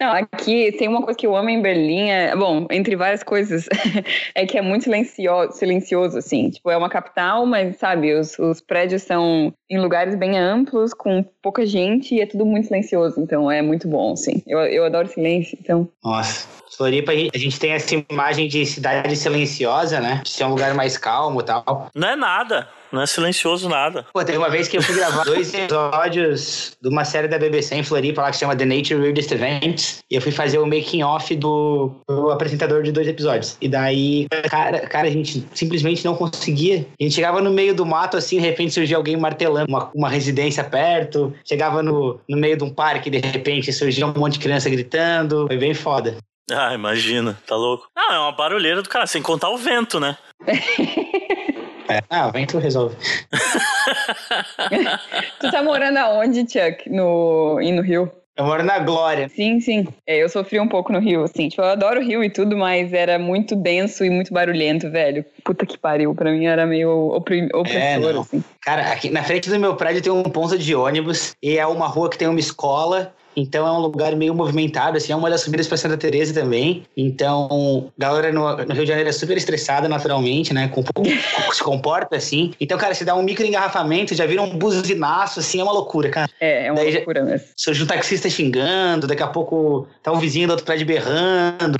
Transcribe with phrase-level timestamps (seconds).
[0.00, 3.68] Não, aqui tem uma coisa que eu amo em Berlim, é, bom, entre várias coisas,
[4.34, 6.50] é que é muito silencioso, silencioso, assim.
[6.50, 11.24] Tipo, é uma capital, mas, sabe, os, os prédios são em lugares bem amplos, com
[11.40, 13.20] pouca gente, e é tudo muito silencioso.
[13.20, 14.42] Então, é muito bom, assim.
[14.46, 15.88] Eu, eu adoro silêncio, então...
[16.02, 20.20] Nossa, Floripa, a gente tem essa imagem de cidade silenciosa, né?
[20.22, 21.88] De ser um lugar mais calmo e tal.
[21.94, 22.68] Não é nada.
[22.94, 24.06] Não é silencioso nada.
[24.12, 27.74] Pô, teve uma vez que eu fui gravar dois episódios de uma série da BBC
[27.74, 29.98] em Floripa lá que se chama The Nature Weirdest Events.
[30.08, 33.56] E eu fui fazer o making off do, do, apresentador de dois episódios.
[33.60, 36.86] E daí, cara, cara, a gente simplesmente não conseguia.
[37.00, 40.08] A gente chegava no meio do mato, assim, de repente surgia alguém martelando uma, uma
[40.08, 41.34] residência perto.
[41.44, 45.48] Chegava no, no meio de um parque, de repente surgia um monte de criança gritando.
[45.48, 46.16] Foi bem foda.
[46.50, 47.88] Ah, imagina, tá louco.
[47.96, 50.16] Não, é uma barulheira do cara, sem contar o vento, né?
[51.86, 52.00] É.
[52.08, 52.96] Ah, o vento resolve.
[55.38, 56.88] tu tá morando aonde, Chuck?
[56.88, 58.10] No, e no Rio?
[58.36, 59.28] Eu moro na Glória.
[59.28, 59.86] Sim, sim.
[60.06, 61.48] É, eu sofri um pouco no Rio, assim.
[61.48, 65.24] Tipo, eu adoro o Rio e tudo, mas era muito denso e muito barulhento, velho.
[65.44, 66.12] Puta que pariu.
[66.14, 68.44] Pra mim era meio oprim opressor, é, assim.
[68.60, 71.86] Cara, aqui na frente do meu prédio tem um ponto de ônibus e é uma
[71.86, 75.42] rua que tem uma escola então é um lugar meio movimentado, assim, é uma das
[75.42, 76.84] subidas para Santa Teresa também.
[76.96, 80.68] Então, a galera no, no, Rio de Janeiro é super estressada naturalmente, né?
[80.68, 80.82] Com,
[81.52, 82.52] se comporta assim.
[82.60, 86.10] Então, cara, se dá um micro engarrafamento, já vira um buzinaço, assim, é uma loucura,
[86.10, 86.30] cara.
[86.40, 87.46] É, é uma Daí, loucura mesmo.
[87.56, 91.78] Surge um taxista xingando, daqui a pouco tá um vizinho do outro prédio berrando.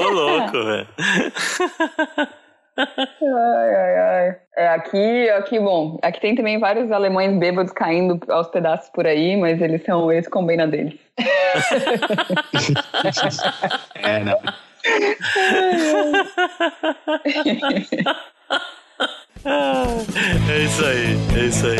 [0.00, 0.88] Ô, louco, velho.
[2.78, 4.36] ai, ai, ai.
[4.56, 9.34] É, aqui, aqui, bom, aqui tem também vários alemães bêbados caindo aos pedaços por aí,
[9.36, 10.98] mas eles são, eles combinam deles.
[14.02, 14.38] é, não.
[20.50, 21.78] é isso aí, é isso aí.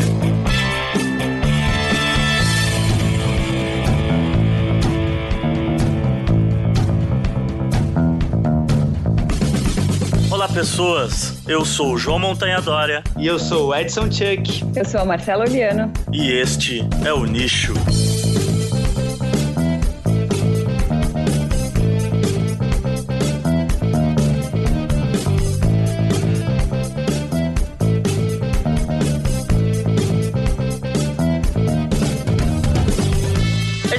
[10.30, 11.42] Olá, pessoas.
[11.48, 13.02] Eu sou o João Montanha Dória.
[13.16, 14.62] E eu sou o Edson Chuck.
[14.76, 15.90] Eu sou a Marcela Oliano.
[16.12, 17.72] E este é o Nicho.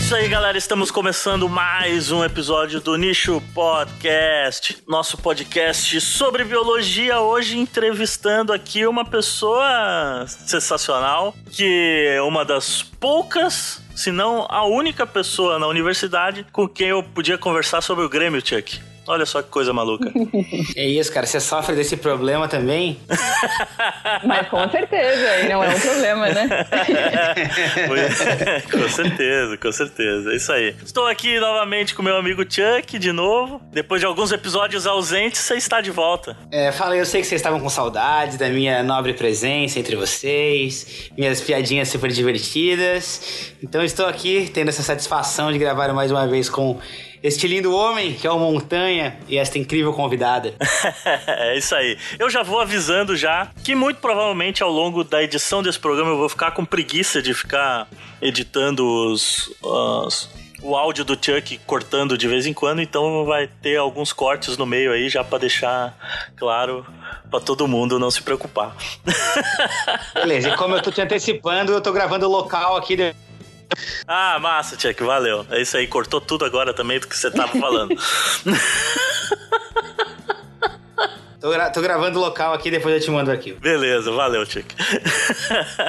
[0.10, 0.58] Isso aí, galera.
[0.58, 7.20] Estamos começando mais um episódio do Nicho Podcast, nosso podcast sobre biologia.
[7.20, 15.06] Hoje entrevistando aqui uma pessoa sensacional, que é uma das poucas, se não a única
[15.06, 18.89] pessoa na universidade com quem eu podia conversar sobre o Grêmio, Chuck.
[19.10, 20.14] Olha só que coisa maluca.
[20.76, 21.26] É isso, cara.
[21.26, 23.00] Você sofre desse problema também?
[24.24, 26.48] Mas com certeza, e não é um problema, né?
[28.72, 30.32] com certeza, com certeza.
[30.32, 30.76] É isso aí.
[30.86, 33.60] Estou aqui novamente com meu amigo Chuck, de novo.
[33.72, 36.38] Depois de alguns episódios ausentes, você está de volta.
[36.52, 41.10] É, fala, eu sei que vocês estavam com saudades da minha nobre presença entre vocês,
[41.18, 43.56] minhas piadinhas super divertidas.
[43.64, 46.80] Então estou aqui tendo essa satisfação de gravar mais uma vez com
[47.22, 50.54] este lindo homem que é o Montanha e esta incrível convidada.
[51.28, 51.98] é isso aí.
[52.18, 56.18] Eu já vou avisando já que muito provavelmente ao longo da edição desse programa eu
[56.18, 57.88] vou ficar com preguiça de ficar
[58.22, 60.30] editando os, os
[60.62, 64.66] o áudio do Chuck cortando de vez em quando, então vai ter alguns cortes no
[64.66, 65.98] meio aí já para deixar
[66.36, 66.86] claro
[67.30, 68.76] para todo mundo não se preocupar.
[70.14, 73.16] Beleza, e como eu tô te antecipando, eu tô gravando local aqui de
[74.08, 75.46] ah, massa, Tchek, valeu.
[75.50, 77.96] É isso aí, cortou tudo agora também do que você tava falando.
[81.40, 83.62] Tô, gra tô, gravando o local aqui, depois eu te mando o arquivo.
[83.62, 84.68] Beleza, valeu, Chico.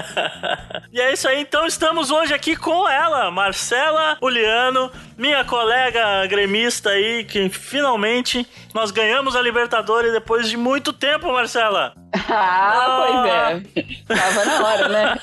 [0.93, 6.91] e é isso aí, então estamos hoje aqui com ela, Marcela Uliano, minha colega gremista
[6.91, 11.95] aí, que finalmente nós ganhamos a Libertadores depois de muito tempo, Marcela.
[12.13, 14.17] Ah, pois é.
[14.17, 15.19] Tava na hora, né?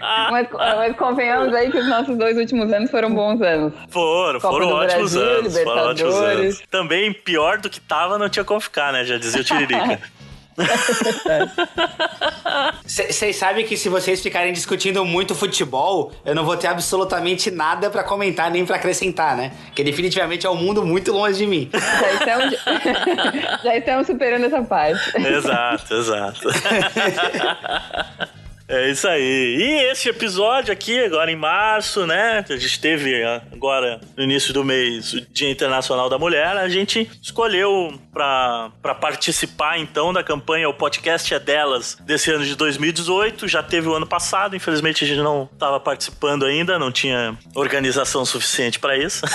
[0.30, 3.72] mas, mas, convenhamos aí que os nossos dois últimos anos foram bons anos.
[3.88, 5.58] Foram, Copa foram ótimos Brasil, anos.
[5.58, 6.62] Foram ótimos anos.
[6.70, 9.04] Também pior do que tava, não tinha como ficar, né?
[9.04, 10.00] Já dizia o Tiririca.
[12.84, 17.90] Vocês sabem que se vocês ficarem discutindo muito futebol, eu não vou ter absolutamente nada
[17.90, 19.52] para comentar nem para acrescentar, né?
[19.74, 21.70] Que definitivamente é um mundo muito longe de mim.
[21.72, 22.54] Já estamos,
[23.62, 25.00] já estamos superando essa parte.
[25.16, 26.48] Exato, exato.
[28.70, 29.56] É isso aí.
[29.58, 32.44] E esse episódio aqui, agora em março, né?
[32.48, 36.68] A gente teve a agora no início do mês, o Dia Internacional da Mulher, a
[36.68, 43.48] gente escolheu para participar então da campanha O Podcast é Delas desse ano de 2018.
[43.48, 48.24] Já teve o ano passado, infelizmente a gente não estava participando ainda, não tinha organização
[48.24, 49.26] suficiente para isso.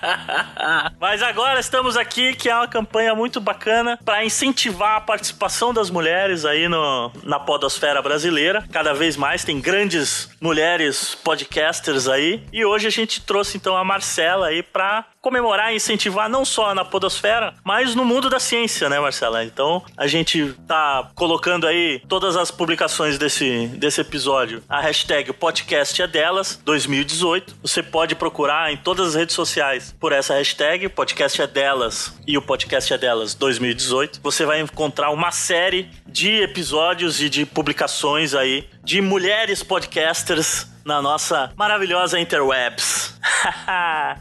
[1.00, 5.88] Mas agora estamos aqui, que é uma campanha muito bacana para incentivar a participação das
[5.88, 8.49] mulheres aí no, na podosfera brasileira.
[8.72, 12.42] Cada vez mais tem grandes mulheres podcasters aí.
[12.52, 16.74] E hoje a gente trouxe então a Marcela aí para comemorar e incentivar não só
[16.74, 19.44] na podosfera, mas no mundo da ciência, né, Marcela?
[19.44, 24.62] Então, a gente tá colocando aí todas as publicações desse, desse episódio.
[24.68, 27.56] A hashtag podcast é delas, 2018.
[27.62, 32.38] Você pode procurar em todas as redes sociais por essa hashtag, podcast é delas e
[32.38, 34.20] o podcast é delas 2018.
[34.22, 41.02] Você vai encontrar uma série de episódios e de publicações aí de mulheres podcasters na
[41.02, 43.19] nossa maravilhosa interwebs.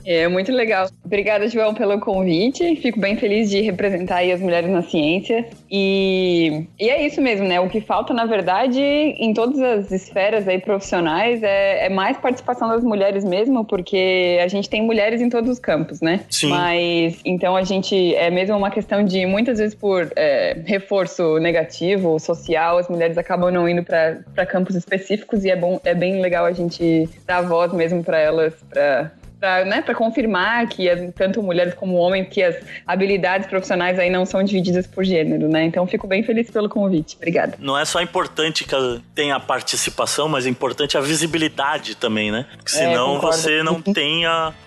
[0.05, 0.87] É muito legal.
[1.03, 2.75] Obrigada, João, pelo convite.
[2.77, 5.45] Fico bem feliz de representar as mulheres na ciência.
[5.71, 7.59] E, e é isso mesmo, né?
[7.59, 12.67] O que falta, na verdade, em todas as esferas aí profissionais é, é mais participação
[12.69, 16.21] das mulheres mesmo, porque a gente tem mulheres em todos os campos, né?
[16.29, 16.49] Sim.
[16.49, 22.19] Mas então a gente é mesmo uma questão de muitas vezes por é, reforço negativo,
[22.19, 26.45] social, as mulheres acabam não indo para campos específicos e é bom, é bem legal
[26.45, 28.98] a gente dar voz mesmo para elas, para
[29.39, 32.55] para né, confirmar que as, tanto mulheres como homens, que as
[32.85, 35.65] habilidades profissionais aí não são divididas por gênero, né?
[35.65, 37.15] Então fico bem feliz pelo convite.
[37.17, 37.55] Obrigada.
[37.59, 38.75] Não é só importante que
[39.15, 42.45] tenha a participação, mas é importante a visibilidade também, né?
[42.57, 44.23] Porque é, senão é, você não tem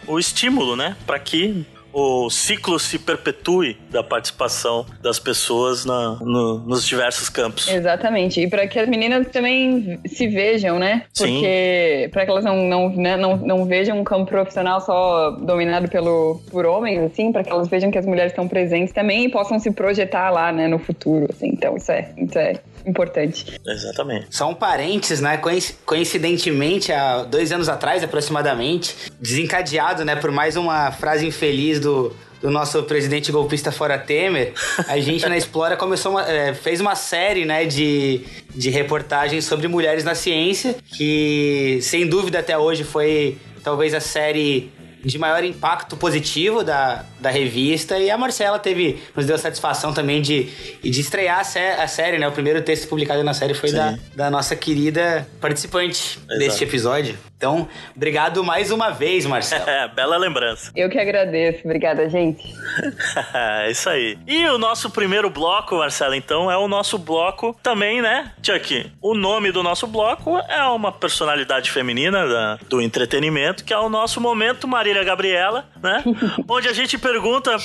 [0.06, 0.96] o estímulo, né?
[1.06, 7.68] Para que o ciclo se perpetue da participação das pessoas na, no, nos diversos campos.
[7.68, 8.40] Exatamente.
[8.40, 11.04] E para que as meninas também se vejam, né?
[11.16, 15.88] Porque para que elas não, não, né, não, não vejam um campo profissional só dominado
[15.88, 19.28] pelo, por homens, assim, para que elas vejam que as mulheres estão presentes também e
[19.28, 21.26] possam se projetar lá, né, no futuro.
[21.30, 21.48] Assim.
[21.48, 23.60] Então, isso é, isso é importante.
[23.66, 24.26] Exatamente.
[24.30, 25.40] Só um parênteses, né?
[25.84, 32.50] Coincidentemente, há dois anos atrás, aproximadamente, desencadeado, né, por mais uma frase infeliz do, do
[32.50, 34.52] nosso presidente golpista fora Temer,
[34.88, 38.22] a gente na Explora começou uma, é, fez uma série né, de,
[38.54, 44.72] de reportagens sobre mulheres na ciência, que sem dúvida até hoje foi talvez a série
[45.04, 47.98] de maior impacto positivo da, da revista.
[47.98, 50.44] E a Marcela teve, nos deu a satisfação também de,
[50.82, 52.28] de estrear a, sé a série, né?
[52.28, 56.38] O primeiro texto publicado na série foi da, da nossa querida participante Exato.
[56.38, 57.18] deste episódio.
[57.42, 59.62] Então, obrigado mais uma vez, Marcelo.
[59.72, 60.70] É, bela lembrança.
[60.76, 61.60] Eu que agradeço.
[61.64, 62.42] Obrigada, gente.
[63.34, 64.18] é isso aí.
[64.26, 68.92] E o nosso primeiro bloco, Marcelo, então, é o nosso bloco também, né, Chuck?
[69.00, 73.88] O nome do nosso bloco é uma personalidade feminina da, do entretenimento, que é o
[73.88, 76.04] nosso Momento Marília Gabriela, né?
[76.46, 77.56] onde a gente pergunta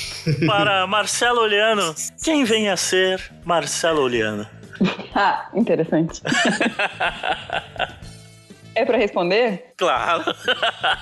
[0.46, 1.94] para Marcelo Oliano
[2.24, 4.48] quem vem a ser Marcelo Oliano.
[5.14, 6.22] ah, interessante.
[8.74, 9.74] É para responder?
[9.76, 10.24] Claro.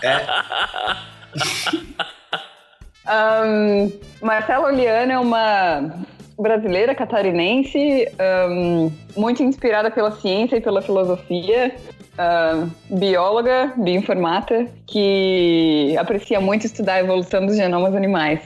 [0.02, 0.26] É.
[3.46, 3.92] um,
[4.22, 6.06] Marcela Oliana é uma
[6.38, 8.08] brasileira catarinense,
[8.50, 11.76] um, muito inspirada pela ciência e pela filosofia,
[12.90, 18.42] bióloga, bioinformata, que aprecia muito estudar a evolução dos genomas animais.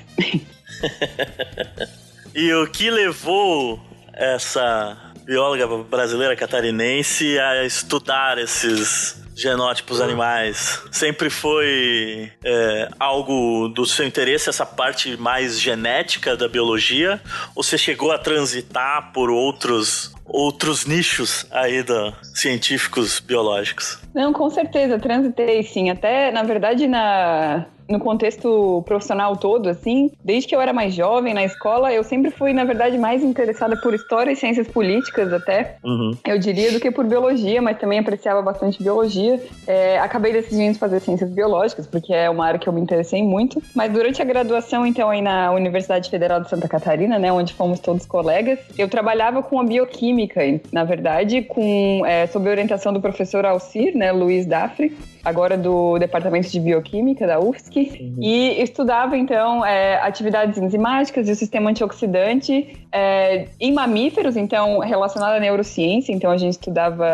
[2.33, 3.79] e o que levou
[4.13, 10.83] essa bióloga brasileira catarinense a estudar esses genótipos animais.
[10.91, 17.21] Sempre foi é, algo do seu interesse, essa parte mais genética da biologia?
[17.55, 23.99] Ou você chegou a transitar por outros outros nichos aí da científicos biológicos?
[24.13, 25.89] Não, com certeza, transitei sim.
[25.89, 31.33] Até, na verdade, na, no contexto profissional todo, assim, desde que eu era mais jovem
[31.33, 35.77] na escola, eu sempre fui, na verdade, mais interessada por história e ciências políticas, até,
[35.83, 36.11] uhum.
[36.25, 39.41] eu diria, do que por biologia, mas também apreciava bastante biologia.
[39.65, 43.61] É, acabei decidindo fazer ciências biológicas, porque é uma área que eu me interessei muito.
[43.75, 47.79] Mas durante a graduação, então, aí na Universidade Federal de Santa Catarina, né, onde fomos
[47.79, 50.41] todos colegas, eu trabalhava com a bioquímica,
[50.71, 56.49] na verdade, com, é, sob orientação do professor Alcir, né, Luiz Dafre, agora do Departamento
[56.49, 58.15] de Bioquímica da UFSC, uhum.
[58.21, 65.33] e estudava então é, atividades enzimáticas e o sistema antioxidante é, em mamíferos, então relacionado
[65.35, 66.11] à neurociência.
[66.11, 67.05] Então a gente estudava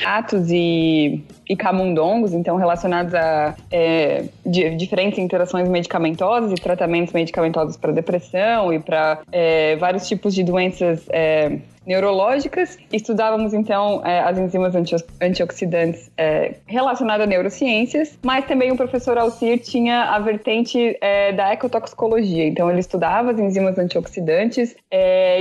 [0.00, 7.76] ratos e e camundongos, então relacionados a é, de, diferentes interações medicamentosas e tratamentos medicamentosos
[7.76, 12.78] para depressão e para é, vários tipos de doenças é, neurológicas.
[12.92, 14.74] Estudávamos, então, é, as enzimas
[15.20, 21.52] antioxidantes é, relacionadas a neurociências, mas também o professor Alcir tinha a vertente é, da
[21.52, 22.46] ecotoxicologia.
[22.46, 24.74] Então, ele estudava as enzimas antioxidantes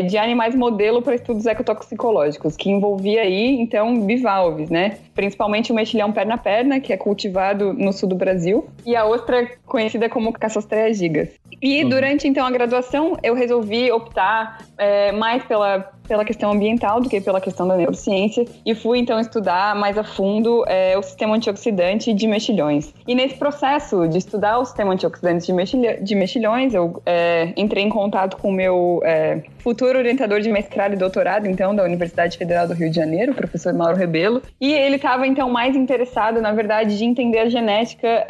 [0.07, 4.97] de animais modelo para estudos ecotoxicológicos, que envolvia aí, então, bivalves, né?
[5.13, 10.09] Principalmente o mexilhão perna-perna, que é cultivado no sul do Brasil, e a ostra conhecida
[10.09, 11.29] como Cassostrea gigas.
[11.61, 11.89] E uhum.
[11.89, 17.19] durante, então, a graduação, eu resolvi optar é, mais pela pela questão ambiental do que
[17.21, 22.13] pela questão da neurociência e fui então estudar mais a fundo é, o sistema antioxidante
[22.13, 22.93] de mexilhões.
[23.07, 27.83] E nesse processo de estudar o sistema antioxidante de, mexilha, de mexilhões, eu é, entrei
[27.83, 32.37] em contato com o meu é, futuro orientador de mestrado e doutorado, então, da Universidade
[32.37, 36.41] Federal do Rio de Janeiro, o professor Mauro Rebelo, e ele estava então mais interessado,
[36.41, 38.25] na verdade, de entender a genética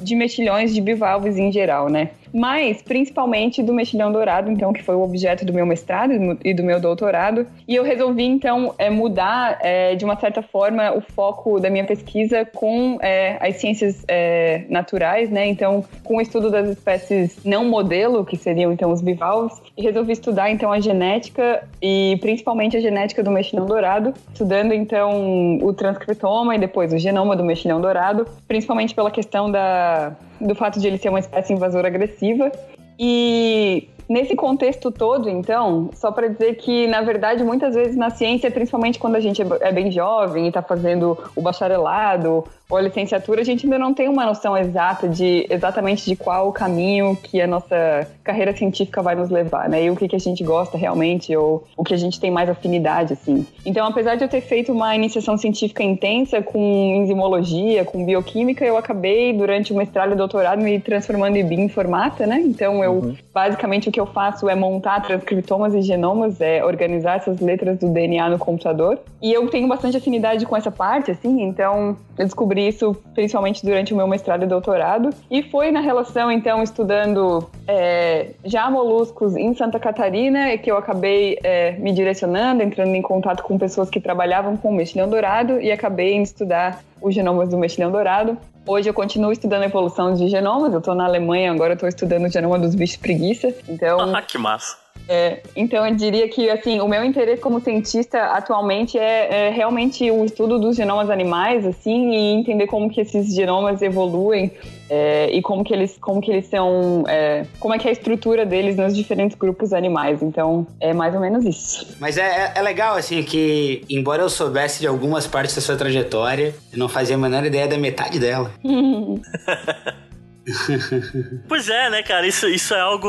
[0.00, 2.10] de mexilhões de bivalves em geral, né?
[2.32, 6.12] Mas principalmente do mexilhão dourado, então, que foi o objeto do meu mestrado
[6.44, 7.46] e do meu doutorado.
[7.68, 11.84] E eu resolvi, então, é, mudar, é, de uma certa forma, o foco da minha
[11.84, 15.46] pesquisa com é, as ciências é, naturais, né?
[15.46, 20.12] Então, com o estudo das espécies não modelo, que seriam, então, os bivalves, e resolvi
[20.12, 26.56] estudar, então, a genética e principalmente a genética do mexilhão dourado, estudando, então, o transcriptoma
[26.56, 30.98] e depois o genoma do mexilhão dourado, principalmente pela questão da do fato de ele
[30.98, 32.50] ser uma espécie invasora agressiva.
[32.98, 38.50] E nesse contexto todo, então, só para dizer que, na verdade, muitas vezes na ciência,
[38.50, 42.80] principalmente quando a gente é, é bem jovem e está fazendo o bacharelado ou a
[42.80, 47.14] licenciatura, a gente ainda não tem uma noção exata de exatamente de qual o caminho
[47.22, 49.84] que a nossa carreira científica vai nos levar, né?
[49.84, 52.48] E o que, que a gente gosta realmente ou o que a gente tem mais
[52.48, 53.46] afinidade, assim.
[53.66, 56.58] Então, apesar de eu ter feito uma iniciação científica intensa com
[57.02, 62.40] enzimologia, com bioquímica, eu acabei, durante o mestrado e doutorado, me transformando em bioinformata, né?
[62.42, 63.16] Então, eu, uhum.
[63.34, 67.90] basicamente, o que eu faço é montar transcriptomas e genomas, é organizar essas letras do
[67.90, 68.98] DNA no computador.
[69.20, 73.92] E eu tenho bastante afinidade com essa parte, assim, então eu descobri isso principalmente durante
[73.92, 75.10] o meu mestrado e doutorado.
[75.30, 81.38] E foi na relação, então, estudando é, já moluscos em Santa Catarina que eu acabei
[81.42, 85.70] é, me direcionando, entrando em contato com pessoas que trabalhavam com o mexilhão dourado e
[85.70, 88.36] acabei em estudar os genomas do mexilhão dourado.
[88.66, 91.86] Hoje eu continuo estudando a evolução de genomas, eu estou na Alemanha, agora eu tô
[91.88, 93.52] estudando o genoma dos bichos preguiça.
[93.68, 94.14] Então.
[94.14, 94.81] Ah, que massa!
[95.08, 100.08] É, então eu diria que assim o meu interesse como cientista atualmente é, é, realmente
[100.10, 104.52] o estudo dos genomas animais assim e entender como que esses genomas evoluem
[104.88, 107.92] é, e como que eles como que eles são é, como é que é a
[107.92, 110.22] estrutura deles nos diferentes grupos animais.
[110.22, 111.96] Então é mais ou menos isso.
[111.98, 115.76] Mas é, é, é legal assim que embora eu soubesse de algumas partes da sua
[115.76, 118.52] trajetória eu não fazia a menor ideia da metade dela
[121.48, 122.26] pois é, né, cara?
[122.26, 123.08] Isso, isso é algo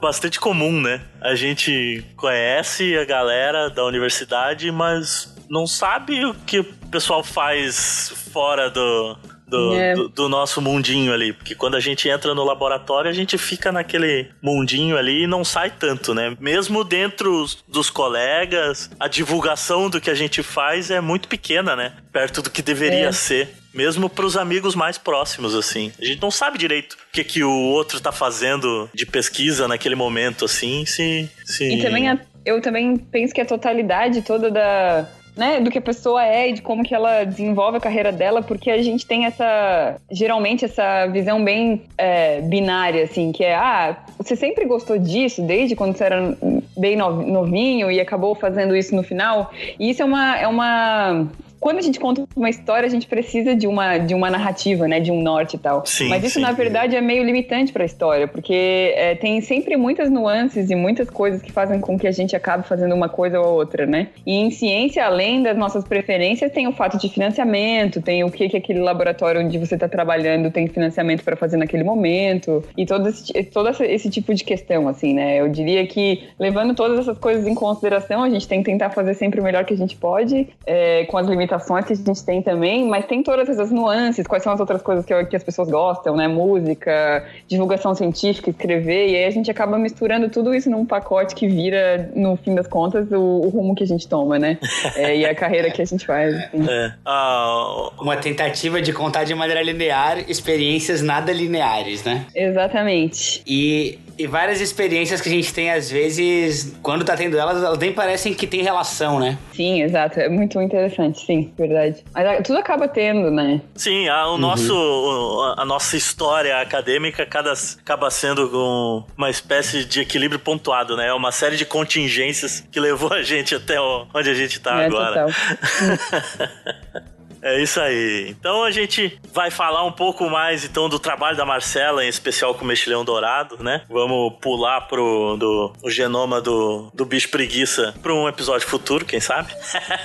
[0.00, 1.00] bastante comum, né?
[1.20, 8.12] A gente conhece a galera da universidade, mas não sabe o que o pessoal faz
[8.32, 9.16] fora do,
[9.48, 9.94] do, é.
[9.94, 11.32] do, do, nosso mundinho ali.
[11.32, 15.44] Porque quando a gente entra no laboratório, a gente fica naquele mundinho ali e não
[15.44, 16.36] sai tanto, né?
[16.38, 21.94] Mesmo dentro dos colegas, a divulgação do que a gente faz é muito pequena, né?
[22.12, 23.12] Perto do que deveria é.
[23.12, 23.54] ser.
[23.78, 25.92] Mesmo pros amigos mais próximos, assim.
[26.00, 29.94] A gente não sabe direito o que, que o outro tá fazendo de pesquisa naquele
[29.94, 31.30] momento, assim, se.
[31.44, 31.76] se...
[31.76, 35.08] E também a, eu também penso que a totalidade toda da,
[35.38, 38.42] né, do que a pessoa é e de como que ela desenvolve a carreira dela,
[38.42, 43.96] porque a gente tem essa, geralmente, essa visão bem é, binária, assim, que é, ah,
[44.18, 46.36] você sempre gostou disso desde quando você era
[46.76, 49.52] bem novinho e acabou fazendo isso no final.
[49.78, 51.28] E isso é uma, é uma
[51.60, 55.00] quando a gente conta uma história, a gente precisa de uma, de uma narrativa, né?
[55.00, 55.84] De um norte e tal.
[55.84, 56.40] Sim, Mas isso, sim.
[56.40, 60.74] na verdade, é meio limitante para a história, porque é, tem sempre muitas nuances e
[60.74, 64.08] muitas coisas que fazem com que a gente acabe fazendo uma coisa ou outra, né?
[64.24, 68.48] E em ciência, além das nossas preferências, tem o fato de financiamento, tem o que,
[68.48, 73.08] que aquele laboratório onde você está trabalhando tem financiamento para fazer naquele momento, e todo
[73.08, 75.40] esse, todo esse tipo de questão, assim, né?
[75.40, 79.14] Eu diria que, levando todas essas coisas em consideração, a gente tem que tentar fazer
[79.14, 82.24] sempre o melhor que a gente pode, é, com as limitações limitações que a gente
[82.24, 85.42] tem também, mas tem todas essas nuances, quais são as outras coisas que, que as
[85.42, 86.28] pessoas gostam, né?
[86.28, 91.48] Música, divulgação científica, escrever, e aí a gente acaba misturando tudo isso num pacote que
[91.48, 94.58] vira, no fim das contas, o, o rumo que a gente toma, né?
[94.94, 96.34] É, e a carreira que a gente faz.
[96.34, 96.68] Assim.
[96.68, 96.92] É.
[97.06, 102.26] Uh, uma tentativa de contar de maneira linear experiências nada lineares, né?
[102.34, 103.42] Exatamente.
[103.46, 107.78] E E várias experiências que a gente tem, às vezes, quando tá tendo elas, elas
[107.78, 109.38] nem parecem que tem relação, né?
[109.52, 110.18] Sim, exato.
[110.18, 112.04] É muito interessante, sim, verdade.
[112.12, 113.60] Mas ah, tudo acaba tendo, né?
[113.76, 114.38] Sim, a, o uhum.
[114.38, 121.06] nosso, a nossa história acadêmica cada, acaba sendo com uma espécie de equilíbrio pontuado, né?
[121.06, 124.86] É uma série de contingências que levou a gente até onde a gente tá é,
[124.86, 125.26] agora.
[127.42, 128.34] É isso aí.
[128.38, 132.54] Então a gente vai falar um pouco mais então do trabalho da Marcela, em especial
[132.54, 133.82] com o mexilhão dourado, né?
[133.88, 139.20] Vamos pular pro do, o genoma do, do bicho preguiça para um episódio futuro, quem
[139.20, 139.52] sabe?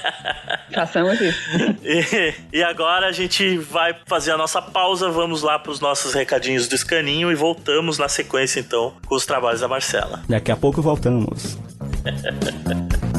[0.74, 1.40] Façamos isso.
[1.84, 6.14] E, e agora a gente vai fazer a nossa pausa, vamos lá para os nossos
[6.14, 10.22] recadinhos do escaninho e voltamos na sequência então com os trabalhos da Marcela.
[10.28, 11.58] Daqui a pouco voltamos.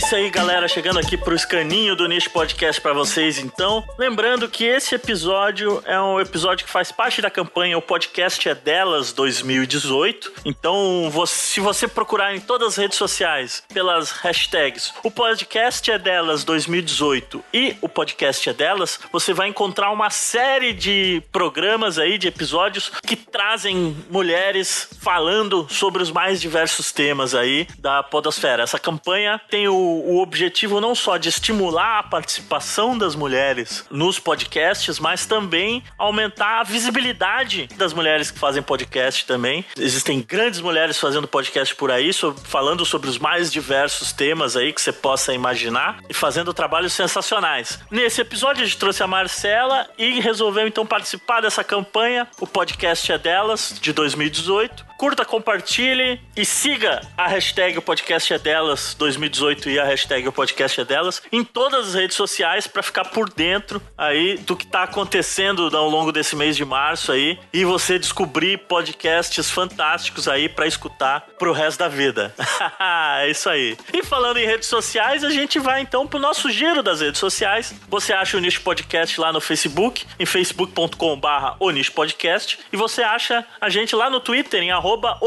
[0.00, 0.66] isso aí, galera.
[0.66, 3.86] Chegando aqui pro escaninho do Nicho Podcast para vocês, então.
[3.98, 8.54] Lembrando que esse episódio é um episódio que faz parte da campanha O Podcast é
[8.54, 10.32] Delas 2018.
[10.46, 16.44] Então, se você procurar em todas as redes sociais pelas hashtags O Podcast é Delas
[16.44, 22.26] 2018 e O Podcast é Delas, você vai encontrar uma série de programas aí, de
[22.26, 28.62] episódios que trazem mulheres falando sobre os mais diversos temas aí da Podosfera.
[28.62, 34.18] Essa campanha tem o o, objetivo não só de estimular a participação das mulheres nos
[34.18, 39.64] podcasts, mas também aumentar a visibilidade das mulheres que fazem podcast também.
[39.78, 42.10] Existem grandes mulheres fazendo podcast por aí,
[42.44, 47.80] falando sobre os mais diversos temas aí que você possa imaginar e fazendo trabalhos sensacionais.
[47.90, 52.28] Nesse episódio a gente trouxe a Marcela e resolveu então participar dessa campanha.
[52.40, 58.38] O podcast é delas, de 2018 curta, compartilhe e siga a hashtag o podcast é
[58.38, 62.82] delas 2018 e a hashtag o podcast é delas em todas as redes sociais para
[62.82, 67.38] ficar por dentro aí do que tá acontecendo ao longo desse mês de março aí
[67.50, 72.34] e você descobrir podcasts fantásticos aí para escutar pro resto da vida.
[73.22, 73.78] é isso aí.
[73.94, 77.74] E falando em redes sociais, a gente vai então pro nosso giro das redes sociais.
[77.88, 81.56] Você acha o Nicho Podcast lá no Facebook, em facebook.com/barra
[81.94, 85.20] Podcast, e você acha a gente lá no Twitter em arroba arroba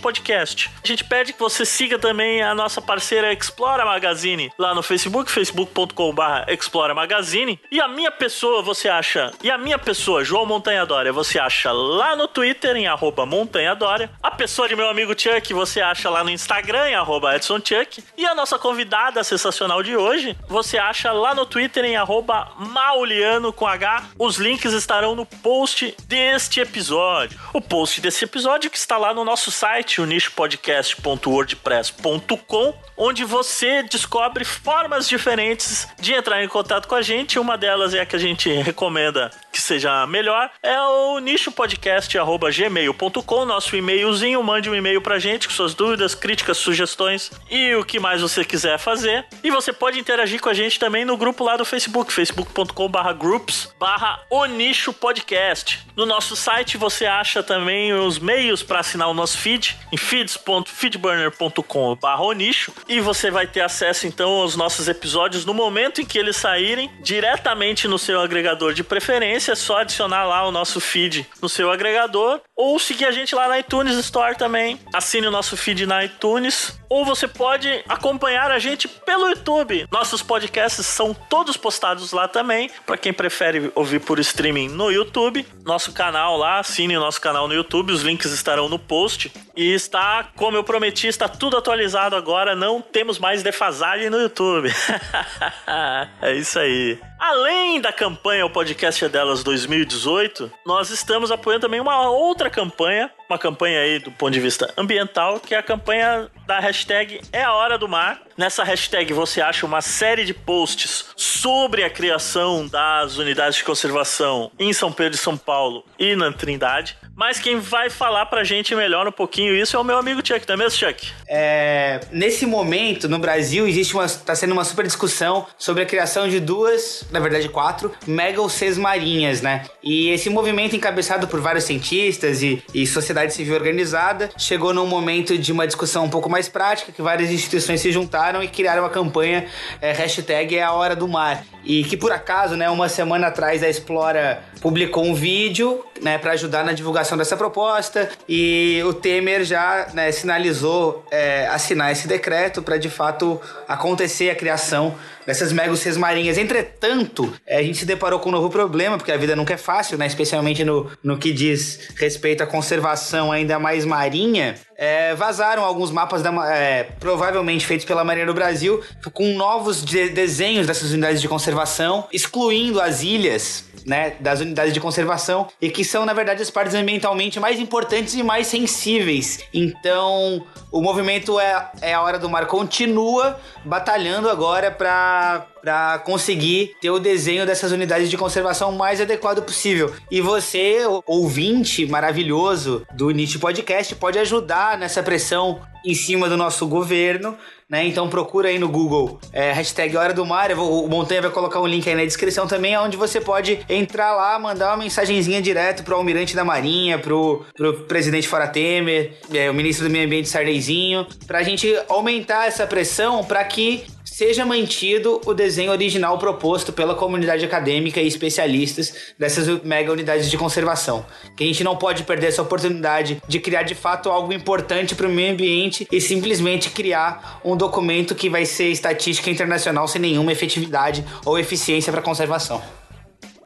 [0.00, 0.70] Podcast.
[0.82, 5.30] A gente pede que você siga também a nossa parceira Explora Magazine lá no Facebook,
[5.30, 7.60] facebook.com.br Explora Magazine.
[7.70, 11.72] E a minha pessoa você acha, e a minha pessoa, João Montanha Dória, você acha
[11.72, 14.10] lá no Twitter em arroba Montanha Dória.
[14.22, 18.04] A pessoa de meu amigo Chuck você acha lá no Instagram em arroba Edson Chuck.
[18.16, 23.52] E a nossa convidada sensacional de hoje você acha lá no Twitter em arroba Mauliano
[23.52, 24.10] com H.
[24.16, 27.38] Os links estarão no post deste episódio.
[27.52, 33.84] O post desse episódio que está lá lá no nosso site, o nichopodcast.wordpress.com, onde você
[33.84, 37.38] descobre formas diferentes de entrar em contato com a gente.
[37.38, 43.76] Uma delas é a que a gente recomenda que seja melhor, é o nichopodcast.gmail.com, nosso
[43.76, 44.42] e-mailzinho.
[44.42, 48.44] Mande um e-mail pra gente com suas dúvidas, críticas, sugestões e o que mais você
[48.44, 49.24] quiser fazer.
[49.42, 53.74] E você pode interagir com a gente também no grupo lá do Facebook, facebook.com/barra groups
[53.78, 55.86] barra o Nicho Podcast.
[55.96, 62.22] No nosso site você acha também os meios para assinar o nosso feed em feeds.feedburner.com/barra
[62.22, 66.18] o Nicho e você vai ter acesso então aos nossos episódios no momento em que
[66.18, 69.52] eles saírem diretamente no seu agregador de preferência.
[69.52, 73.46] É só adicionar lá o nosso feed no seu agregador ou seguir a gente lá
[73.46, 74.80] na iTunes Store também.
[74.92, 79.86] Assine o nosso feed na iTunes ou você pode acompanhar a gente pelo YouTube.
[79.92, 85.46] Nossos podcasts são todos postados lá também, para quem prefere ouvir por streaming no YouTube.
[85.64, 89.30] Nosso canal lá, assine o nosso canal no YouTube, os links estarão no post.
[89.54, 94.72] E está, como eu prometi, está tudo atualizado agora, não temos mais defasagem no YouTube.
[96.22, 96.98] é isso aí.
[97.18, 103.10] Além da campanha O Podcast é Delas 2018, nós estamos apoiando também uma outra campanha,
[103.28, 107.42] uma campanha aí do ponto de vista ambiental, que é a campanha da hashtag É
[107.42, 108.22] a Hora do Mar.
[108.36, 114.50] Nessa hashtag você acha uma série de posts sobre a criação das unidades de conservação
[114.58, 116.96] em São Pedro e São Paulo e na Trindade.
[117.16, 120.46] Mas quem vai falar pra gente melhor um pouquinho isso é o meu amigo Chuck,
[120.46, 121.08] não é mesmo, Chuck?
[121.28, 124.08] É, nesse momento, no Brasil, existe uma.
[124.08, 128.40] tá sendo uma super discussão sobre a criação de duas, na verdade quatro, mega
[128.78, 129.64] marinhas, né?
[129.82, 134.86] E esse movimento encabeçado por vários cientistas e, e sociedade sociedade civil organizada, chegou num
[134.86, 138.82] momento de uma discussão um pouco mais prática, que várias instituições se juntaram e criaram
[138.82, 139.46] uma campanha
[139.80, 141.42] é, hashtag é a hora do mar.
[141.64, 146.32] E que por acaso, né, uma semana atrás a Explora publicou um vídeo, né, para
[146.32, 152.62] ajudar na divulgação dessa proposta e o Temer já né, sinalizou é, assinar esse decreto
[152.62, 154.94] para de fato acontecer a criação
[155.28, 156.38] dessas megocês marinhas.
[156.38, 159.58] Entretanto, é, a gente se deparou com um novo problema, porque a vida nunca é
[159.58, 160.06] fácil, né?
[160.06, 164.54] Especialmente no, no que diz respeito à conservação ainda mais marinha.
[164.74, 168.80] É, vazaram alguns mapas da, é, provavelmente feitos pela Marinha do Brasil
[169.12, 174.80] com novos de desenhos dessas unidades de conservação, excluindo as ilhas né, das unidades de
[174.80, 179.40] conservação e que são, na verdade, as partes ambientalmente mais importantes e mais sensíveis.
[179.52, 186.76] Então, o movimento é, é a Hora do Mar continua batalhando agora para para conseguir
[186.80, 189.92] ter o desenho dessas unidades de conservação mais adequado possível.
[190.10, 196.66] E você, ouvinte maravilhoso do Nietzsche Podcast, pode ajudar nessa pressão em cima do nosso
[196.66, 197.36] governo,
[197.68, 197.86] né?
[197.86, 200.54] Então procura aí no Google é, hashtag Hora do Mar.
[200.54, 204.14] Vou, o Montanha vai colocar um link aí na descrição também, onde você pode entrar
[204.14, 209.50] lá, mandar uma mensagenzinha direto pro almirante da Marinha, pro, pro presidente Fora Temer, é,
[209.50, 213.84] o ministro do Meio Ambiente Sarneyzinho, pra gente aumentar essa pressão para que
[214.18, 220.36] seja mantido o desenho original proposto pela comunidade acadêmica e especialistas dessas mega unidades de
[220.36, 221.06] conservação.
[221.36, 225.06] Que a gente não pode perder essa oportunidade de criar de fato algo importante para
[225.06, 230.32] o meio ambiente e simplesmente criar um documento que vai ser estatística internacional sem nenhuma
[230.32, 232.60] efetividade ou eficiência para conservação.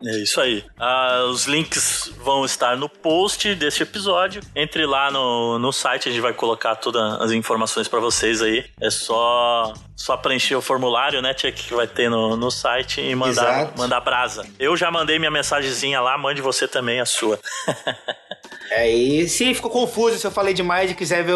[0.04, 0.64] É isso aí.
[0.78, 4.42] Ah, os links vão estar no post deste episódio.
[4.54, 8.64] Entre lá no, no site, a gente vai colocar todas as informações para vocês aí.
[8.80, 13.14] É só só preencher o formulário, né, Tia, que vai ter no, no site e
[13.14, 14.44] mandar, mandar brasa.
[14.58, 17.38] Eu já mandei minha mensagenzinha lá, mande você também a sua.
[18.70, 21.34] É, e se ficou confuso, se eu falei demais e quiser ver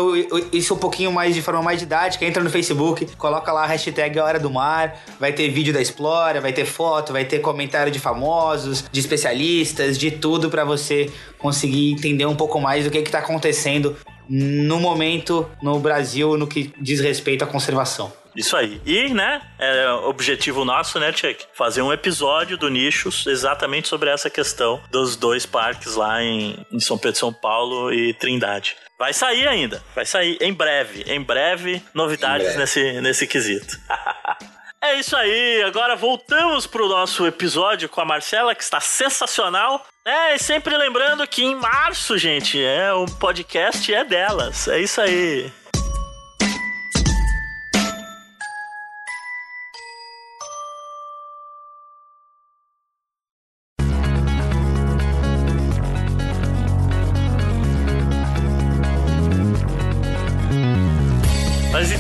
[0.53, 4.19] isso um pouquinho mais de forma mais didática, entra no Facebook, coloca lá a hashtag
[4.19, 8.01] Hora do Mar, vai ter vídeo da Explora, vai ter foto, vai ter comentário de
[8.01, 13.19] famosos, de especialistas, de tudo para você conseguir entender um pouco mais do que está
[13.19, 13.95] acontecendo
[14.29, 18.13] no momento no Brasil no que diz respeito à conservação.
[18.37, 18.81] Isso aí.
[18.85, 21.47] E, né, é objetivo nosso, né, Chuck?
[21.55, 26.79] Fazer um episódio do Nichos exatamente sobre essa questão dos dois parques lá em, em
[26.79, 28.77] São Pedro, São Paulo e Trindade.
[28.99, 31.03] Vai sair ainda, vai sair em breve.
[31.07, 32.59] Em breve, novidades em breve.
[32.59, 33.79] Nesse, nesse quesito.
[34.79, 39.85] É isso aí, agora voltamos pro nosso episódio com a Marcela, que está sensacional.
[40.07, 44.69] É, e sempre lembrando que em março, gente, é o podcast é delas.
[44.69, 45.53] É isso aí.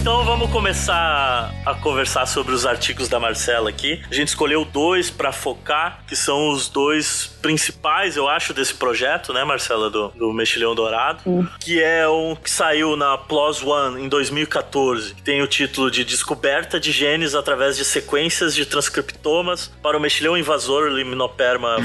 [0.06, 4.00] então vamos começar a conversar sobre os artigos da Marcela aqui.
[4.08, 9.32] A gente escolheu dois para focar, que são os dois principais, eu acho, desse projeto,
[9.32, 11.46] né, Marcela, do, do Mexilhão Dourado, hum.
[11.60, 16.04] que é um que saiu na PLOS ONE em 2014, que tem o título de
[16.04, 21.76] Descoberta de genes através de sequências de transcriptomas para o mexilhão invasor Limnoperma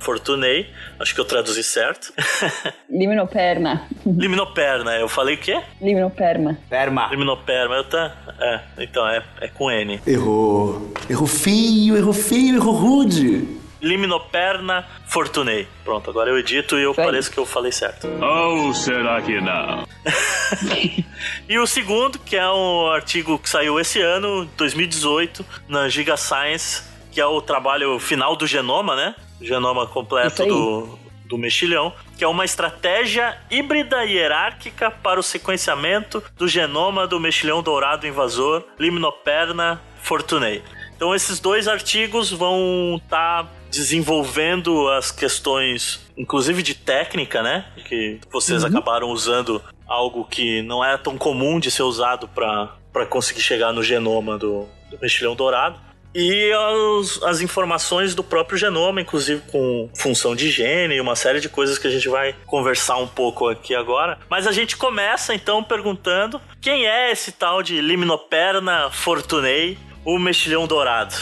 [0.00, 2.12] fortunei, acho que eu traduzi certo.
[2.88, 3.86] Limnoperna.
[4.04, 5.60] Limnoperna, eu falei o quê?
[5.80, 6.58] Limnoperma.
[6.68, 7.08] Perma.
[7.10, 8.16] Limnoperma, eu tá.
[8.40, 10.00] É, então é, é com N.
[10.06, 10.92] Errou.
[11.08, 13.60] Errou feio, errou feio, errou rude.
[13.80, 15.66] Limnoperna Fortunei.
[15.84, 18.06] Pronto, agora eu edito e eu pareço que eu falei certo.
[18.06, 19.86] Ou será que não?
[21.48, 26.82] e o segundo, que é um artigo que saiu esse ano, 2018, na Giga Science,
[27.10, 29.14] que é o trabalho final do genoma, né?
[29.40, 30.98] genoma completo do,
[31.30, 37.62] do mexilhão, que é uma estratégia híbrida hierárquica para o sequenciamento do genoma do mexilhão
[37.62, 40.62] dourado invasor Limnoperna fortunei.
[40.96, 47.64] Então esses dois artigos vão estar tá desenvolvendo as questões, inclusive de técnica, né?
[47.86, 48.68] Que vocês uhum.
[48.68, 53.82] acabaram usando algo que não é tão comum de ser usado para conseguir chegar no
[53.82, 60.34] genoma do, do mexilhão dourado e as, as, informações do próprio genoma, inclusive com função
[60.34, 63.74] de gene e uma série de coisas que a gente vai conversar um pouco aqui
[63.74, 64.18] agora.
[64.28, 70.66] Mas a gente começa então perguntando quem é esse tal de Limnoperna fortunei, o mexilhão
[70.66, 71.14] dourado.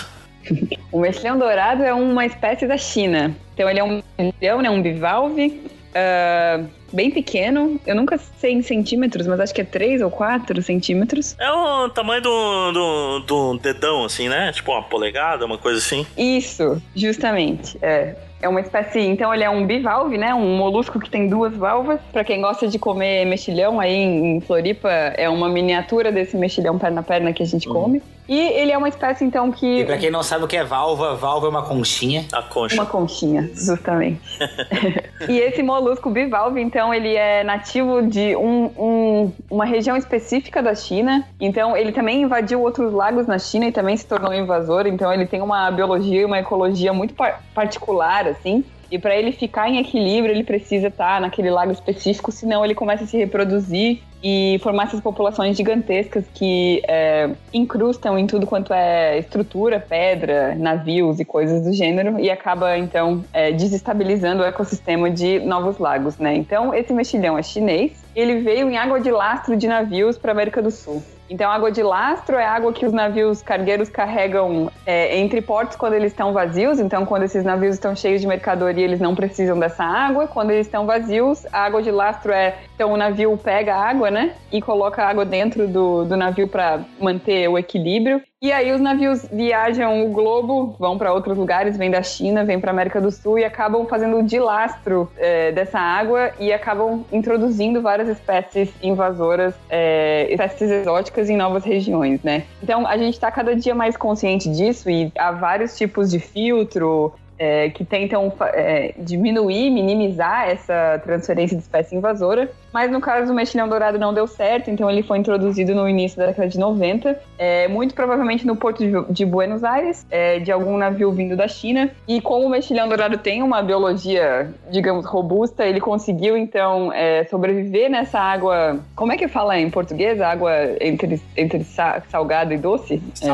[0.90, 3.37] o mexilhão dourado é uma espécie da China.
[3.55, 7.81] Então ele é um mexilhão, né, um bivalve, uh, bem pequeno.
[7.87, 11.37] Eu nunca sei em centímetros, mas acho que é 3 ou 4 centímetros.
[11.38, 14.53] É o tamanho do, do, do dedão, assim, né?
[14.53, 16.07] Tipo uma polegada, uma coisa assim.
[16.16, 17.79] Isso, justamente.
[17.83, 18.16] É.
[18.42, 20.35] é uma espécie, então ele é um bivalve, né?
[20.35, 22.01] Um molusco que tem duas valvas.
[22.12, 27.01] Para quem gosta de comer mexilhão aí em Floripa, é uma miniatura desse mexilhão perna
[27.01, 28.03] a perna que a gente come.
[28.29, 29.81] E ele é uma espécie, então, que.
[29.81, 32.27] E pra quem não sabe o que é valva, valva é uma conchinha.
[32.33, 32.75] A concha.
[32.75, 34.21] Uma conchinha, justamente.
[35.29, 40.75] e esse molusco bivalve, então, ele é nativo de um, um- uma região específica da
[40.75, 41.27] China.
[41.41, 44.87] Então, ele também invadiu outros lagos na China e também se tornou invasor.
[44.87, 48.62] Então, ele tem uma biologia e uma ecologia muito par- particular, assim.
[48.91, 53.05] E para ele ficar em equilíbrio, ele precisa estar naquele lago específico, senão ele começa
[53.05, 59.18] a se reproduzir e formar essas populações gigantescas que é, incrustam em tudo quanto é
[59.18, 65.38] estrutura, pedra, navios e coisas do gênero, e acaba então é, desestabilizando o ecossistema de
[65.40, 66.35] novos lagos, né?
[66.35, 70.61] Então, esse mexilhão é chinês, ele veio em água de lastro de navios para América
[70.61, 71.02] do Sul.
[71.31, 75.95] Então, água de lastro é água que os navios cargueiros carregam é, entre portos quando
[75.95, 76.81] eles estão vazios.
[76.81, 80.27] Então, quando esses navios estão cheios de mercadoria, eles não precisam dessa água.
[80.27, 82.57] Quando eles estão vazios, a água de lastro é.
[82.75, 84.35] Então, o navio pega a água, né?
[84.51, 88.23] E coloca a água dentro do, do navio para manter o equilíbrio.
[88.40, 92.61] E aí, os navios viajam o globo, vão para outros lugares, vêm da China, vêm
[92.61, 97.05] para América do Sul e acabam fazendo o de lastro é, dessa água e acabam
[97.11, 102.44] introduzindo várias espécies invasoras, é, espécies exóticas em novas regiões, né?
[102.62, 107.12] Então, a gente está cada dia mais consciente disso e há vários tipos de filtro,
[107.38, 112.51] é, que tentam é, diminuir, minimizar essa transferência de espécie invasora.
[112.72, 116.18] Mas no caso do mexilhão dourado não deu certo, então ele foi introduzido no início
[116.18, 120.53] da década de 90, é, muito provavelmente no porto de, de Buenos Aires, é, de
[120.53, 121.90] algum navio vindo da China.
[122.07, 127.88] E como o mexilhão dourado tem uma biologia, digamos, robusta, ele conseguiu então é, sobreviver
[127.90, 128.79] nessa água.
[128.94, 130.20] Como é que fala em português?
[130.20, 133.03] Água entre, entre sa- salgada e doce?
[133.22, 133.27] É,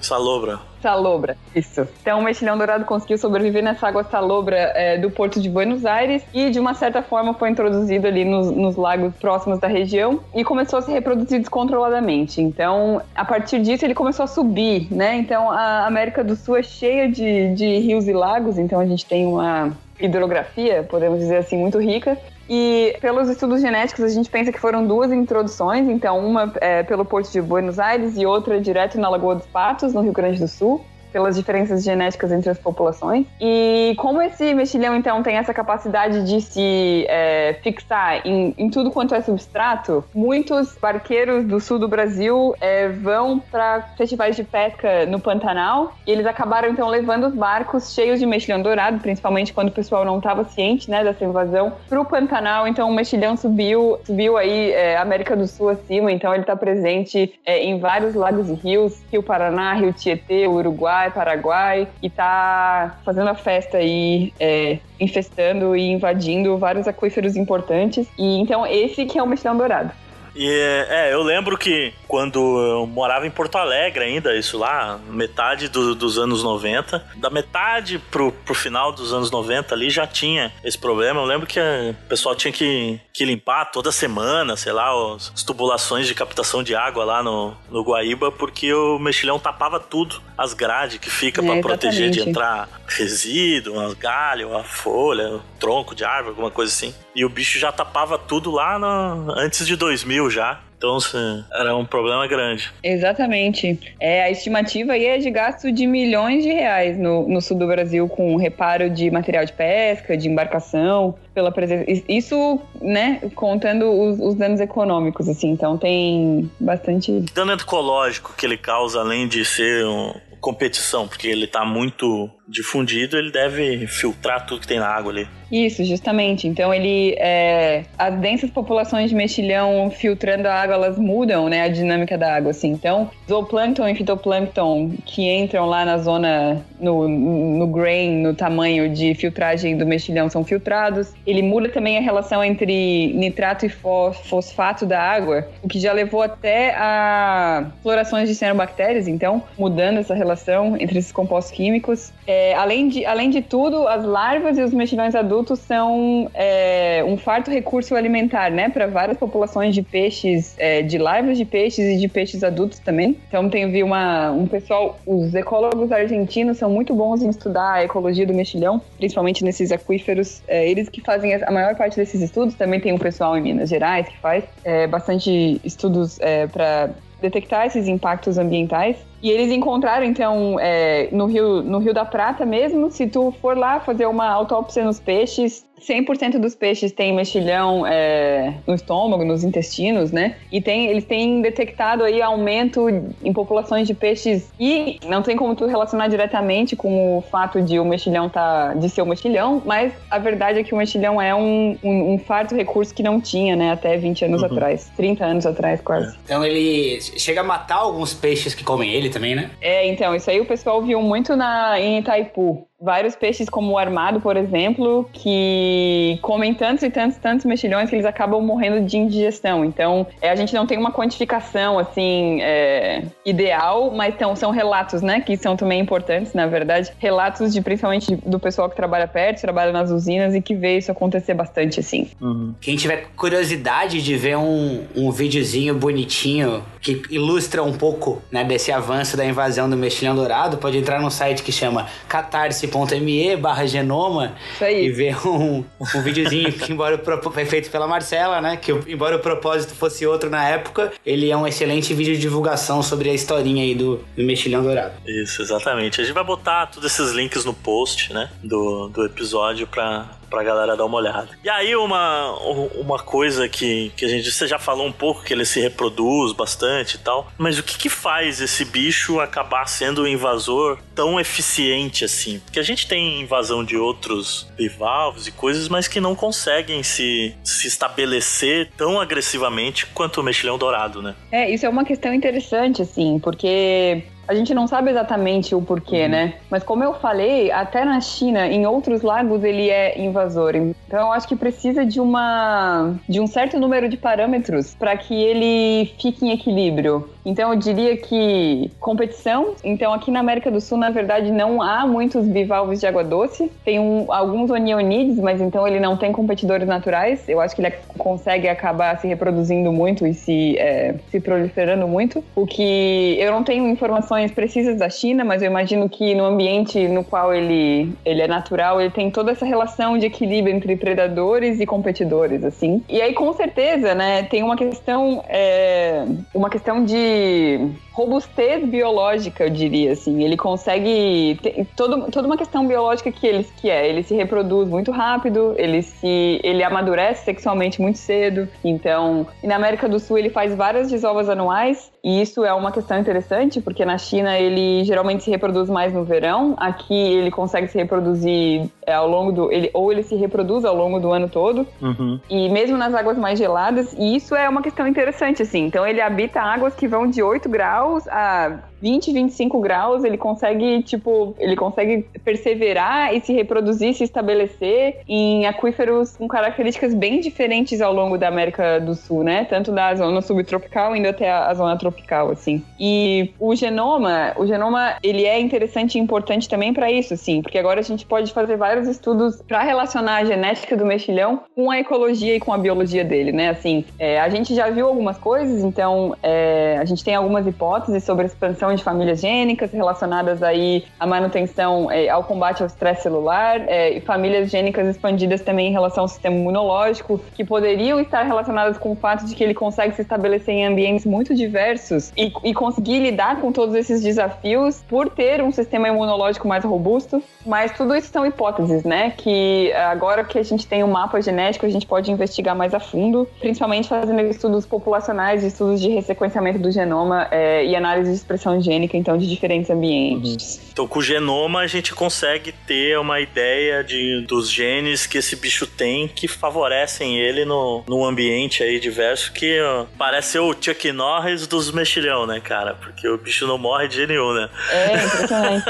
[0.00, 0.60] Salobra.
[0.82, 1.36] Salobra.
[1.54, 1.86] Isso.
[2.00, 6.22] Então o mexilhão dourado conseguiu sobreviver nessa água salobra é, do porto de Buenos Aires
[6.32, 10.44] e de uma certa forma foi introduzido ali nos, nos lagos próximos da região e
[10.44, 12.40] começou a se reproduzir descontroladamente.
[12.40, 15.16] Então, a partir disso ele começou a subir, né?
[15.16, 19.04] Então a América do Sul é cheia de, de rios e lagos, então a gente
[19.06, 22.16] tem uma hidrografia, podemos dizer assim, muito rica.
[22.52, 27.04] E pelos estudos genéticos, a gente pensa que foram duas introduções, então uma é, pelo
[27.04, 30.48] Porto de Buenos Aires e outra direto na Lagoa dos Patos, no Rio Grande do
[30.48, 33.26] Sul, pelas diferenças genéticas entre as populações.
[33.40, 38.90] E como esse mexilhão, então, tem essa capacidade de se é, fixar em, em tudo
[38.90, 45.06] quanto é substrato, muitos barqueiros do sul do Brasil é, vão para festivais de pesca
[45.06, 49.68] no Pantanal e eles acabaram, então, levando os barcos cheios de mexilhão dourado, principalmente quando
[49.68, 52.66] o pessoal não estava ciente né, dessa invasão, para o Pantanal.
[52.66, 57.38] Então, o mexilhão subiu, subiu aí é, América do Sul acima, então ele está presente
[57.44, 63.30] é, em vários lagos e rios, Rio Paraná, Rio Tietê, Uruguai, Paraguai, e tá fazendo
[63.30, 68.08] a festa aí, é, infestando e invadindo vários aquíferos importantes.
[68.18, 69.92] E então esse que é o mexilhão dourado.
[70.34, 75.68] E é, eu lembro que quando eu morava em Porto Alegre ainda, isso lá, metade
[75.68, 80.52] do- dos anos 90, da metade pro, pro final dos anos 90 ali já tinha
[80.64, 81.20] esse problema.
[81.20, 85.32] Eu lembro que eh, o pessoal tinha que, que limpar toda semana, sei lá, os-
[85.34, 90.20] as tubulações de captação de água lá no, no Guaíba, porque o mexilhão tapava tudo,
[90.38, 95.40] as grades que fica É, pra proteger de entrar resíduo, umas galhos, a folha, o
[95.58, 96.94] tronco de árvore, alguma coisa assim.
[97.14, 100.60] E o bicho já tapava tudo lá no- antes de 2000 já.
[100.76, 102.72] Então assim, era um problema grande.
[102.82, 103.78] Exatamente.
[104.00, 107.66] É, a estimativa aí é de gasto de milhões de reais no, no sul do
[107.66, 111.84] Brasil com reparo de material de pesca, de embarcação, pela presença.
[112.08, 115.50] Isso, né, contando os, os danos econômicos, assim.
[115.50, 117.24] Então tem bastante.
[117.34, 123.16] Dano ecológico que ele causa, além de ser um, competição, porque ele tá muito difundido,
[123.16, 125.28] ele deve filtrar tudo que tem na água ali.
[125.50, 126.46] Isso, justamente.
[126.46, 127.14] Então ele.
[127.18, 132.36] É, as densas populações de mexilhão filtrando a água, elas mudam né, a dinâmica da
[132.36, 132.52] água.
[132.52, 132.68] Assim.
[132.70, 139.12] Então, zooplâncton e fitoplâncton que entram lá na zona, no, no grain, no tamanho de
[139.14, 141.12] filtragem do mexilhão, são filtrados.
[141.26, 145.92] Ele muda também a relação entre nitrato e fo- fosfato da água, o que já
[145.92, 152.12] levou até a florações de cianobactérias, então, mudando essa relação entre esses compostos químicos.
[152.24, 157.16] É, além, de, além de tudo, as larvas e os mexilhões adultos são é, um
[157.16, 161.98] farto recurso alimentar, né, para várias populações de peixes, é, de larvas de peixes e
[161.98, 163.16] de peixes adultos também.
[163.28, 167.84] Então, tem vi uma, um pessoal, os ecólogos argentinos são muito bons em estudar a
[167.84, 170.42] ecologia do mexilhão, principalmente nesses aquíferos.
[170.46, 172.54] É, eles que fazem a maior parte desses estudos.
[172.54, 176.18] Também tem um pessoal em Minas Gerais que faz é, bastante estudos
[176.52, 178.96] para detectar esses impactos ambientais.
[179.22, 183.56] E eles encontraram, então, é, no, Rio, no Rio da Prata mesmo, se tu for
[183.56, 189.42] lá fazer uma autópsia nos peixes, 100% dos peixes têm mexilhão é, no estômago, nos
[189.42, 190.36] intestinos, né?
[190.52, 192.88] E tem, eles têm detectado aí aumento
[193.22, 197.78] em populações de peixes e não tem como tu relacionar diretamente com o fato de
[197.78, 201.34] o mexilhão tá, de ser o mexilhão, mas a verdade é que o mexilhão é
[201.34, 203.72] um, um, um farto recurso que não tinha, né?
[203.72, 204.48] Até 20 anos uhum.
[204.48, 206.16] atrás, 30 anos atrás quase.
[206.24, 209.50] Então ele chega a matar alguns peixes que comem ele também, né?
[209.60, 213.78] É, então, isso aí o pessoal viu muito na, em Itaipu vários peixes como o
[213.78, 218.96] armado, por exemplo, que comem tantos e tantos, tantos mexilhões que eles acabam morrendo de
[218.96, 219.64] indigestão.
[219.64, 225.02] Então, é, a gente não tem uma quantificação, assim, é, ideal, mas então, são relatos,
[225.02, 226.90] né, que são também importantes, na verdade.
[226.98, 230.90] Relatos de, principalmente, do pessoal que trabalha perto, trabalha nas usinas e que vê isso
[230.90, 232.08] acontecer bastante, assim.
[232.20, 232.54] Uhum.
[232.60, 238.72] Quem tiver curiosidade de ver um, um videozinho bonitinho que ilustra um pouco, né, desse
[238.72, 243.66] avanço da invasão do mexilhão dourado, pode entrar no site que chama catarse bit.me barra
[243.66, 247.00] genoma e ver um, um videozinho que, embora
[247.32, 248.56] foi feito pela Marcela, né?
[248.56, 252.82] Que embora o propósito fosse outro na época, ele é um excelente vídeo de divulgação
[252.82, 254.92] sobre a historinha aí do, do mexilhão dourado.
[255.06, 256.00] Isso, exatamente.
[256.00, 258.30] A gente vai botar todos esses links no post, né?
[258.42, 261.28] Do, do episódio pra, pra galera dar uma olhada.
[261.42, 262.32] E aí, uma,
[262.76, 266.32] uma coisa que, que a gente você já falou um pouco, que ele se reproduz
[266.32, 271.18] bastante e tal, mas o que que faz esse bicho acabar sendo um invasor tão
[271.18, 272.38] eficiente assim?
[272.38, 277.34] Porque a gente tem invasão de outros bivalves e coisas, mas que não conseguem se,
[277.42, 281.14] se estabelecer tão agressivamente quanto o mexilhão dourado, né?
[281.32, 286.04] É, isso é uma questão interessante, assim, porque a gente não sabe exatamente o porquê,
[286.04, 286.08] uhum.
[286.08, 286.34] né?
[286.48, 290.54] Mas como eu falei, até na China, em outros lagos, ele é invasor.
[290.54, 295.14] Então eu acho que precisa de uma de um certo número de parâmetros para que
[295.14, 297.10] ele fique em equilíbrio.
[297.24, 299.54] Então eu diria que competição.
[299.64, 303.50] Então aqui na América do Sul, na verdade, não há muitos bivalves de água doce.
[303.64, 307.28] Tem um, alguns onionides, mas então ele não tem competidores naturais.
[307.28, 312.22] Eu acho que ele consegue acabar se reproduzindo muito e se, é, se proliferando muito.
[312.36, 316.88] O que eu não tenho informações precisas da China, mas eu imagino que no ambiente
[316.88, 321.60] no qual ele, ele é natural, ele tem toda essa relação de equilíbrio entre predadores
[321.60, 322.82] e competidores, assim.
[322.88, 326.04] E aí, com certeza, né, tem uma questão, é,
[326.34, 330.22] uma questão de robustez biológica, eu diria, assim.
[330.24, 331.38] Ele consegue...
[331.76, 333.88] Todo, toda uma questão biológica que ele que é.
[333.88, 336.40] Ele se reproduz muito rápido, ele se...
[336.42, 338.48] Ele amadurece sexualmente muito cedo.
[338.64, 341.90] Então, na América do Sul, ele faz várias desovas anuais.
[342.02, 346.04] E isso é uma questão interessante, porque na China ele geralmente se reproduz mais no
[346.04, 346.54] verão.
[346.56, 349.52] Aqui ele consegue se reproduzir é, ao longo do...
[349.52, 351.66] Ele, ou ele se reproduz ao longo do ano todo.
[351.80, 352.20] Uhum.
[352.28, 353.94] E mesmo nas águas mais geladas.
[353.98, 355.64] E isso é uma questão interessante, assim.
[355.64, 360.16] Então, ele habita águas que vão de 8 graus graus a 20, 25 graus, ele
[360.16, 367.20] consegue, tipo, ele consegue perseverar e se reproduzir, se estabelecer em aquíferos com características bem
[367.20, 369.44] diferentes ao longo da América do Sul, né?
[369.44, 372.62] Tanto da zona subtropical indo até a, zona tropical, assim.
[372.78, 377.58] E o genoma, o genoma, ele é interessante e importante também para isso, assim, porque
[377.58, 381.78] agora a gente pode fazer vários estudos para relacionar a genética do mexilhão com a
[381.78, 383.50] ecologia e com a biologia dele, né?
[383.50, 388.04] Assim, é, a gente já viu algumas coisas, então é, a gente tem algumas hipóteses
[388.04, 393.02] sobre a expansão de famílias gênicas relacionadas aí à manutenção, é, ao combate ao estresse
[393.02, 398.22] celular, é, e famílias gênicas expandidas também em relação ao sistema imunológico, que poderiam estar
[398.22, 402.32] relacionadas com o fato de que ele consegue se estabelecer em ambientes muito diversos e,
[402.44, 407.22] e conseguir lidar com todos esses desafios por ter um sistema imunológico mais robusto.
[407.46, 409.12] Mas tudo isso são hipóteses, né?
[409.16, 412.74] Que agora que a gente tem o um mapa genético, a gente pode investigar mais
[412.74, 418.16] a fundo, principalmente fazendo estudos populacionais, estudos de ressequenciamento do genoma é, e análise de
[418.16, 420.56] expressão gênica, então, de diferentes ambientes.
[420.56, 420.70] Uhum.
[420.72, 425.36] Então, com o genoma, a gente consegue ter uma ideia de, dos genes que esse
[425.36, 430.92] bicho tem que favorecem ele no, num ambiente aí diverso que ó, parece o Chuck
[430.92, 432.74] Norris dos mexilhão, né, cara?
[432.74, 434.48] Porque o bicho não morre de nenhum, né?
[434.70, 435.64] É, impressionante.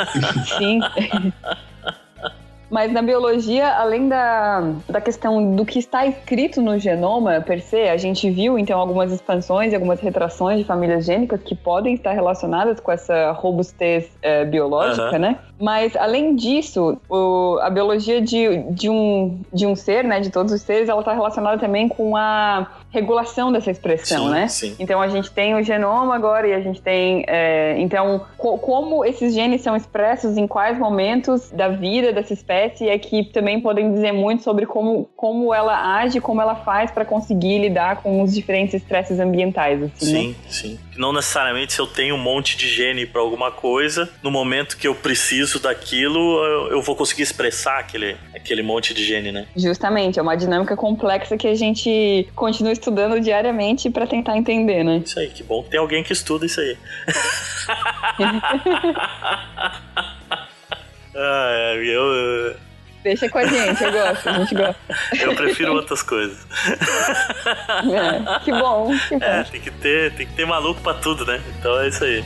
[0.59, 0.81] Sim.
[2.71, 7.89] Mas na biologia, além da, da questão do que está escrito no genoma per se,
[7.89, 12.13] a gente viu então algumas expansões e algumas retrações de famílias gênicas que podem estar
[12.13, 15.19] relacionadas com essa robustez é, biológica, uhum.
[15.19, 15.39] né?
[15.61, 20.53] Mas além disso, o, a biologia de, de, um, de um ser, né, de todos
[20.53, 24.49] os seres, ela está relacionada também com a regulação dessa expressão, sim, né?
[24.49, 24.77] Sim.
[24.79, 27.25] Então a gente tem o genoma agora e a gente tem.
[27.27, 32.60] É, então, co como esses genes são expressos em quais momentos da vida dessa espécie
[32.61, 36.91] espécie é que também podem dizer muito sobre como, como ela age, como ela faz
[36.91, 39.83] para conseguir lidar com os diferentes estresses ambientais.
[39.83, 40.35] Assim, sim, né?
[40.49, 40.79] sim.
[40.97, 44.87] Não necessariamente se eu tenho um monte de gene para alguma coisa, no momento que
[44.87, 49.47] eu preciso daquilo, eu, eu vou conseguir expressar aquele, aquele monte de gene, né?
[49.57, 55.03] Justamente, é uma dinâmica complexa que a gente continua estudando diariamente para tentar entender, né?
[55.05, 56.77] Isso aí, que bom que tem alguém que estuda isso aí.
[61.15, 62.57] ah, é, eu,
[63.03, 64.77] Deixa com a gente, eu gosto, a gente gosta.
[65.19, 66.39] Eu prefiro outras coisas.
[66.69, 69.25] É, que bom, que bom.
[69.25, 71.43] É, tem que ter, tem que ter maluco pra tudo, né?
[71.59, 72.23] Então é isso aí.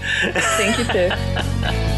[0.56, 1.12] Tem que ter.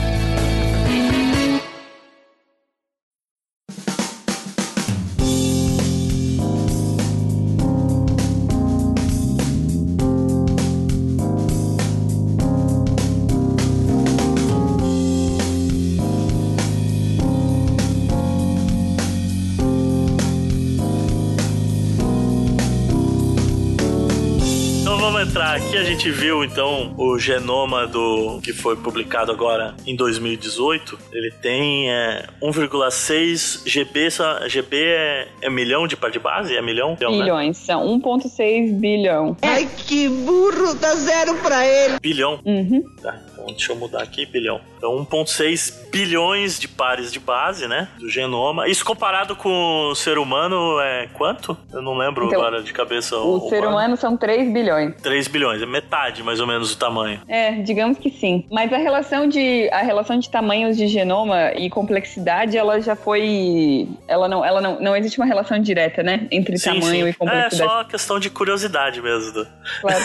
[25.87, 30.99] gente viu então o genoma do que foi publicado agora em 2018.
[31.12, 34.09] Ele tem é, 1,6 GB.
[34.49, 36.57] GB é, é, milhão de par de base?
[36.57, 36.97] É milhão?
[36.97, 37.64] Bilhões, né?
[37.64, 39.37] são 1,6 bilhão.
[39.43, 40.74] Ai, que burro!
[40.74, 41.99] Dá zero pra ele!
[42.01, 42.41] Bilhão?
[42.45, 42.82] Uhum.
[43.01, 44.61] Tá, deixa eu mudar aqui, bilhão.
[44.77, 47.89] Então 1,6 bilhões de pares de base, né?
[47.99, 48.69] Do genoma.
[48.69, 51.57] Isso comparado com o ser humano é quanto?
[51.73, 53.17] Eu não lembro então, agora de cabeça.
[53.17, 54.95] O, ser humano são 3 bilhões.
[55.03, 57.21] 3 bilhões, é metade mais ou menos do tamanho.
[57.29, 58.45] É, digamos que sim.
[58.51, 63.89] Mas a relação de a relação de tamanhos de genoma e complexidade, ela já foi,
[64.07, 67.11] ela não, ela não, não existe uma relação direta, né, entre sim, tamanho sim.
[67.11, 67.63] e complexidade.
[67.63, 69.47] É só questão de curiosidade mesmo.
[69.81, 70.05] Claro.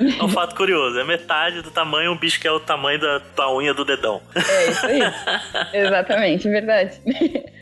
[0.20, 0.98] é um fato curioso.
[0.98, 4.20] É metade do tamanho um bicho que é o tamanho da tua unha do dedão.
[4.34, 5.00] É isso aí.
[5.72, 7.00] Exatamente, verdade.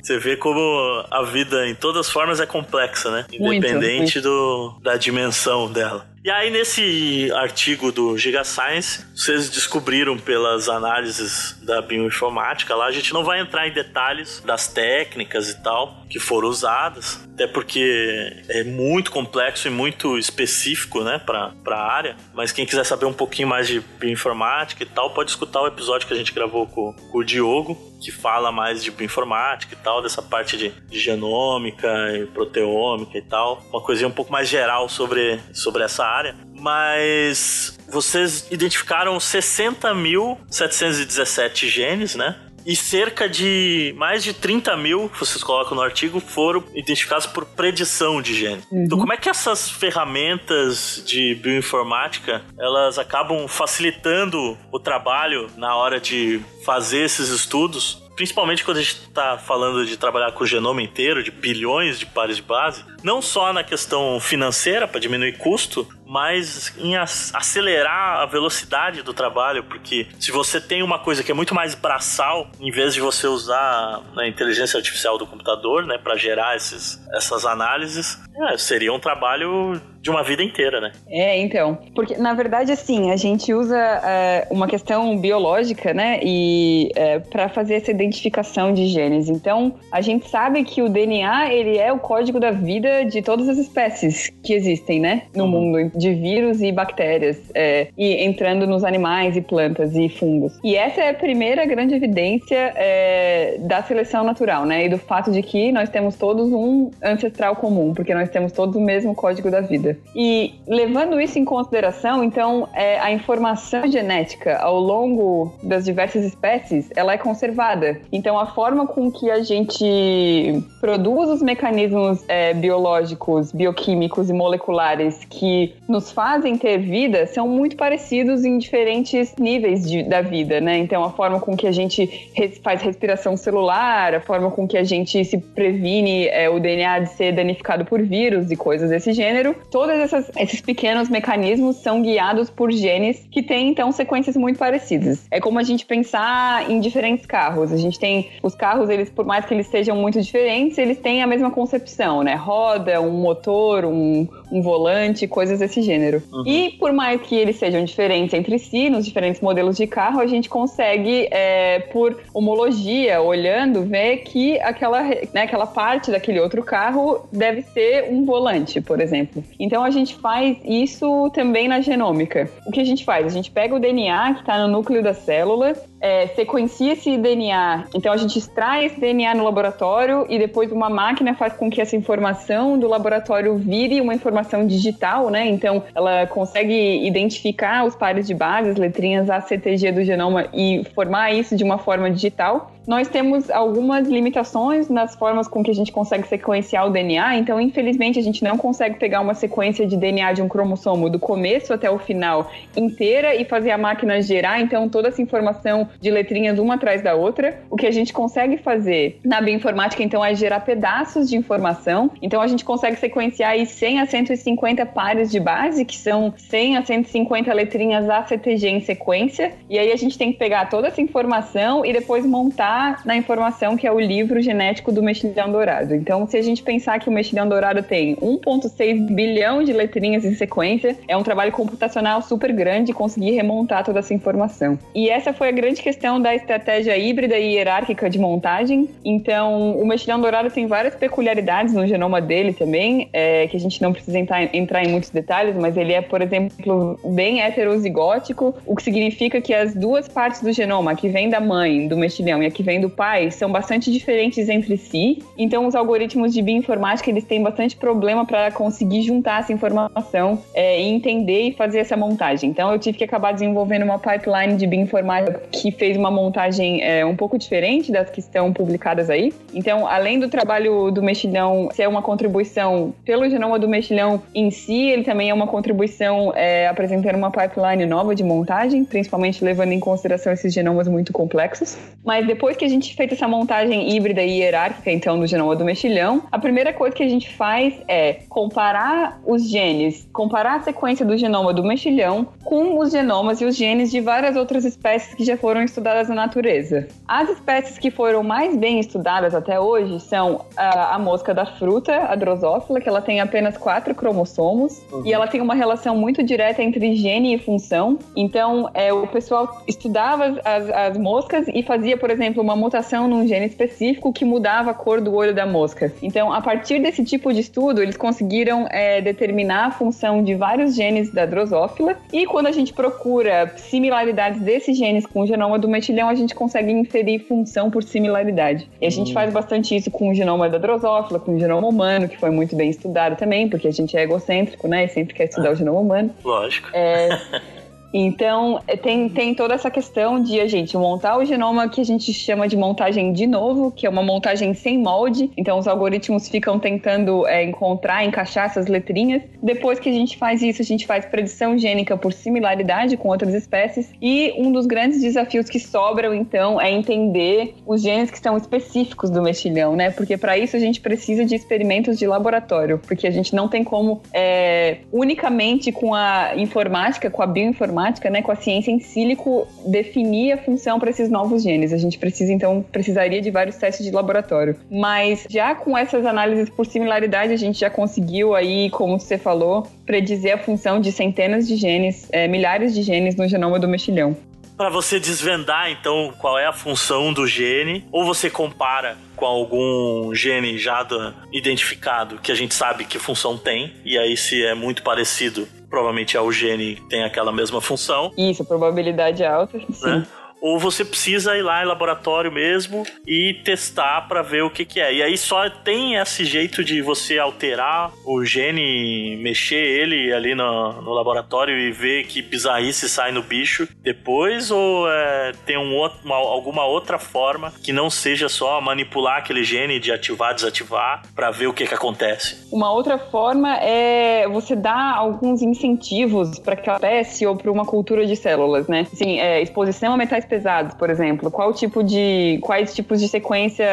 [0.03, 3.27] Você vê como a vida em todas as formas é complexa, né?
[3.33, 4.23] Independente muito, muito.
[4.23, 6.07] Do, da dimensão dela.
[6.27, 12.91] E aí, nesse artigo do Giga Science, vocês descobriram pelas análises da bioinformática lá, a
[12.91, 18.43] gente não vai entrar em detalhes das técnicas e tal que foram usadas, até porque
[18.49, 22.17] é muito complexo e muito específico, né, para a área.
[22.35, 26.09] Mas quem quiser saber um pouquinho mais de bioinformática e tal, pode escutar o episódio
[26.09, 30.01] que a gente gravou com, com o Diogo, que fala mais de bioinformática e tal,
[30.01, 34.89] dessa parte de, de genômica e proteômica e tal, uma coisinha um pouco mais geral
[34.89, 36.37] sobre, sobre essa área.
[36.55, 42.37] Mas vocês identificaram 60.717 genes, né?
[42.67, 48.21] E cerca de mais de 30 mil, vocês colocam no artigo, foram identificados por predição
[48.21, 48.63] de gene.
[48.71, 48.85] Uhum.
[48.85, 56.01] Então, como é que essas ferramentas de bioinformática elas acabam facilitando o trabalho na hora
[56.01, 58.03] de fazer esses estudos?
[58.17, 62.07] Principalmente quando a gente está falando de trabalhar com o genoma inteiro, de bilhões de
[62.07, 68.27] pares de base, não só na questão financeira, para diminuir custo, mas em acelerar a
[68.27, 72.71] velocidade do trabalho, porque se você tem uma coisa que é muito mais braçal, em
[72.71, 78.19] vez de você usar a inteligência artificial do computador, né, para gerar esses, essas análises,
[78.51, 80.93] é, seria um trabalho de uma vida inteira, né?
[81.09, 81.79] É, então.
[81.93, 86.21] Porque, na verdade, assim, a gente usa é, uma questão biológica, né?
[86.23, 89.29] E é, para fazer essa identificação de genes.
[89.29, 93.49] Então, a gente sabe que o DNA, ele é o código da vida de todas
[93.49, 95.23] as espécies que existem, né?
[95.35, 95.51] No uhum.
[95.51, 97.39] mundo, de vírus e bactérias.
[97.55, 100.59] É, e entrando nos animais e plantas e fungos.
[100.63, 104.87] E essa é a primeira grande evidência é, da seleção natural, né?
[104.87, 108.77] E do fato de que nós temos todos um ancestral comum, porque nós temos todos
[108.77, 109.97] o mesmo código da vida.
[110.15, 116.91] E levando isso em consideração, então, é, a informação genética ao longo das diversas espécies,
[116.97, 118.01] ela é conservada.
[118.13, 125.25] Então, a forma com que a gente produz os mecanismos é, biológicos, bioquímicos e moleculares
[125.29, 130.79] que nos fazem ter vida são muito parecidos em diferentes níveis de, da vida, né?
[130.79, 134.77] Então, a forma com que a gente res, faz respiração celular, a forma com que
[134.77, 139.13] a gente se previne é, o DNA de ser danificado por vírus e coisas desse
[139.13, 139.95] gênero, todos
[140.37, 145.27] esses pequenos mecanismos são guiados por genes que têm, então, sequências muito parecidas.
[145.31, 147.73] É como a gente pensar em diferentes carros.
[147.73, 151.23] A gente tem os carros, eles, por mais que eles sejam muito diferentes, eles têm
[151.23, 152.35] a mesma concepção, né?
[152.35, 156.23] Roda, um motor, um, um volante, coisas desse gênero.
[156.33, 156.45] Uhum.
[156.47, 160.27] E por mais que eles sejam diferentes entre si, nos diferentes modelos de carro, a
[160.27, 167.27] gente consegue, é, por homologia, olhando, ver que aquela, né, aquela parte daquele outro carro
[167.33, 169.43] deve ser um volante, por exemplo.
[169.59, 172.51] Então a gente faz isso também na genômica.
[172.67, 173.27] O que a gente faz?
[173.27, 177.85] A gente pega o DNA que está no núcleo da célula, é, sequencia esse DNA.
[177.95, 181.81] Então a gente extrai esse DNA no laboratório e depois uma máquina faz com que
[181.81, 185.47] essa informação do laboratório vire uma informação digital, né?
[185.47, 191.33] Então ela consegue identificar os pares de base, as letrinhas ACTG do genoma e formar
[191.33, 192.73] isso de uma forma digital.
[192.87, 197.61] Nós temos algumas limitações nas formas com que a gente consegue sequenciar o DNA, então
[197.61, 201.73] infelizmente a gente não consegue pegar uma sequência de DNA de um cromossomo do começo
[201.73, 206.59] até o final inteira e fazer a máquina gerar então toda essa informação de letrinhas
[206.59, 207.61] uma atrás da outra.
[207.71, 212.11] O que a gente consegue fazer na bioinformática, então, é gerar pedaços de informação.
[212.23, 216.77] Então, a gente consegue sequenciar aí 100 a 150 pares de base, que são 100
[216.77, 219.53] a 150 letrinhas ACTG em sequência.
[219.69, 223.77] E aí a gente tem que pegar toda essa informação e depois montar na informação
[223.77, 225.95] que é o livro genético do mexilhão dourado.
[225.95, 230.35] Então, se a gente pensar que o mexilhão dourado tem 1,6 bilhão de letrinhas em
[230.35, 234.79] sequência, é um trabalho computacional super grande conseguir remontar toda essa informação.
[234.95, 238.89] E essa foi a grande questão da estratégia híbrida e hierárquica de montagem.
[239.05, 243.81] Então, o mexilhão dourado tem várias peculiaridades no genoma dele também, é, que a gente
[243.83, 248.75] não precisa entrar, entrar em muitos detalhes, mas ele é, por exemplo, bem heterozigótico, o
[248.75, 252.47] que significa que as duas partes do genoma, que vem da mãe do mexilhão e
[252.47, 255.23] a que vem do pai, são bastante diferentes entre si.
[255.39, 260.81] Então, os algoritmos de bioinformática eles têm bastante problema para conseguir juntar essa informação é,
[260.83, 262.51] e entender e fazer essa montagem.
[262.51, 267.07] Então, eu tive que acabar desenvolvendo uma pipeline de bioinformática que fez uma montagem é,
[267.07, 269.33] um pouco diferente das que estão publicadas aí.
[269.55, 274.89] Então, além do trabalho do mexilhão ser uma contribuição pelo genoma do mexilhão em si,
[274.91, 279.81] ele também é uma contribuição é, apresentando uma pipeline nova de montagem, principalmente levando em
[279.81, 281.77] consideração esses genomas muito complexos.
[282.05, 285.65] Mas depois que a gente fez essa montagem híbrida e hierárquica, então, do genoma do
[285.65, 291.05] mexilhão, a primeira coisa que a gente faz é comparar os genes, comparar a sequência
[291.05, 295.25] do genoma do mexilhão com os genomas e os genes de várias outras espécies que
[295.25, 296.89] já foram estudadas na natureza.
[297.07, 301.95] As espécies que foram mais bem estudadas até hoje são a, a mosca da fruta,
[301.95, 305.03] a drosófila, que ela tem apenas quatro cromossomos uhum.
[305.05, 307.99] e ela tem uma relação muito direta entre gene e função.
[308.15, 313.27] Então, é, o pessoal estudava as, as moscas e fazia, por exemplo, uma mutação num
[313.27, 315.93] gene específico que mudava a cor do olho da mosca.
[316.01, 320.77] Então, a partir desse tipo de estudo, eles conseguiram é, determinar a função de vários
[320.77, 325.69] genes da drosófila e quando a gente procura similaridades desses genes com o genoma do
[325.69, 328.71] metilhão, a gente consegue inferir função por similaridade.
[328.81, 329.15] E a gente hum.
[329.15, 332.55] faz bastante isso com o genoma da drosófila, com o genoma humano, que foi muito
[332.55, 334.85] bem estudado também, porque a gente é egocêntrico, né?
[334.85, 336.15] E sempre quer estudar ah, o genoma humano.
[336.25, 336.69] Lógico.
[336.73, 337.09] É,
[337.93, 341.85] Então, é, tem, tem toda essa questão de a gente montar o genoma que a
[341.85, 345.31] gente chama de montagem de novo, que é uma montagem sem molde.
[345.37, 349.23] Então, os algoritmos ficam tentando é, encontrar, encaixar essas letrinhas.
[349.43, 353.35] Depois que a gente faz isso, a gente faz predição gênica por similaridade com outras
[353.35, 353.93] espécies.
[354.01, 359.11] E um dos grandes desafios que sobram, então, é entender os genes que são específicos
[359.11, 359.91] do mexilhão, né?
[359.91, 363.65] Porque para isso a gente precisa de experimentos de laboratório, porque a gente não tem
[363.65, 367.76] como é, unicamente com a informática, com a bioinformática,
[368.11, 371.73] né, com a ciência em sílico, definir a função para esses novos genes.
[371.73, 374.57] A gente precisa, então, precisaria de vários testes de laboratório.
[374.71, 379.67] Mas já com essas análises por similaridade, a gente já conseguiu aí, como você falou,
[379.85, 384.17] predizer a função de centenas de genes, é, milhares de genes no genoma do mexilhão
[384.57, 390.15] para você desvendar então qual é a função do gene, ou você compara com algum
[390.15, 390.87] gene já
[391.33, 395.47] identificado que a gente sabe que função tem, e aí se é muito parecido,
[395.77, 398.11] provavelmente é o gene tem aquela mesma função.
[398.17, 399.85] Isso, probabilidade alta, sim.
[399.85, 400.07] Né?
[400.41, 404.81] Ou você precisa ir lá em laboratório mesmo e testar para ver o que, que
[404.81, 404.95] é.
[404.95, 410.83] E aí só tem esse jeito de você alterar o gene, mexer ele ali no,
[410.83, 415.99] no laboratório e ver que bizarrice sai no bicho depois, ou é, tem um outro,
[416.05, 421.31] uma, alguma outra forma que não seja só manipular aquele gene de ativar, desativar, para
[421.31, 422.47] ver o que, que acontece?
[422.53, 428.07] Uma outra forma é você dar alguns incentivos para aquela espécie ou para uma cultura
[428.07, 428.87] de células, né?
[428.93, 431.31] Assim, é, exposição a metais pesados, por exemplo?
[431.31, 432.39] Qual tipo de.
[432.43, 433.67] Quais tipos de sequência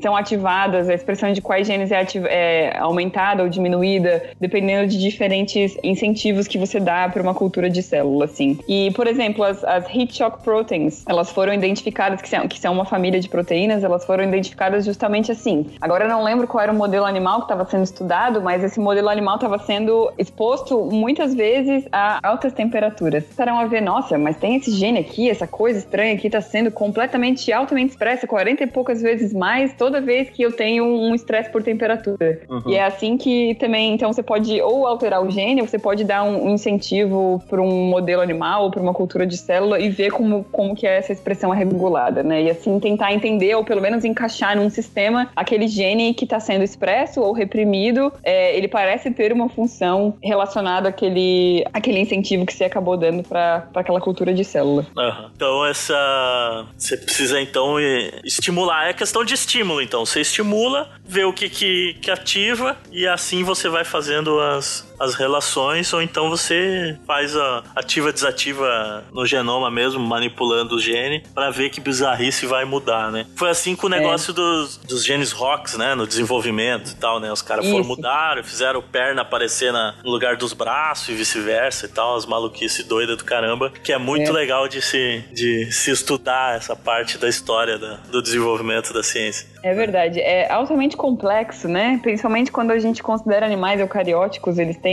[0.00, 0.88] são ativadas?
[0.88, 6.48] A expressão de quais genes é, ativ, é aumentada ou diminuída, dependendo de diferentes incentivos
[6.48, 8.58] que você dá para uma cultura de célula, assim.
[8.66, 12.72] E, por exemplo, as, as heat shock proteins, elas foram identificadas, que são, que são
[12.72, 15.66] uma família de proteínas, elas foram identificadas justamente assim.
[15.80, 18.80] Agora eu não lembro qual era o modelo animal que estava sendo estudado, mas esse
[18.80, 23.24] modelo animal estava sendo exposto muitas vezes a altas temperaturas.
[23.24, 26.70] Estarão a ver, nossa, mas tem esse gene aqui, essa coisa estranha aqui está sendo
[26.70, 31.50] completamente altamente expressa, 40 e poucas vezes mais toda vez que eu tenho um estresse
[31.50, 32.40] por temperatura.
[32.48, 32.62] Uhum.
[32.66, 36.04] E é assim que também, então você pode ou alterar o gene, ou você pode
[36.04, 40.10] dar um incentivo para um modelo animal ou para uma cultura de célula e ver
[40.10, 42.42] como, como que é essa expressão é regulada, né?
[42.42, 46.62] E assim tentar entender ou pelo menos encaixar num sistema aquele gene que está sendo
[46.64, 52.64] expresso ou reprimido, é, ele parece ter uma função relacionada àquele, àquele incentivo que você
[52.64, 54.86] acabou dando para aquela cultura de célula.
[54.96, 55.30] Uhum.
[55.34, 57.76] Então essa você precisa então
[58.24, 63.06] estimular, é questão de estímulo então, você estimula, vê o que, que, que ativa e
[63.06, 69.26] assim você vai fazendo as, as relações, ou então você faz a ativa desativa no
[69.26, 73.26] genoma mesmo, manipulando o gene, para ver que bizarrice vai mudar, né?
[73.36, 74.34] Foi assim com o negócio é.
[74.34, 75.94] dos, dos genes ROX, né?
[75.96, 77.32] No desenvolvimento e tal, né?
[77.32, 81.88] Os caras foram mudar, fizeram perna aparecer na, no lugar dos braços e vice-versa e
[81.88, 84.32] tal, as maluquices doidas do caramba, que é muito é.
[84.32, 89.50] legal de se, de se estudar essa parte da história da, do desenvolvimento da ciência.
[89.62, 92.00] É verdade, é altamente complexo, né?
[92.02, 94.91] Principalmente quando a gente considera animais eucarióticos, eles têm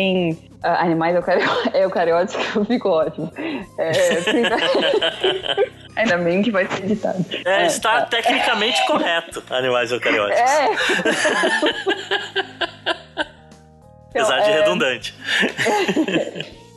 [0.63, 1.15] uh, animais
[1.73, 3.31] eucarióticos, eu fico ótimo.
[3.77, 3.91] É,
[5.99, 7.25] Ainda bem que vai ser editado.
[7.45, 8.05] É, é está tá.
[8.07, 10.39] tecnicamente correto, animais eucarióticos.
[10.39, 10.69] É.
[14.09, 14.59] Apesar de é...
[14.59, 15.13] redundante.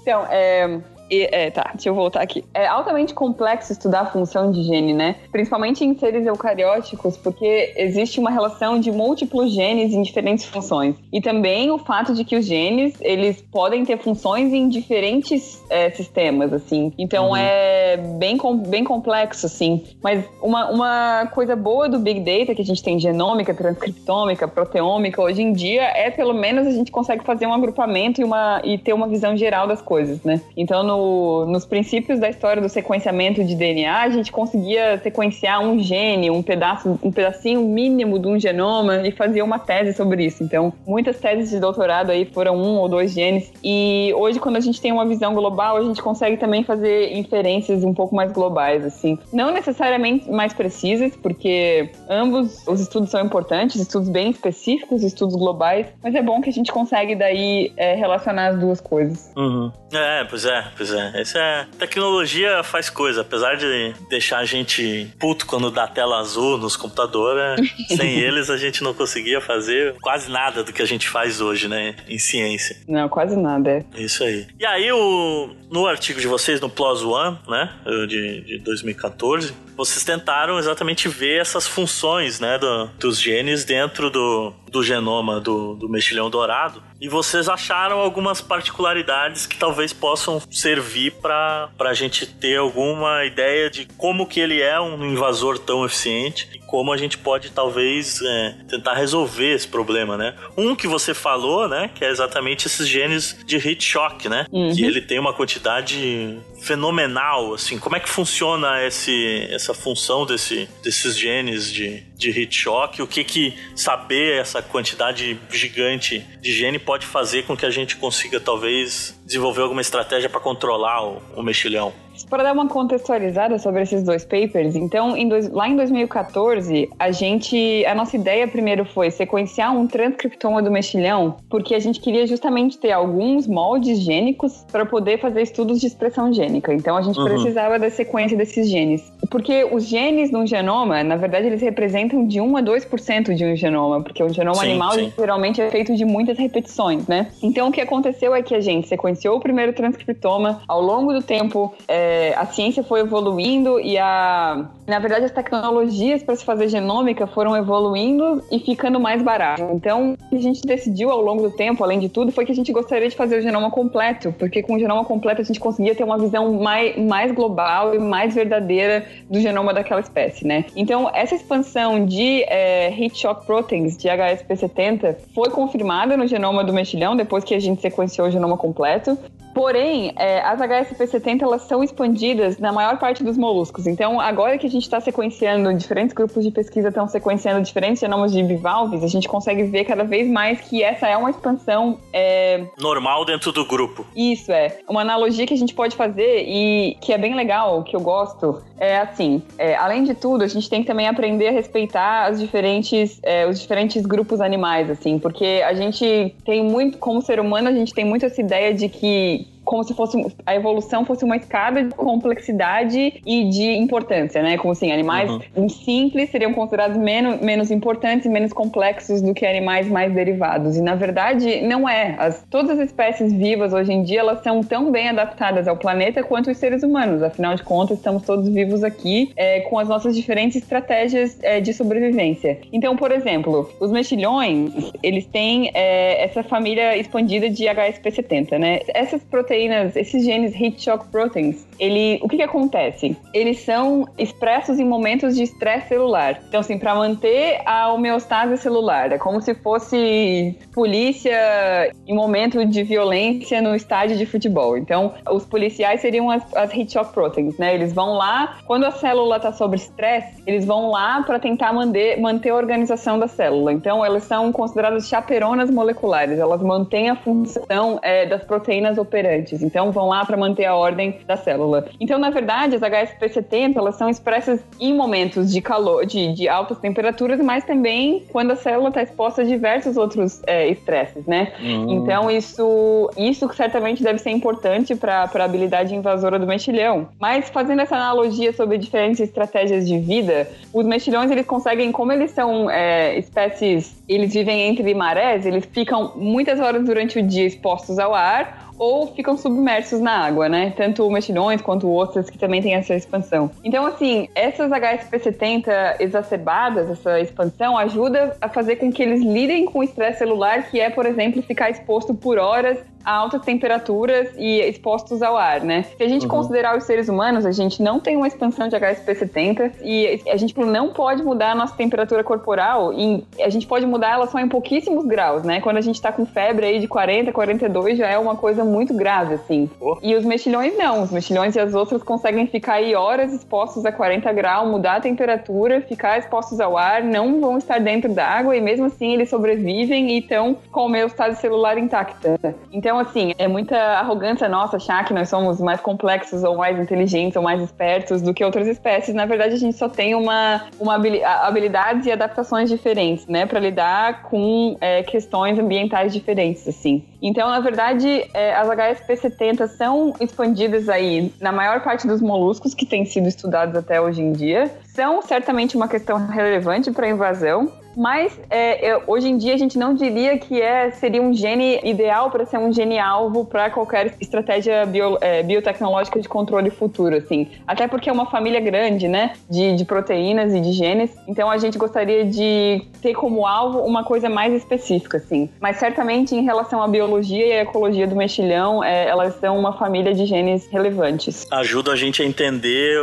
[0.02, 0.80] então, é,
[1.12, 2.42] e, é, tá, deixa eu voltar aqui.
[2.54, 5.16] É altamente complexo estudar a função de gene, né?
[5.30, 10.96] Principalmente em seres eucarióticos, porque existe uma relação de múltiplos genes em diferentes funções.
[11.12, 15.90] E também o fato de que os genes, eles podem ter funções em diferentes é,
[15.90, 16.90] sistemas, assim.
[16.96, 17.36] Então uhum.
[17.36, 19.84] é bem, bem complexo, assim.
[20.02, 25.20] Mas uma, uma coisa boa do Big Data que a gente tem genômica, transcriptômica, proteômica,
[25.20, 28.78] hoje em dia é pelo menos a gente consegue fazer um agrupamento e, uma, e
[28.78, 30.40] ter uma visão geral das coisas, né?
[30.56, 31.01] Então no
[31.48, 36.42] nos princípios da história do sequenciamento de DNA, a gente conseguia sequenciar um gene, um
[36.42, 40.42] pedaço, um pedacinho mínimo de um genoma e fazia uma tese sobre isso.
[40.42, 43.52] Então, muitas teses de doutorado aí foram um ou dois genes.
[43.62, 47.84] E hoje, quando a gente tem uma visão global, a gente consegue também fazer inferências
[47.84, 49.18] um pouco mais globais, assim.
[49.32, 55.86] Não necessariamente mais precisas, porque ambos os estudos são importantes, estudos bem específicos, estudos globais,
[56.02, 59.32] mas é bom que a gente consegue daí é, relacionar as duas coisas.
[59.36, 59.70] Uhum.
[59.92, 61.20] É, pois é, pois é.
[61.20, 61.66] Essa é...
[61.78, 67.60] Tecnologia faz coisa, apesar de deixar a gente puto quando dá tela azul nos computadores,
[67.88, 71.68] sem eles a gente não conseguia fazer quase nada do que a gente faz hoje,
[71.68, 72.76] né, em ciência.
[72.88, 73.84] Não, quase nada, é.
[73.96, 74.46] Isso aí.
[74.58, 75.50] E aí, o...
[75.70, 77.70] no artigo de vocês, no PLOS ONE, né,
[78.08, 84.52] de, de 2014, vocês tentaram exatamente ver essas funções, né, do, dos genes dentro do,
[84.70, 91.10] do genoma do, do mexilhão dourado e vocês acharam algumas particularidades que talvez possam servir
[91.20, 96.48] para a gente ter alguma ideia de como que ele é um invasor tão eficiente
[96.54, 100.36] e como a gente pode talvez é, tentar resolver esse problema, né?
[100.56, 104.46] Um que você falou, né, que é exatamente esses genes de heat shock, né?
[104.52, 104.72] Uhum.
[104.72, 107.78] Que ele tem uma quantidade fenomenal, assim.
[107.80, 113.02] Como é que funciona esse, essa função desse, desses genes de, de heat shock?
[113.02, 117.96] O que que saber essa quantidade gigante de gene pode fazer com que a gente
[117.96, 121.92] consiga talvez desenvolver alguma estratégia para controlar o, o mexilhão?
[122.28, 127.10] Para dar uma contextualizada sobre esses dois papers, então, em dois, lá em 2014, a
[127.10, 132.26] gente, a nossa ideia primeiro foi sequenciar um transcriptoma do mexilhão, porque a gente queria
[132.26, 136.72] justamente ter alguns moldes gênicos para poder fazer estudos de expressão gênica.
[136.72, 137.24] Então, a gente uhum.
[137.24, 139.02] precisava da sequência desses genes.
[139.30, 143.56] Porque os genes no genoma, na verdade, eles representam de 1 a 2% de um
[143.56, 145.12] genoma, porque um genoma sim, animal sim.
[145.16, 147.30] geralmente é feito de muitas repetições, né?
[147.42, 151.22] Então, o que aconteceu é que a gente sequenciou o primeiro transcriptoma, ao longo do
[151.22, 156.68] tempo, é, a ciência foi evoluindo e a, na verdade, as tecnologias para se fazer
[156.68, 159.68] genômica foram evoluindo e ficando mais baratas.
[159.72, 162.72] Então, a gente decidiu ao longo do tempo, além de tudo, foi que a gente
[162.72, 166.04] gostaria de fazer o genoma completo, porque com o genoma completo a gente conseguia ter
[166.04, 170.64] uma visão mais, mais global e mais verdadeira do genoma daquela espécie, né?
[170.74, 176.72] Então, essa expansão de é, heat shock proteins de HSP70 foi confirmada no genoma do
[176.72, 179.16] mexilhão depois que a gente sequenciou o genoma completo.
[179.54, 183.86] Porém, é, as HSP70 elas são expandidas na maior parte dos moluscos.
[183.86, 188.32] Então, agora que a gente está sequenciando, diferentes grupos de pesquisa estão sequenciando diferentes genomas
[188.32, 191.98] de bivalves, a gente consegue ver cada vez mais que essa é uma expansão.
[192.12, 192.64] É...
[192.78, 194.06] Normal dentro do grupo.
[194.16, 194.78] Isso é.
[194.88, 198.62] Uma analogia que a gente pode fazer e que é bem legal, que eu gosto,
[198.78, 202.40] é assim: é, além de tudo, a gente tem que também aprender a respeitar as
[202.40, 207.68] diferentes, é, os diferentes grupos animais, assim, porque a gente tem muito, como ser humano,
[207.68, 211.36] a gente tem muito essa ideia de que como se fosse a evolução fosse uma
[211.36, 214.56] escada de complexidade e de importância, né?
[214.58, 215.68] Como assim, animais uhum.
[215.68, 220.76] simples seriam considerados menos, menos importantes e menos complexos do que animais mais derivados.
[220.76, 222.16] E na verdade não é.
[222.18, 226.22] As, todas as espécies vivas hoje em dia elas são tão bem adaptadas ao planeta
[226.22, 227.22] quanto os seres humanos.
[227.22, 231.72] Afinal de contas, estamos todos vivos aqui é, com as nossas diferentes estratégias é, de
[231.72, 232.58] sobrevivência.
[232.72, 238.80] Então, por exemplo, os mexilhões eles têm é, essa família expandida de HSP70, né?
[238.88, 243.14] Essas proteínas proteínas, esses genes heat shock proteins, ele, o que, que acontece?
[243.34, 246.40] Eles são expressos em momentos de estresse celular.
[246.48, 252.82] Então, assim, para manter a homeostase celular, é como se fosse polícia em momento de
[252.82, 254.78] violência no estádio de futebol.
[254.78, 257.74] Então, os policiais seriam as, as heat shock proteins, né?
[257.74, 262.18] Eles vão lá, quando a célula está sob estresse, eles vão lá para tentar manter,
[262.18, 263.72] manter a organização da célula.
[263.72, 269.90] Então, elas são consideradas chaperonas moleculares, elas mantêm a função é, das proteínas operantes Então,
[269.90, 271.86] vão lá para manter a ordem da célula.
[272.00, 276.78] Então, na verdade, as HSP70 elas são expressas em momentos de calor, de, de altas
[276.78, 281.52] temperaturas, mas também quando a célula está exposta a diversos outros é, estresses, né?
[281.60, 282.02] Uhum.
[282.02, 287.08] Então, isso, isso certamente deve ser importante para a habilidade invasora do mexilhão.
[287.18, 292.30] Mas, fazendo essa analogia sobre diferentes estratégias de vida, os mexilhões eles conseguem, como eles
[292.30, 297.98] são é, espécies, eles vivem entre marés, eles ficam muitas horas durante o dia expostos
[297.98, 300.72] ao ar ou ficam submersos na água, né?
[300.76, 303.48] Tanto mexilhões quanto ostras que também tem essa expansão.
[303.62, 309.78] Então, assim, essas HSP70 exacerbadas, essa expansão, ajuda a fazer com que eles lidem com
[309.78, 314.60] o estresse celular, que é, por exemplo, ficar exposto por horas a altas temperaturas e
[314.60, 315.82] expostos ao ar, né?
[315.82, 316.28] Se a gente uhum.
[316.28, 320.58] considerar os seres humanos, a gente não tem uma expansão de HSP70 e a gente
[320.58, 324.48] não pode mudar a nossa temperatura corporal e a gente pode mudar ela só em
[324.48, 325.60] pouquíssimos graus, né?
[325.60, 328.94] Quando a gente tá com febre aí de 40, 42 já é uma coisa muito
[328.94, 329.70] grave, assim.
[329.80, 329.96] Oh.
[330.02, 331.02] E os mexilhões não.
[331.02, 335.00] Os mexilhões e as outras conseguem ficar aí horas expostos a 40 graus, mudar a
[335.00, 339.28] temperatura, ficar expostos ao ar, não vão estar dentro da água e mesmo assim eles
[339.28, 342.54] sobrevivem e estão com o estado celular intacta.
[342.72, 347.36] Então, assim, é muita arrogância nossa achar que nós somos mais complexos ou mais inteligentes
[347.36, 349.14] ou mais espertos do que outras espécies.
[349.14, 354.22] Na verdade, a gente só tem uma, uma habilidades e adaptações diferentes, né, para lidar
[354.22, 357.04] com é, questões ambientais diferentes, assim.
[357.20, 362.84] Então, na verdade, é, as HSP70 são expandidas aí na maior parte dos moluscos que
[362.84, 364.70] têm sido estudados até hoje em dia.
[364.84, 369.56] São certamente uma questão relevante para a invasão, mas é, é, hoje em dia a
[369.56, 373.70] gente não diria que é, seria um gene ideal para ser um gene alvo para
[373.70, 377.48] qualquer estratégia bio, é, biotecnológica de controle futuro, assim.
[377.66, 381.10] Até porque é uma família grande, né, de, de, proteínas e de genes.
[381.26, 385.48] Então a gente gostaria de ter como alvo uma coisa mais específica, assim.
[385.60, 389.72] Mas certamente em relação à biologia e à ecologia do mexilhão, é, elas são uma
[389.72, 391.46] família de genes relevantes.
[391.50, 392.98] Ajuda a gente a entender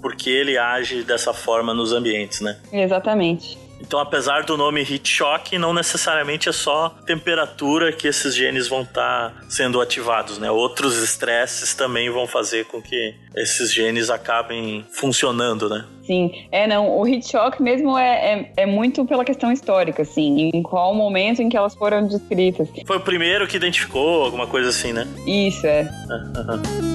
[0.00, 2.56] por que ele age dessa forma nos ambientes, né?
[2.72, 3.58] Exatamente.
[3.82, 8.82] Então, apesar do nome heat shock, não necessariamente é só temperatura que esses genes vão
[8.82, 10.50] estar tá sendo ativados, né?
[10.50, 15.84] Outros estresses também vão fazer com que esses genes acabem funcionando, né?
[16.06, 20.50] Sim, é não, o heat shock mesmo é, é, é, muito pela questão histórica, assim,
[20.52, 22.68] em qual momento em que elas foram descritas.
[22.86, 25.06] Foi o primeiro que identificou, alguma coisa assim, né?
[25.26, 25.88] Isso, é.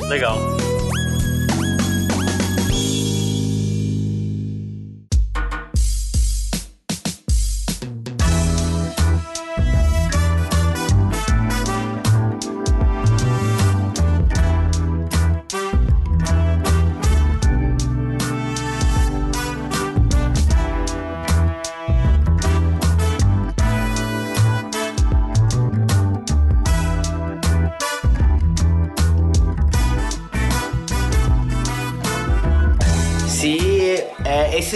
[0.07, 0.37] Legal.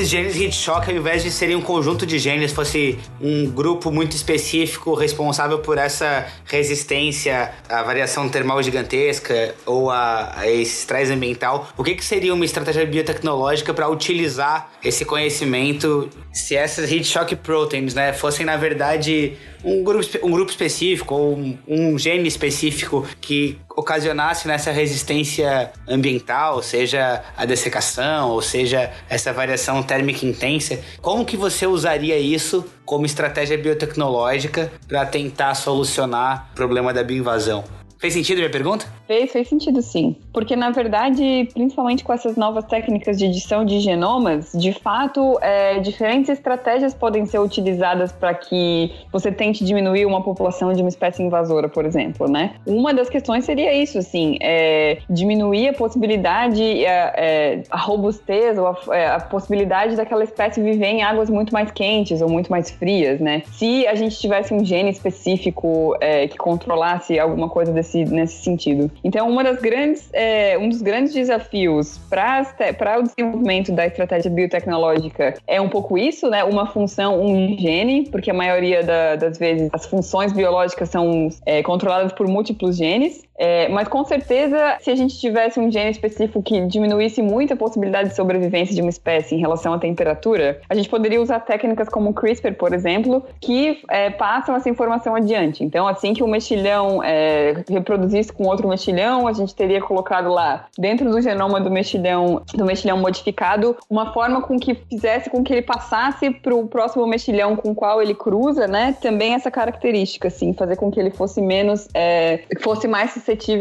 [0.02, 4.16] Esses genes shock, ao invés de serem um conjunto de genes, fosse um grupo muito
[4.16, 11.70] específico responsável por essa resistência à variação termal gigantesca ou a, a esse estresse ambiental,
[11.78, 17.94] o que, que seria uma estratégia biotecnológica para utilizar esse conhecimento se essas shock proteins
[17.94, 23.58] né, fossem, na verdade, um grupo, um grupo específico ou um, um gene específico que
[23.76, 31.38] ocasionasse nessa resistência ambiental, seja a dessecação, ou seja essa variação térmica intensa, como que
[31.38, 37.81] você usaria isso como estratégia biotecnológica para tentar solucionar o problema da bioinvasão?
[38.02, 38.88] Fez sentido a minha pergunta?
[39.06, 40.16] Fez, fez sentido sim.
[40.34, 45.78] Porque, na verdade, principalmente com essas novas técnicas de edição de genomas, de fato, é,
[45.78, 51.22] diferentes estratégias podem ser utilizadas para que você tente diminuir uma população de uma espécie
[51.22, 52.56] invasora, por exemplo, né?
[52.66, 58.66] Uma das questões seria isso, assim, é, diminuir a possibilidade, é, é, a robustez ou
[58.66, 62.72] a, é, a possibilidade daquela espécie viver em águas muito mais quentes ou muito mais
[62.72, 63.44] frias, né?
[63.52, 68.92] Se a gente tivesse um gene específico é, que controlasse alguma coisa desse, nesse sentido.
[69.04, 75.36] Então, uma das grandes, é, um dos grandes desafios para o desenvolvimento da estratégia biotecnológica
[75.48, 76.44] é um pouco isso, né?
[76.44, 81.62] Uma função, um gene, porque a maioria da- das vezes as funções biológicas são é,
[81.64, 83.24] controladas por múltiplos genes.
[83.42, 87.58] É, mas com certeza, se a gente tivesse um gene específico que diminuísse muito a
[87.58, 91.90] possibilidade de sobrevivência de uma espécie em relação à temperatura, a gente poderia usar técnicas
[91.90, 95.64] como o CRISPR, por exemplo, que é, passam essa informação adiante.
[95.64, 100.68] Então, assim que o mexilhão é, reproduzisse com outro mexilhão, a gente teria colocado lá
[100.78, 105.52] dentro do genoma do mexilhão, do mexilhão modificado, uma forma com que fizesse com que
[105.52, 108.96] ele passasse para o próximo mexilhão com o qual ele cruza, né?
[109.02, 113.10] Também essa característica, assim, fazer com que ele fosse menos, é, fosse mais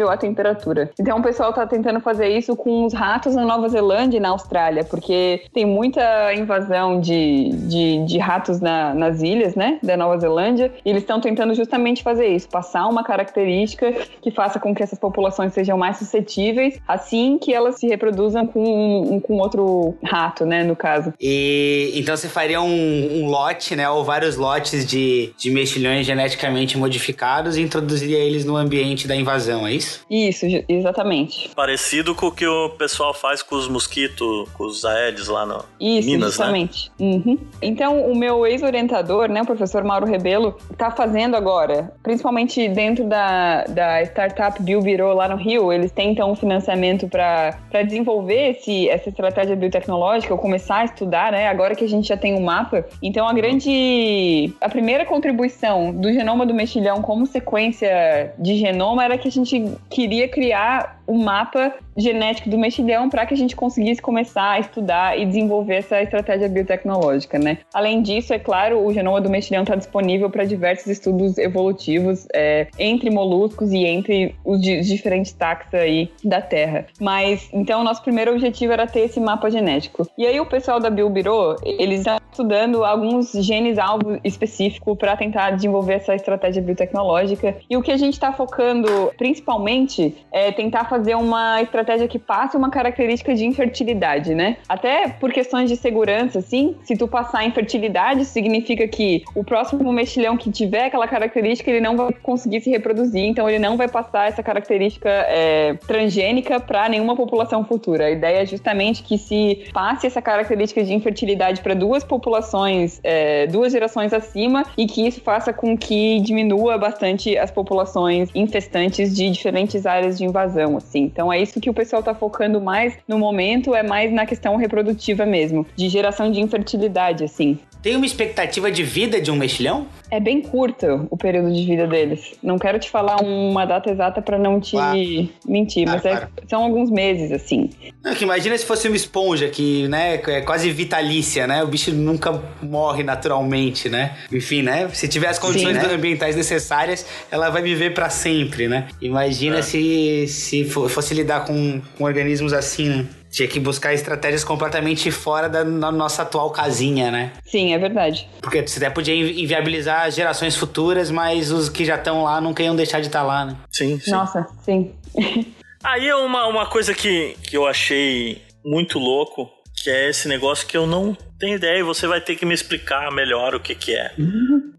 [0.08, 0.90] à temperatura.
[0.98, 4.30] Então o pessoal está tentando fazer isso com os ratos na Nova Zelândia e na
[4.30, 10.18] Austrália, porque tem muita invasão de, de, de ratos na- nas ilhas, né, da Nova
[10.18, 13.92] Zelândia, e eles estão tentando justamente fazer isso, passar uma característica
[14.22, 18.62] que faça com que essas populações sejam mais suscetíveis, assim que elas se reproduzam com
[18.62, 21.12] um- com outro rato, né, no caso.
[21.20, 26.76] E então você faria um, um lote, né, ou vários lotes de, de mexilhões geneticamente
[26.78, 30.04] modificados e introduziria eles no ambiente da invasão, é isso?
[30.10, 31.50] Isso, exatamente.
[31.54, 35.64] Parecido com o que o pessoal faz com os mosquitos, com os aedes lá no
[35.80, 36.26] Isso, Minas, né?
[36.26, 36.92] justamente.
[36.98, 37.38] Uhum.
[37.62, 43.64] Então, o meu ex-orientador, né, o professor Mauro Rebelo, está fazendo agora, principalmente dentro da,
[43.64, 49.56] da startup Biobirô lá no Rio, eles tentam um financiamento para desenvolver esse, essa estratégia
[49.56, 52.84] biotecnológica, ou começar a estudar, né, agora que a gente já tem um mapa.
[53.02, 54.52] Então, a grande.
[54.60, 59.39] A primeira contribuição do genoma do mexilhão como sequência de genoma era que a gente
[59.88, 65.18] queria criar o mapa genético do mexilhão para que a gente conseguisse começar a estudar
[65.18, 67.58] e desenvolver essa estratégia biotecnológica, né?
[67.74, 72.68] Além disso, é claro, o genoma do mexilhão está disponível para diversos estudos evolutivos é,
[72.78, 76.86] entre moluscos e entre os di- diferentes taxa aí da Terra.
[77.00, 80.08] Mas então nosso primeiro objetivo era ter esse mapa genético.
[80.16, 85.50] E aí o pessoal da Biobirô, eles estão estudando alguns genes alvo específico para tentar
[85.50, 87.56] desenvolver essa estratégia biotecnológica.
[87.68, 92.56] E o que a gente está focando principalmente é tentar fazer uma estratégia que passe
[92.56, 94.56] uma característica de infertilidade, né?
[94.68, 100.36] Até por questões de segurança, assim, se tu passar infertilidade, significa que o próximo mexilhão
[100.36, 104.28] que tiver aquela característica, ele não vai conseguir se reproduzir, então ele não vai passar
[104.28, 108.06] essa característica é, transgênica para nenhuma população futura.
[108.06, 113.46] A ideia é justamente que se passe essa característica de infertilidade para duas populações, é,
[113.46, 119.30] duas gerações acima, e que isso faça com que diminua bastante as populações infestantes de
[119.30, 120.89] diferentes áreas de invasão, assim.
[120.98, 124.56] Então é isso que o pessoal está focando mais no momento, é mais na questão
[124.56, 127.58] reprodutiva mesmo, de geração de infertilidade, assim.
[127.82, 129.86] Tem uma expectativa de vida de um mexilhão?
[130.10, 132.34] É bem curto o período de vida deles.
[132.42, 134.98] Não quero te falar uma data exata para não te Claro.
[135.46, 136.28] mentir, Claro, mas é- claro.
[136.48, 137.70] são alguns meses, assim.
[138.04, 141.62] Não, que imagina se fosse uma esponja que, né, é quase vitalícia, né?
[141.62, 144.14] O bicho nunca morre naturalmente, né?
[144.30, 144.88] Enfim, né?
[144.92, 145.94] Se tiver as condições Sim, né?
[145.94, 148.88] ambientais necessárias, ela vai viver pra sempre, né?
[149.00, 149.62] Imagina É.
[149.62, 153.06] se, se fo- fosse lidar com, com organismos assim, né?
[153.30, 157.32] Tinha que buscar estratégias completamente fora da nossa atual casinha, né?
[157.44, 158.28] Sim, é verdade.
[158.40, 162.62] Porque você até podia invi- inviabilizar gerações futuras, mas os que já estão lá nunca
[162.62, 163.56] iam deixar de estar lá, né?
[163.70, 164.10] Sim, sim.
[164.10, 164.92] Nossa, sim.
[165.82, 169.48] Aí é uma, uma coisa que, que eu achei muito louco,
[169.82, 172.52] que é esse negócio que eu não tenho ideia e você vai ter que me
[172.52, 174.12] explicar melhor o que que é.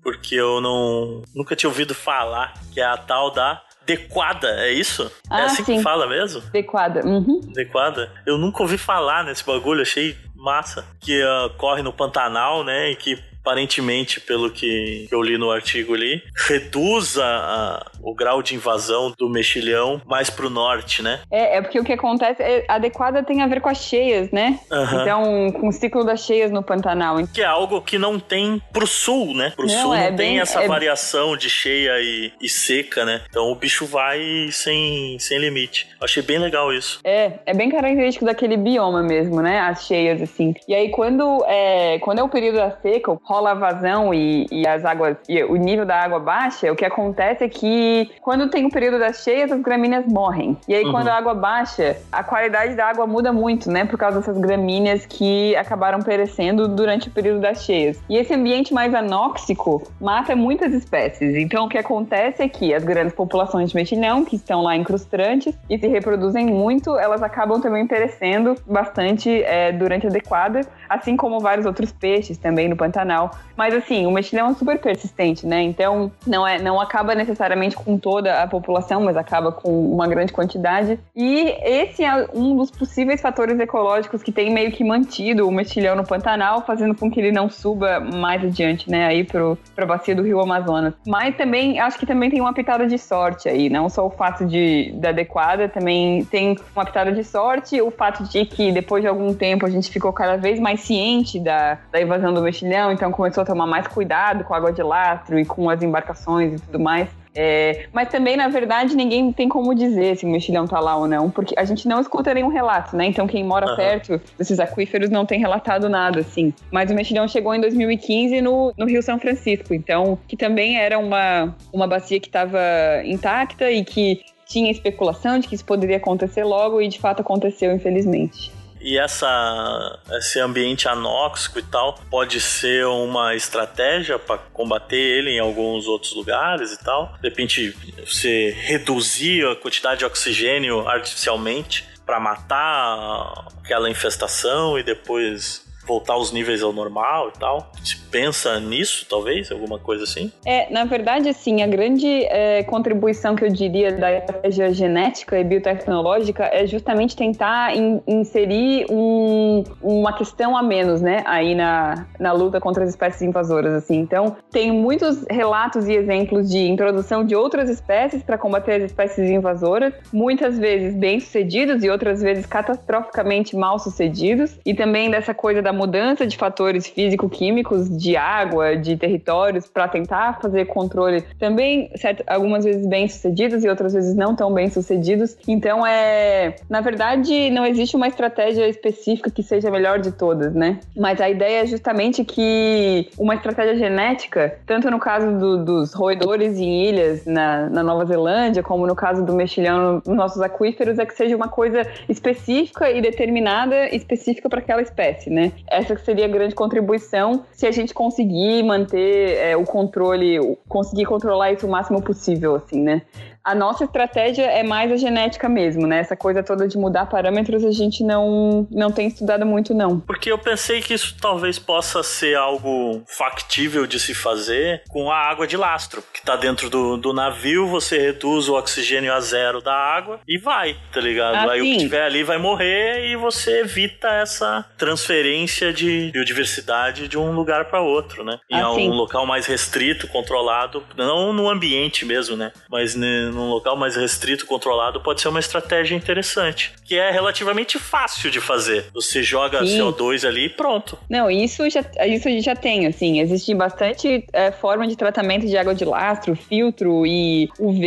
[0.03, 5.03] Porque eu não nunca tinha ouvido falar, que é a tal da dequada, é isso?
[5.03, 5.81] é Ah, assim que sim.
[5.81, 6.41] fala mesmo?
[6.47, 7.05] Adequada.
[7.05, 7.41] Uhum.
[7.49, 8.11] Adequada?
[8.25, 10.85] Eu nunca ouvi falar nesse bagulho, achei massa.
[10.99, 12.91] Que ah, corre no Pantanal, né?
[12.91, 18.55] E que aparentemente, pelo que eu li no artigo ali, reduz a- o grau de
[18.55, 21.19] invasão do mexilhão mais pro norte, né?
[21.31, 24.59] É, é porque o que acontece, é, adequada tem a ver com as cheias, né?
[24.71, 25.01] Aham.
[25.01, 27.17] Então, com o ciclo das cheias no Pantanal.
[27.33, 29.53] Que é algo que não tem pro sul, né?
[29.55, 33.05] Pro Não, sul é não tem bem- essa é- variação de cheia e, e seca,
[33.05, 33.21] né?
[33.29, 34.19] Então o bicho vai
[34.51, 35.87] sem, sem limite.
[35.99, 36.99] Eu achei bem legal isso.
[37.03, 39.59] É, é bem característico daquele bioma mesmo, né?
[39.59, 40.53] As cheias, assim.
[40.67, 44.67] E aí, quando é, quando é o período da seca, rola a vazão e, e
[44.67, 47.90] as águas, e o nível da água baixa, o que acontece é que
[48.21, 50.57] quando tem o período das cheias, as gramíneas morrem.
[50.67, 50.91] E aí, Uhum.
[50.91, 53.85] quando a água baixa, a qualidade da água muda muito, né?
[53.85, 57.99] Por causa dessas gramíneas que acabaram perecendo durante o período das cheias.
[58.09, 61.35] E esse ambiente mais anóxico mata muitas espécies.
[61.35, 65.53] Então, o que acontece é que as grandes populações de mexilhão, que estão lá incrustantes
[65.69, 71.39] e se reproduzem muito, elas acabam também perecendo bastante é, durante a adequada, assim como
[71.39, 73.31] vários outros peixes também no Pantanal.
[73.55, 75.61] Mas, assim, o mexilhão é super persistente, né?
[75.61, 80.31] Então, não, é, não acaba necessariamente com toda a população, mas acaba com uma grande
[80.31, 80.99] quantidade.
[81.15, 85.95] E esse é um dos possíveis fatores ecológicos que tem meio que mantido o mexilhão
[85.95, 90.15] no Pantanal, fazendo com que ele não suba mais adiante, né, aí pro, pra bacia
[90.15, 90.93] do Rio Amazonas.
[91.05, 94.45] Mas também, acho que também tem uma pitada de sorte aí, não só o fato
[94.45, 99.07] de, da adequada, também tem uma pitada de sorte, o fato de que depois de
[99.07, 103.11] algum tempo a gente ficou cada vez mais ciente da, da invasão do mexilhão, então
[103.11, 106.65] começou a tomar mais cuidado com a água de lastro e com as embarcações e
[106.65, 107.09] tudo mais.
[107.33, 111.07] É, mas também, na verdade, ninguém tem como dizer se o mexilhão tá lá ou
[111.07, 113.05] não, porque a gente não escuta nenhum relato, né?
[113.05, 113.75] Então, quem mora Aham.
[113.75, 116.53] perto desses aquíferos não tem relatado nada, assim.
[116.69, 120.99] Mas o mexilhão chegou em 2015 no, no Rio São Francisco, então, que também era
[120.99, 122.59] uma, uma bacia que estava
[123.05, 127.73] intacta e que tinha especulação de que isso poderia acontecer logo, e de fato aconteceu,
[127.73, 128.51] infelizmente.
[128.81, 135.39] E essa, esse ambiente anóxico e tal pode ser uma estratégia para combater ele em
[135.39, 137.13] alguns outros lugares e tal.
[137.21, 137.75] De repente,
[138.05, 146.31] você reduzir a quantidade de oxigênio artificialmente para matar aquela infestação e depois voltar aos
[146.31, 147.71] níveis ao normal e tal.
[147.83, 150.31] Se pensa nisso, talvez, alguma coisa assim?
[150.45, 155.43] É, na verdade, assim, a grande é, contribuição que eu diria da estratégia genética e
[155.43, 162.31] biotecnológica é justamente tentar in- inserir um- uma questão a menos, né, aí na, na
[162.31, 163.97] luta contra as espécies invasoras, assim.
[163.99, 169.29] Então, tem muitos relatos e exemplos de introdução de outras espécies para combater as espécies
[169.29, 176.25] invasoras, muitas vezes bem-sucedidos e outras vezes catastroficamente mal-sucedidos, e também dessa coisa da mudança
[176.25, 182.85] de fatores físico-químicos de água, de territórios, para tentar fazer controle também, certo, algumas vezes
[182.87, 185.37] bem-sucedidos e outras vezes não tão bem-sucedidos.
[185.47, 190.53] Então, é, na verdade, não existe uma estratégia específica que seja a melhor de todas,
[190.53, 190.79] né?
[190.95, 196.57] Mas a ideia é justamente que uma estratégia genética, tanto no caso do- dos roedores
[196.57, 201.05] em ilhas na, na Nova Zelândia, como no caso do mexilhão nos nossos aquíferos, é
[201.05, 205.51] que seja uma coisa específica e determinada, específica para aquela espécie, né?
[205.67, 211.51] Essa seria a grande contribuição se a gente conseguir manter é, o controle, conseguir controlar
[211.51, 213.01] isso o máximo possível, assim, né?
[213.43, 215.99] A nossa estratégia é mais a genética mesmo, né?
[215.99, 219.99] Essa coisa toda de mudar parâmetros a gente não, não tem estudado muito, não.
[219.99, 225.17] Porque eu pensei que isso talvez possa ser algo factível de se fazer com a
[225.17, 229.61] água de lastro, que tá dentro do, do navio, você reduz o oxigênio a zero
[229.61, 231.35] da água e vai, tá ligado?
[231.35, 237.07] Ah, Aí o que tiver ali vai morrer e você evita essa transferência de biodiversidade
[237.07, 238.39] de um lugar para outro, né?
[238.49, 238.89] Em Ah, um sim.
[238.89, 242.51] local mais restrito, controlado, não no ambiente mesmo, né?
[242.69, 242.95] Mas
[243.31, 248.39] num local mais restrito, controlado, pode ser uma estratégia interessante, que é relativamente fácil de
[248.39, 248.85] fazer.
[248.93, 249.79] Você joga Sim.
[249.79, 250.97] CO2 ali e pronto.
[251.09, 255.45] Não, isso já, isso a gente já tem, assim, existe bastante é, forma de tratamento
[255.47, 257.81] de água de lastro, filtro e UV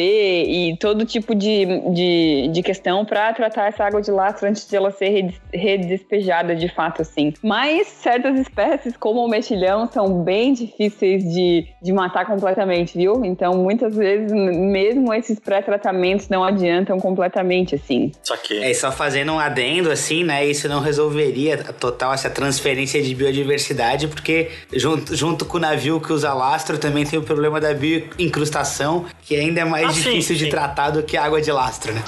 [0.47, 4.77] e todo tipo de, de, de questão para tratar essa água de lastro antes de
[4.77, 7.33] ela ser redes- redespejada de fato, assim.
[7.43, 13.25] Mas certas espécies, como o mexilhão, são bem difíceis de, de matar completamente, viu?
[13.25, 18.13] Então, muitas vezes, mesmo esses pré-tratamentos não adiantam completamente, assim.
[18.23, 18.63] Saquei.
[18.63, 20.45] É, e só fazendo um adendo assim, né?
[20.45, 26.13] Isso não resolveria total essa transferência de biodiversidade, porque junto, junto com o navio que
[26.13, 30.37] usa lastro também tem o problema da bioincrustação, que ainda é mais Ah, sim, difícil
[30.37, 30.51] de sim.
[30.51, 32.03] tratar do que a água de lastro, né?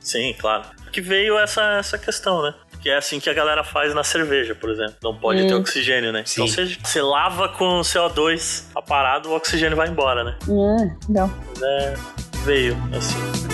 [0.00, 0.64] Sim, claro.
[0.92, 2.52] Que veio essa, essa questão, né?
[2.82, 4.94] Que é assim que a galera faz na cerveja, por exemplo.
[5.02, 6.22] Não pode ter oxigênio, né?
[6.24, 6.42] Sim.
[6.44, 10.36] Então você, você lava com CO2 aparado, o oxigênio vai embora, né?
[10.48, 11.28] Hum, não.
[11.50, 11.94] Mas é,
[12.44, 13.49] veio, assim.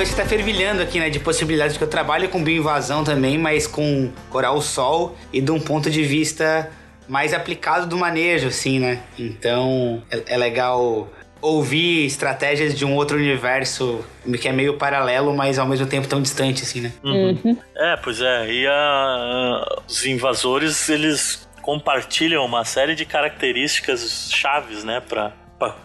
[0.00, 4.10] Cabeça tá fervilhando aqui, né, de possibilidades, que eu trabalho com bioinvasão também, mas com
[4.30, 6.70] coral sol e de um ponto de vista
[7.06, 9.02] mais aplicado do manejo, assim, né?
[9.18, 11.06] Então é, é legal
[11.42, 14.02] ouvir estratégias de um outro universo
[14.40, 16.92] que é meio paralelo, mas ao mesmo tempo tão distante, assim, né?
[17.04, 17.58] Uhum.
[17.76, 18.50] É, pois é.
[18.50, 25.34] E a, os invasores, eles compartilham uma série de características chaves, né, para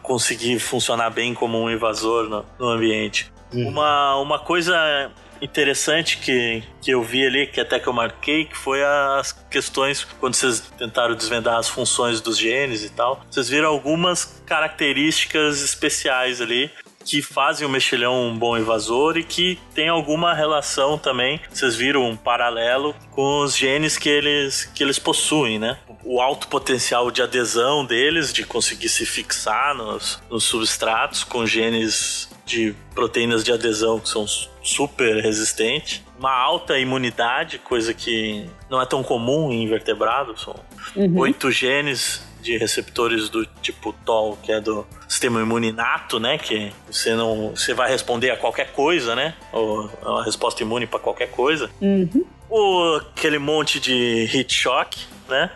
[0.02, 3.35] conseguir funcionar bem como um invasor no, no ambiente.
[3.54, 3.70] Uhum.
[3.70, 8.58] Uma, uma coisa interessante que, que eu vi ali, que até que eu marquei, que
[8.58, 13.70] foi as questões, quando vocês tentaram desvendar as funções dos genes e tal, vocês viram
[13.70, 16.72] algumas características especiais ali
[17.06, 22.04] que fazem o mexilhão um bom invasor e que tem alguma relação também, vocês viram
[22.04, 25.78] um paralelo com os genes que eles, que eles possuem, né?
[26.04, 32.28] O alto potencial de adesão deles, de conseguir se fixar nos, nos substratos com genes
[32.46, 34.26] de proteínas de adesão que são
[34.62, 40.56] super resistentes, uma alta imunidade, coisa que não é tão comum em invertebrados, são
[40.96, 41.18] uhum.
[41.20, 46.38] oito genes de receptores do tipo TOL, que é do sistema imuninato, né?
[46.38, 49.34] Que você não, você vai responder a qualquer coisa, né?
[49.52, 51.72] Ou é uma resposta imune para qualquer coisa.
[51.82, 52.24] Uhum.
[52.48, 55.50] Ou aquele monte de heat shock, né?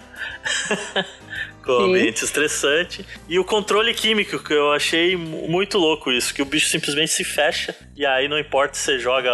[1.72, 3.06] o ambiente estressante.
[3.28, 7.24] E o controle químico, que eu achei muito louco isso, que o bicho simplesmente se
[7.24, 9.30] fecha e aí não importa se você joga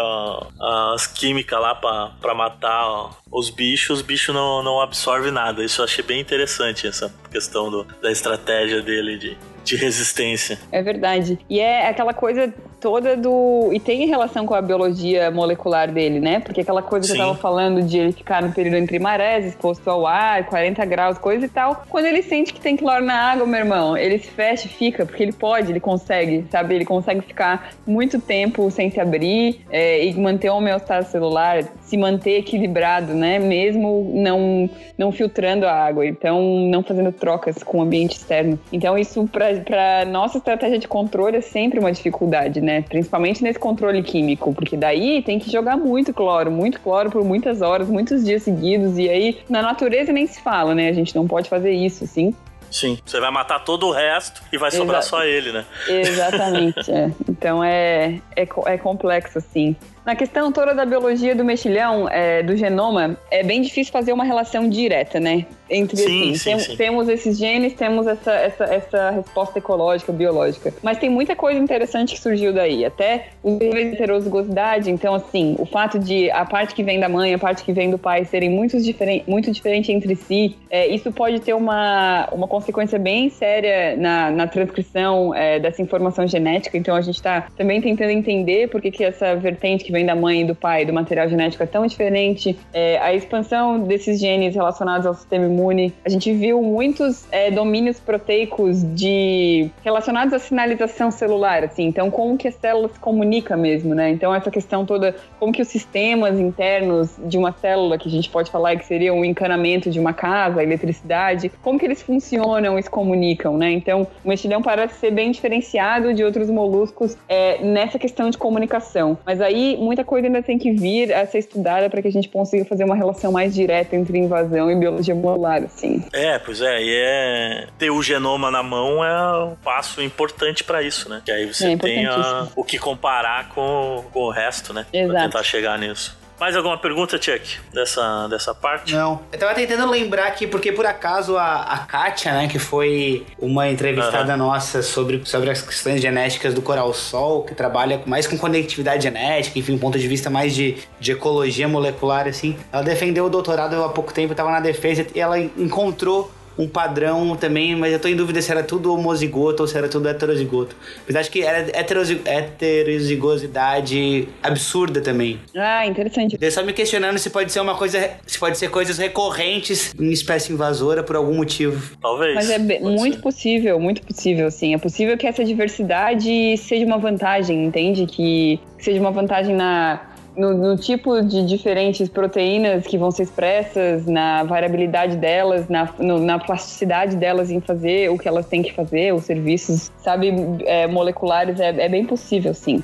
[0.94, 5.64] as químicas lá pra, pra matar os bichos, os bichos não, não absorve nada.
[5.64, 10.60] Isso eu achei bem interessante, essa questão do, da estratégia dele de, de resistência.
[10.72, 11.40] É verdade.
[11.50, 13.72] E é aquela coisa toda do.
[13.74, 16.40] E tem relação com a biologia molecular dele, né?
[16.40, 17.14] Porque aquela coisa Sim.
[17.14, 20.86] que eu tava falando de ele ficar no período entre marés, exposto ao ar, 40
[20.86, 21.84] graus, coisa e tal.
[21.90, 25.04] Quando ele sente que tem cloro na água, meu irmão, ele se fecha e fica,
[25.04, 26.76] porque ele pode, ele consegue, sabe?
[26.76, 31.98] Ele consegue ficar muito tempo sem se abrir é, e manter a homeostase celular, se
[31.98, 33.40] manter equilibrado, né?
[33.40, 36.40] Mesmo não, não filtrando a água, então
[36.70, 38.60] não fazendo trocas com o ambiente externo.
[38.72, 39.28] Então, isso,
[39.62, 42.82] para nossa estratégia de controle, é sempre uma dificuldade, né?
[42.82, 47.62] Principalmente nesse controle químico, porque daí tem que jogar muito cloro, muito cloro por muitas
[47.62, 50.90] horas, muitos dias seguidos, e aí na natureza nem se fala, né?
[50.90, 52.34] A gente não pode fazer isso, assim.
[52.76, 55.66] Sim, você vai matar todo o resto e vai sobrar só ele, né?
[55.88, 57.10] Exatamente, é.
[57.46, 59.76] Então é, é, é complexo, assim.
[60.04, 64.24] Na questão toda da biologia do mexilhão, é, do genoma, é bem difícil fazer uma
[64.24, 65.48] relação direta, né?
[65.68, 66.76] Entre sim, assim, sim, tem, sim.
[66.76, 70.72] temos esses genes, temos essa, essa, essa resposta ecológica, biológica.
[70.84, 72.86] Mas tem muita coisa interessante que surgiu daí.
[72.86, 77.10] Até os níveis de heterozigosidade, então, assim, o fato de a parte que vem da
[77.10, 80.86] mãe, a parte que vem do pai serem muito, diferen muito diferentes entre si, é,
[80.86, 86.78] isso pode ter uma, uma consequência bem séria na, na transcrição é, dessa informação genética.
[86.78, 90.16] Então, a gente está também tentando entender por que, que essa vertente que vem da
[90.16, 92.58] mãe e do pai, do material genético é tão diferente.
[92.74, 95.94] É, a expansão desses genes relacionados ao sistema imune.
[96.04, 101.84] A gente viu muitos é, domínios proteicos de relacionados à sinalização celular, assim.
[101.86, 104.10] Então, como que a célula se comunica mesmo, né?
[104.10, 108.30] Então, essa questão toda, como que os sistemas internos de uma célula, que a gente
[108.30, 112.78] pode falar que seria um encanamento de uma casa, a eletricidade, como que eles funcionam
[112.78, 113.72] e se comunicam, né?
[113.72, 119.18] Então, o mexilhão parece ser bem diferenciado de outros moluscos é, nessa questão de comunicação.
[119.26, 122.30] Mas aí, muita coisa ainda tem que vir a ser estudada para que a gente
[122.30, 126.04] consiga fazer uma relação mais direta entre invasão e biologia molecular, assim.
[126.14, 130.82] É, pois é, e é ter o genoma na mão é um passo importante para
[130.82, 131.22] isso, né?
[131.26, 134.86] Que aí você É tem a- o que comparar com, com o resto, né?
[134.92, 135.24] Pra Exato.
[135.26, 136.18] tentar chegar nisso.
[136.40, 138.94] Mais alguma pergunta, Chuck, dessa, dessa parte?
[138.94, 139.22] Não.
[139.32, 143.70] Eu tava tentando lembrar aqui, porque por acaso a, a Kátia, né, que foi uma
[143.70, 149.04] entrevistada nossa sobre, sobre as questões genéticas do Coral Sol, que trabalha mais com conectividade
[149.04, 152.58] genética, enfim, um ponto de vista mais de, de ecologia molecular, assim.
[152.72, 157.36] Ela defendeu o doutorado há pouco tempo, tava na defesa, e ela encontrou um padrão
[157.36, 160.76] também, mas eu tô em dúvida se era tudo homozigoto ou se era tudo heterozigoto.
[161.06, 165.40] Mas acho que era heterozi- heterozigosidade absurda também.
[165.56, 166.38] Ah, interessante.
[166.40, 170.12] Eu só me questionando se pode ser uma coisa, se pode ser coisas recorrentes em
[170.12, 171.96] espécie invasora por algum motivo.
[172.02, 172.36] Talvez.
[172.36, 173.22] Mas é muito ser.
[173.22, 174.74] possível, muito possível, sim.
[174.74, 178.06] É possível que essa diversidade seja uma vantagem, entende?
[178.06, 180.02] Que seja uma vantagem na,
[180.38, 186.20] no, no tipo de diferentes proteínas que vão ser expressas, na variabilidade delas, na, no-
[186.20, 190.34] na plasticidade delas em fazer o que elas têm que fazer, os serviços, sabe,
[190.66, 191.60] é, moleculares.
[191.60, 192.84] É, é bem possível, sim.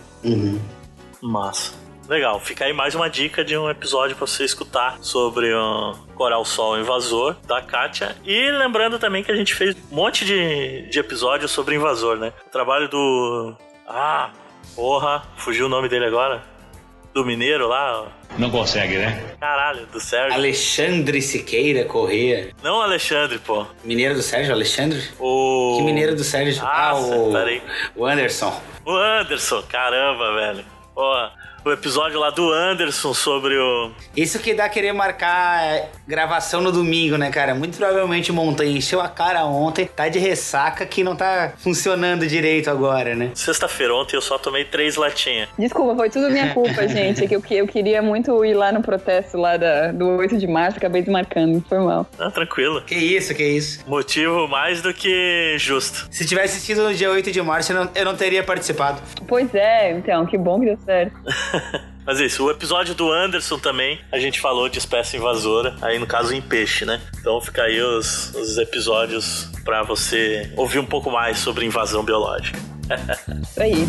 [1.22, 1.74] Massa.
[2.10, 6.43] Legal, fica aí mais uma dica de um episódio pra você escutar sobre o Coral
[6.43, 8.16] Sol Invasor da Kátia.
[8.26, 12.34] E lembrando também que a gente fez um monte de, de episódios sobre invasor, né?
[12.45, 13.56] O trabalho do.
[13.88, 14.32] Ah,
[14.76, 16.41] Porra, fugiu o nome dele agora?
[17.14, 18.07] Do mineiro lá?
[18.38, 19.36] Não consegue, né?
[19.39, 20.34] Caralho, do Sérgio.
[20.34, 22.51] Alexandre Siqueira Corrêa.
[22.64, 23.66] Não Alexandre, pô.
[23.84, 25.03] Mineiro do Sérgio, Alexandre?
[25.20, 25.76] O.
[25.78, 26.64] Que mineiro do Sérgio?
[26.66, 27.62] Ah, o, peraí.
[27.95, 28.62] o Anderson.
[28.86, 30.66] O Anderson, caramba, velho.
[30.95, 31.34] Porra.
[31.64, 33.91] O episódio lá do Anderson sobre o.
[34.18, 37.53] Isso que dá querer marcar é, gravação no domingo, né, cara?
[37.53, 42.26] Muito provavelmente o Montanha encheu a cara ontem, tá de ressaca que não tá funcionando
[42.26, 43.30] direito agora, né?
[43.36, 45.49] Sexta-feira, ontem eu só tomei três latinhas.
[45.55, 47.24] Desculpa, foi tudo minha culpa, gente.
[47.24, 50.47] É que eu, eu queria muito ir lá no protesto lá da, do 8 de
[50.47, 52.07] março, acabei desmarcando, foi mal.
[52.18, 52.82] Ah, tranquilo.
[52.82, 53.88] Que isso, que isso.
[53.88, 56.08] Motivo mais do que justo.
[56.09, 59.00] Se tivesse assistido no dia 8 de março, eu não, eu não teria participado.
[59.28, 61.13] Pois é, então, que bom que deu certo.
[62.06, 66.00] Mas é isso, o episódio do Anderson também, a gente falou de espécie invasora, aí
[66.00, 67.00] no caso em peixe, né?
[67.20, 72.60] Então fica aí os, os episódios pra você ouvir um pouco mais sobre invasão biológica.
[73.44, 73.88] Isso aí.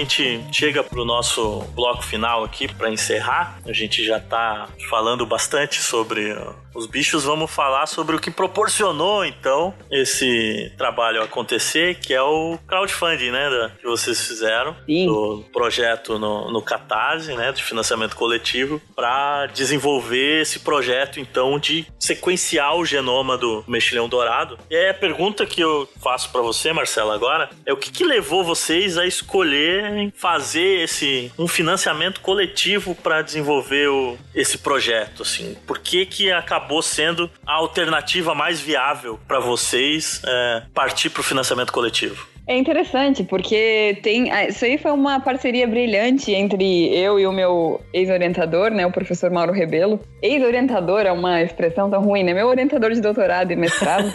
[0.00, 3.58] Gente chega pro nosso bloco final aqui pra encerrar.
[3.66, 6.34] A gente já tá falando bastante sobre
[6.74, 7.24] os bichos.
[7.24, 13.50] Vamos falar sobre o que proporcionou, então, esse trabalho acontecer, que é o crowdfunding, né?
[13.50, 14.74] da- Que vocês fizeram.
[14.86, 15.06] Sim.
[15.06, 17.52] Do projeto no, no Catarse, né?
[17.52, 24.58] De financiamento coletivo, para desenvolver esse projeto, então, de sequenciar o genoma do mexilhão dourado.
[24.70, 28.04] E aí a pergunta que eu faço para você, Marcelo, agora, é o que, que
[28.04, 35.56] levou vocês a escolher fazer esse um financiamento coletivo para desenvolver o, esse projeto, assim?
[35.66, 41.24] Por que que acabou sendo a alternativa mais viável para vocês é, partir para o
[41.24, 42.26] financiamento coletivo?
[42.46, 44.30] É interessante, porque tem.
[44.30, 48.84] ah, Isso aí foi uma parceria brilhante entre eu e o meu ex-orientador, né?
[48.86, 50.00] O professor Mauro Rebelo.
[50.20, 52.34] Ex-orientador é uma expressão tão ruim, né?
[52.34, 54.10] Meu orientador de doutorado e mestrado.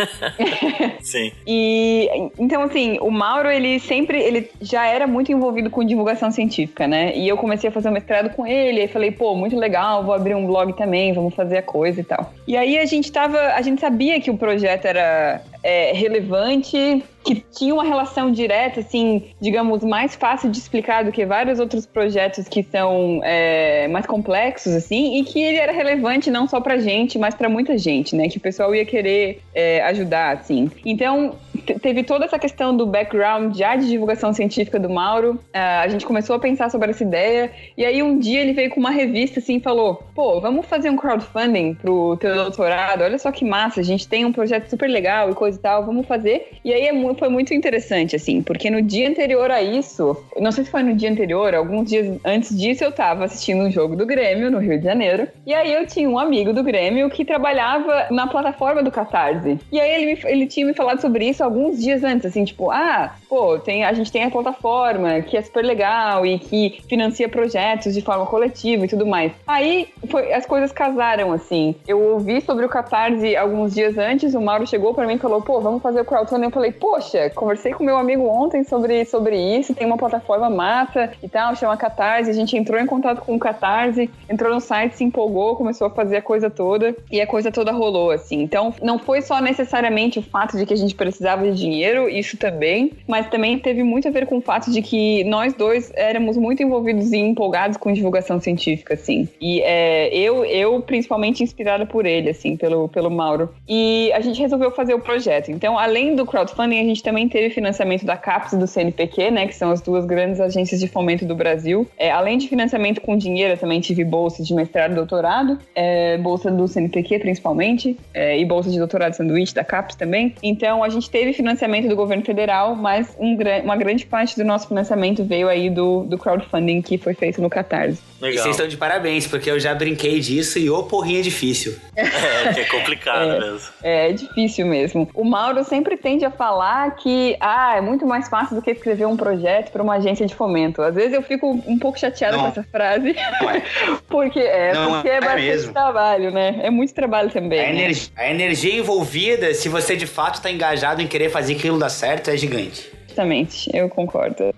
[0.99, 1.31] Sim.
[1.47, 6.87] E então assim, o Mauro ele sempre ele já era muito envolvido com divulgação científica,
[6.87, 7.15] né?
[7.15, 10.13] E eu comecei a fazer o mestrado com ele, aí falei, pô, muito legal, vou
[10.13, 12.33] abrir um blog também, vamos fazer a coisa e tal.
[12.47, 17.43] E aí a gente tava, a gente sabia que o projeto era é, relevante, que
[17.57, 22.47] tinha uma relação direta, assim, digamos, mais fácil de explicar do que vários outros projetos
[22.47, 27.17] que são é, mais complexos, assim, e que ele era relevante não só pra gente,
[27.17, 28.29] mas pra muita gente, né?
[28.29, 30.69] Que o pessoal ia querer é, ajudar, assim.
[30.85, 31.33] Então,
[31.65, 35.39] teve toda essa questão do background já de divulgação científica do Mauro.
[35.53, 38.69] Ah, a gente começou a pensar sobre essa ideia, e aí um dia ele veio
[38.69, 43.17] com uma revista, assim, e falou: pô, vamos fazer um crowdfunding pro teu doutorado, olha
[43.17, 46.05] só que massa, a gente tem um projeto super legal e coisa e tal, vamos
[46.05, 46.49] fazer.
[46.63, 50.63] E aí é foi muito interessante, assim, porque no dia anterior a isso, não sei
[50.63, 54.05] se foi no dia anterior, alguns dias antes disso, eu tava assistindo um jogo do
[54.05, 55.27] Grêmio no Rio de Janeiro.
[55.45, 59.59] E aí eu tinha um amigo do Grêmio que trabalhava na plataforma do Catarse.
[59.71, 63.15] E aí ele, ele tinha me falado sobre isso alguns dias antes, assim, tipo, ah,
[63.35, 67.93] pô, tem, a gente tem a plataforma que é super legal e que financia projetos
[67.93, 69.33] de forma coletiva e tudo mais.
[69.45, 71.75] Aí foi, as coisas casaram, assim.
[71.85, 75.41] Eu ouvi sobre o Catarse alguns dias antes, o Mauro chegou pra mim e falou,
[75.41, 76.45] pô, vamos fazer o crowdfunding.
[76.45, 81.11] Eu falei, poxa, conversei com meu amigo ontem sobre, sobre isso, tem uma plataforma massa
[81.21, 82.29] e tal, chama Catarse.
[82.29, 85.89] A gente entrou em contato com o Catarse, entrou no site, se empolgou, começou a
[85.89, 88.41] fazer a coisa toda e a coisa toda rolou, assim.
[88.41, 92.37] Então, não foi só necessariamente o fato de que a gente precisava de dinheiro, isso
[92.37, 96.37] também, mas também teve muito a ver com o fato de que nós dois éramos
[96.37, 99.27] muito envolvidos e empolgados com divulgação científica, assim.
[99.39, 103.49] E é, eu, eu, principalmente, inspirada por ele, assim, pelo, pelo Mauro.
[103.67, 105.51] E a gente resolveu fazer o projeto.
[105.51, 109.47] Então, além do crowdfunding, a gente também teve financiamento da CAPES e do CNPq, né,
[109.47, 111.87] que são as duas grandes agências de fomento do Brasil.
[111.97, 116.17] É, além de financiamento com dinheiro, eu também tive bolsa de mestrado e doutorado, é,
[116.17, 120.33] bolsa do CNPq principalmente, é, e bolsa de doutorado sanduíche da CAPES também.
[120.41, 124.43] Então, a gente teve financiamento do governo federal, mas mas um, uma grande parte do
[124.43, 128.01] nosso financiamento veio aí do, do crowdfunding que foi feito no Catarse.
[128.21, 128.35] Legal.
[128.35, 131.75] E vocês estão de parabéns, porque eu já brinquei disso e ô porrinha difícil.
[132.45, 133.69] É, que é complicado é, mesmo.
[133.83, 135.09] É, é difícil mesmo.
[135.13, 139.05] O Mauro sempre tende a falar que ah, é muito mais fácil do que escrever
[139.05, 140.81] um projeto para uma agência de fomento.
[140.81, 143.61] Às vezes eu fico um pouco chateada com essa frase, é.
[144.07, 145.73] porque é, não porque é, é bastante mesmo.
[145.73, 146.59] trabalho, né?
[146.61, 147.59] É muito trabalho também.
[147.59, 147.69] A, né?
[147.69, 151.89] energia, a energia envolvida, se você de fato está engajado em querer fazer aquilo dar
[151.89, 152.94] certo, é gigante.
[153.15, 154.53] Exatamente, eu concordo.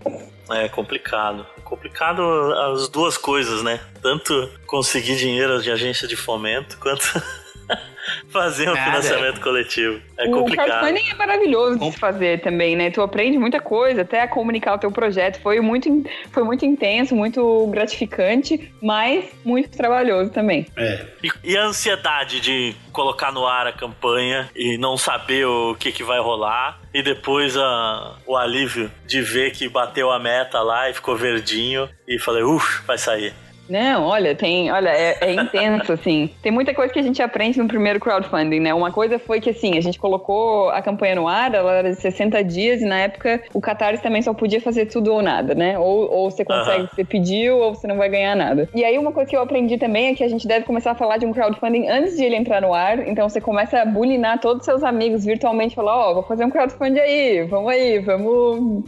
[0.50, 1.46] É complicado.
[1.64, 2.24] Complicado
[2.74, 3.80] as duas coisas, né?
[4.02, 7.22] Tanto conseguir dinheiro de agência de fomento, quanto
[8.30, 8.86] fazer um Nada.
[8.86, 10.02] financiamento coletivo.
[10.18, 10.68] É complicado.
[10.68, 12.90] O crowdfunding é maravilhoso de se fazer também, né?
[12.90, 15.40] Tu aprende muita coisa, até a comunicar o teu projeto.
[15.42, 15.90] Foi muito,
[16.32, 20.66] foi muito intenso, muito gratificante, mas muito trabalhoso também.
[20.76, 21.06] É.
[21.24, 25.92] E, e a ansiedade de colocar no ar a campanha e não saber o que,
[25.92, 26.80] que vai rolar.
[26.94, 31.90] E depois a, o alívio de ver que bateu a meta lá e ficou verdinho.
[32.08, 33.34] E falei, uff, vai sair.
[33.70, 36.30] Não, olha, tem, olha, é, é, intenso, assim.
[36.42, 38.74] Tem muita coisa que a gente aprende no primeiro crowdfunding, né?
[38.74, 42.00] Uma coisa foi que, assim, a gente colocou a campanha no ar, ela era de
[42.00, 45.78] 60 dias, e na época o Catarse também só podia fazer tudo ou nada, né?
[45.78, 46.88] Ou, ou você consegue, uhum.
[46.88, 48.70] você pediu, ou você não vai ganhar nada.
[48.74, 50.96] E aí, uma coisa que eu aprendi também é que a gente deve começar a
[50.96, 53.08] falar de um crowdfunding antes de ele entrar no ar.
[53.08, 56.46] Então, você começa a bulinar todos os seus amigos virtualmente, falar: Ó, oh, vou fazer
[56.46, 58.84] um crowdfunding aí, vamos aí, vamos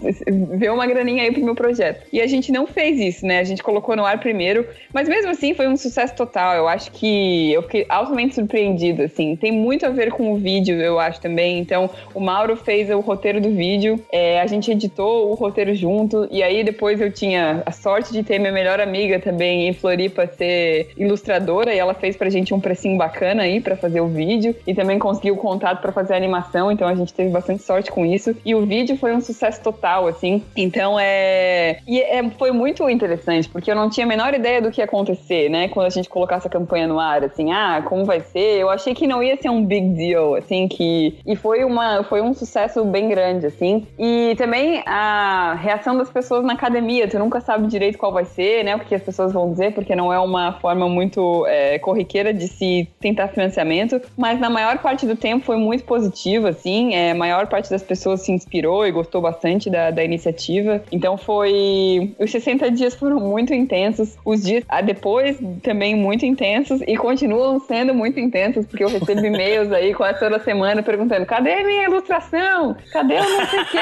[0.57, 2.05] ver uma graninha aí pro meu projeto.
[2.11, 3.39] E a gente não fez isso, né?
[3.39, 6.55] A gente colocou no ar primeiro mas mesmo assim foi um sucesso total.
[6.55, 9.35] Eu acho que eu fiquei altamente surpreendida, assim.
[9.35, 11.59] Tem muito a ver com o vídeo, eu acho também.
[11.59, 16.27] Então, o Mauro fez o roteiro do vídeo, é, a gente editou o roteiro junto,
[16.31, 20.27] e aí depois eu tinha a sorte de ter minha melhor amiga também em Floripa
[20.27, 24.55] ser ilustradora, e ela fez pra gente um precinho bacana aí para fazer o vídeo,
[24.65, 27.91] e também conseguiu o contato para fazer a animação, então a gente teve bastante sorte
[27.91, 28.35] com isso.
[28.45, 30.43] E o vídeo foi um sucesso total, assim.
[30.55, 31.79] Então é.
[31.87, 34.85] E é, foi muito interessante, porque eu não tinha a menor ideia do que ia
[34.85, 35.67] acontecer, né?
[35.67, 38.59] Quando a gente colocasse a campanha no ar, assim, ah, como vai ser?
[38.59, 41.19] Eu achei que não ia ser um big deal, assim, que.
[41.25, 43.87] E foi, uma, foi um sucesso bem grande, assim.
[43.97, 48.63] E também a reação das pessoas na academia, tu nunca sabe direito qual vai ser,
[48.63, 48.75] né?
[48.75, 52.47] O que as pessoas vão dizer, porque não é uma forma muito é, corriqueira de
[52.47, 56.93] se tentar financiamento, mas na maior parte do tempo foi muito positivo, assim.
[56.93, 60.81] É, a maior parte das pessoas se inspirou e gostou bastante da, da iniciativa.
[60.91, 62.13] Então foi.
[62.19, 64.17] Os 60 dias foram muito intensos.
[64.25, 69.71] Os dias depois também muito intensos e continuam sendo muito intensos, porque eu recebo e-mails
[69.71, 72.75] aí quase toda semana perguntando: cadê a minha ilustração?
[72.91, 73.79] Cadê o não sei o quê?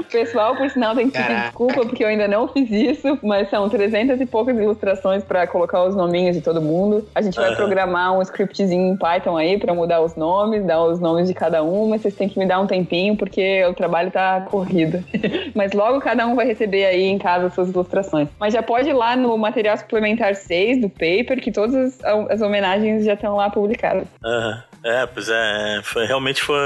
[0.10, 3.68] Pessoal, por sinal, tem que pedir desculpa porque eu ainda não fiz isso, mas são
[3.68, 7.06] 300 e poucas ilustrações para colocar os nominhos de todo mundo.
[7.14, 10.98] A gente vai programar um scriptzinho em Python aí para mudar os nomes, dar os
[10.98, 14.10] nomes de cada um, mas vocês têm que me dar um tempinho porque o trabalho
[14.10, 15.04] tá corrido.
[15.54, 18.28] mas logo cada um vai receber aí em casa suas ilustrações.
[18.38, 22.40] Mas já pode ir lá no material suplementar 6 do paper, que todas as, as
[22.40, 24.06] homenagens já estão lá publicadas.
[24.24, 24.62] Uhum.
[24.84, 26.56] É, pois é, foi, realmente foi,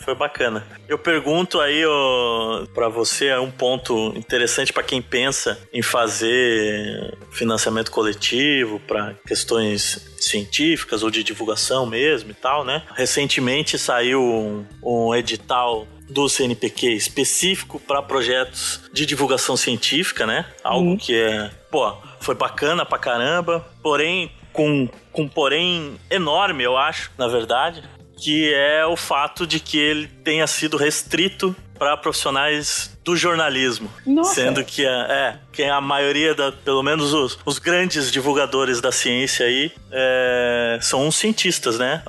[0.00, 0.62] foi bacana.
[0.86, 1.82] Eu pergunto aí
[2.74, 10.14] para você é um ponto interessante para quem pensa em fazer financiamento coletivo para questões
[10.18, 12.82] científicas ou de divulgação mesmo e tal, né?
[12.94, 20.46] Recentemente saiu um, um edital do CNPq específico para projetos de divulgação científica, né?
[20.62, 20.96] Algo uhum.
[20.96, 27.26] que é, pô, foi bacana pra caramba, porém com, com porém enorme, eu acho, na
[27.26, 27.82] verdade,
[28.16, 33.90] que é o fato de que ele tenha sido restrito para profissionais do jornalismo.
[34.06, 34.34] Nossa.
[34.34, 38.92] Sendo que a, é, que a maioria, da, pelo menos os, os grandes divulgadores da
[38.92, 42.02] ciência aí, é, são cientistas, né?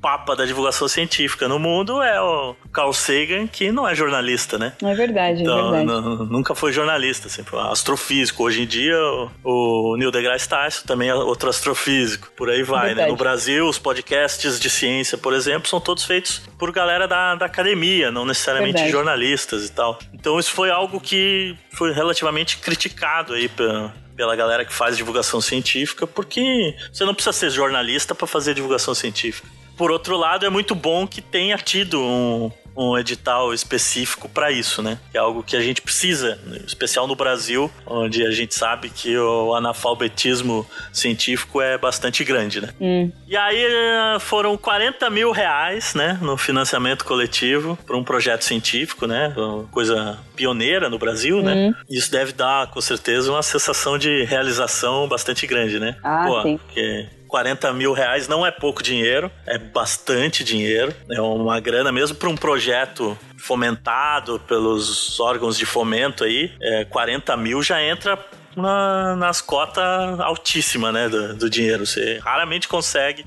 [0.00, 4.72] Papa da divulgação científica no mundo é o Carl Sagan, que não é jornalista, né?
[4.82, 6.30] É verdade, é então, é verdade.
[6.30, 8.44] Nunca foi jornalista, sempre assim, astrofísico.
[8.44, 8.96] Hoje em dia,
[9.44, 12.30] o, o Neil deGrasse Tyson também é outro astrofísico.
[12.36, 13.06] Por aí vai, é né?
[13.06, 17.46] No Brasil, os podcasts de ciência, por exemplo, são todos feitos por galera da, da
[17.46, 18.92] academia, não necessariamente verdade.
[18.92, 19.98] jornalistas e tal.
[20.12, 25.40] Então isso foi algo que foi relativamente criticado aí pela, pela galera que faz divulgação
[25.40, 29.48] científica, porque você não precisa ser jornalista para fazer divulgação científica.
[29.78, 34.80] Por outro lado, é muito bom que tenha tido um, um edital específico para isso,
[34.80, 34.98] né?
[35.10, 38.88] Que é algo que a gente precisa, em especial no Brasil, onde a gente sabe
[38.88, 42.68] que o analfabetismo científico é bastante grande, né?
[42.80, 43.10] Hum.
[43.26, 49.06] E aí eh, foram 40 mil reais, né, no financiamento coletivo para um projeto científico,
[49.06, 49.32] né?
[49.36, 51.52] Uma coisa pioneira no Brasil, né?
[51.52, 51.70] hum.
[51.70, 51.74] né?
[51.90, 55.96] Isso deve dar, com certeza, uma sensação de realização bastante grande, né?
[56.02, 56.58] Ah, Pô, sim.
[56.58, 60.92] Porque 40 mil reais não é pouco dinheiro, é bastante dinheiro.
[61.10, 66.50] É uma grana mesmo para um projeto fomentado pelos órgãos de fomento aí.
[66.60, 68.18] É, 40 mil já entra
[68.56, 71.86] na, nas cotas altíssimas, né, do, do, dinheiro.
[71.86, 73.24] Você raramente consegue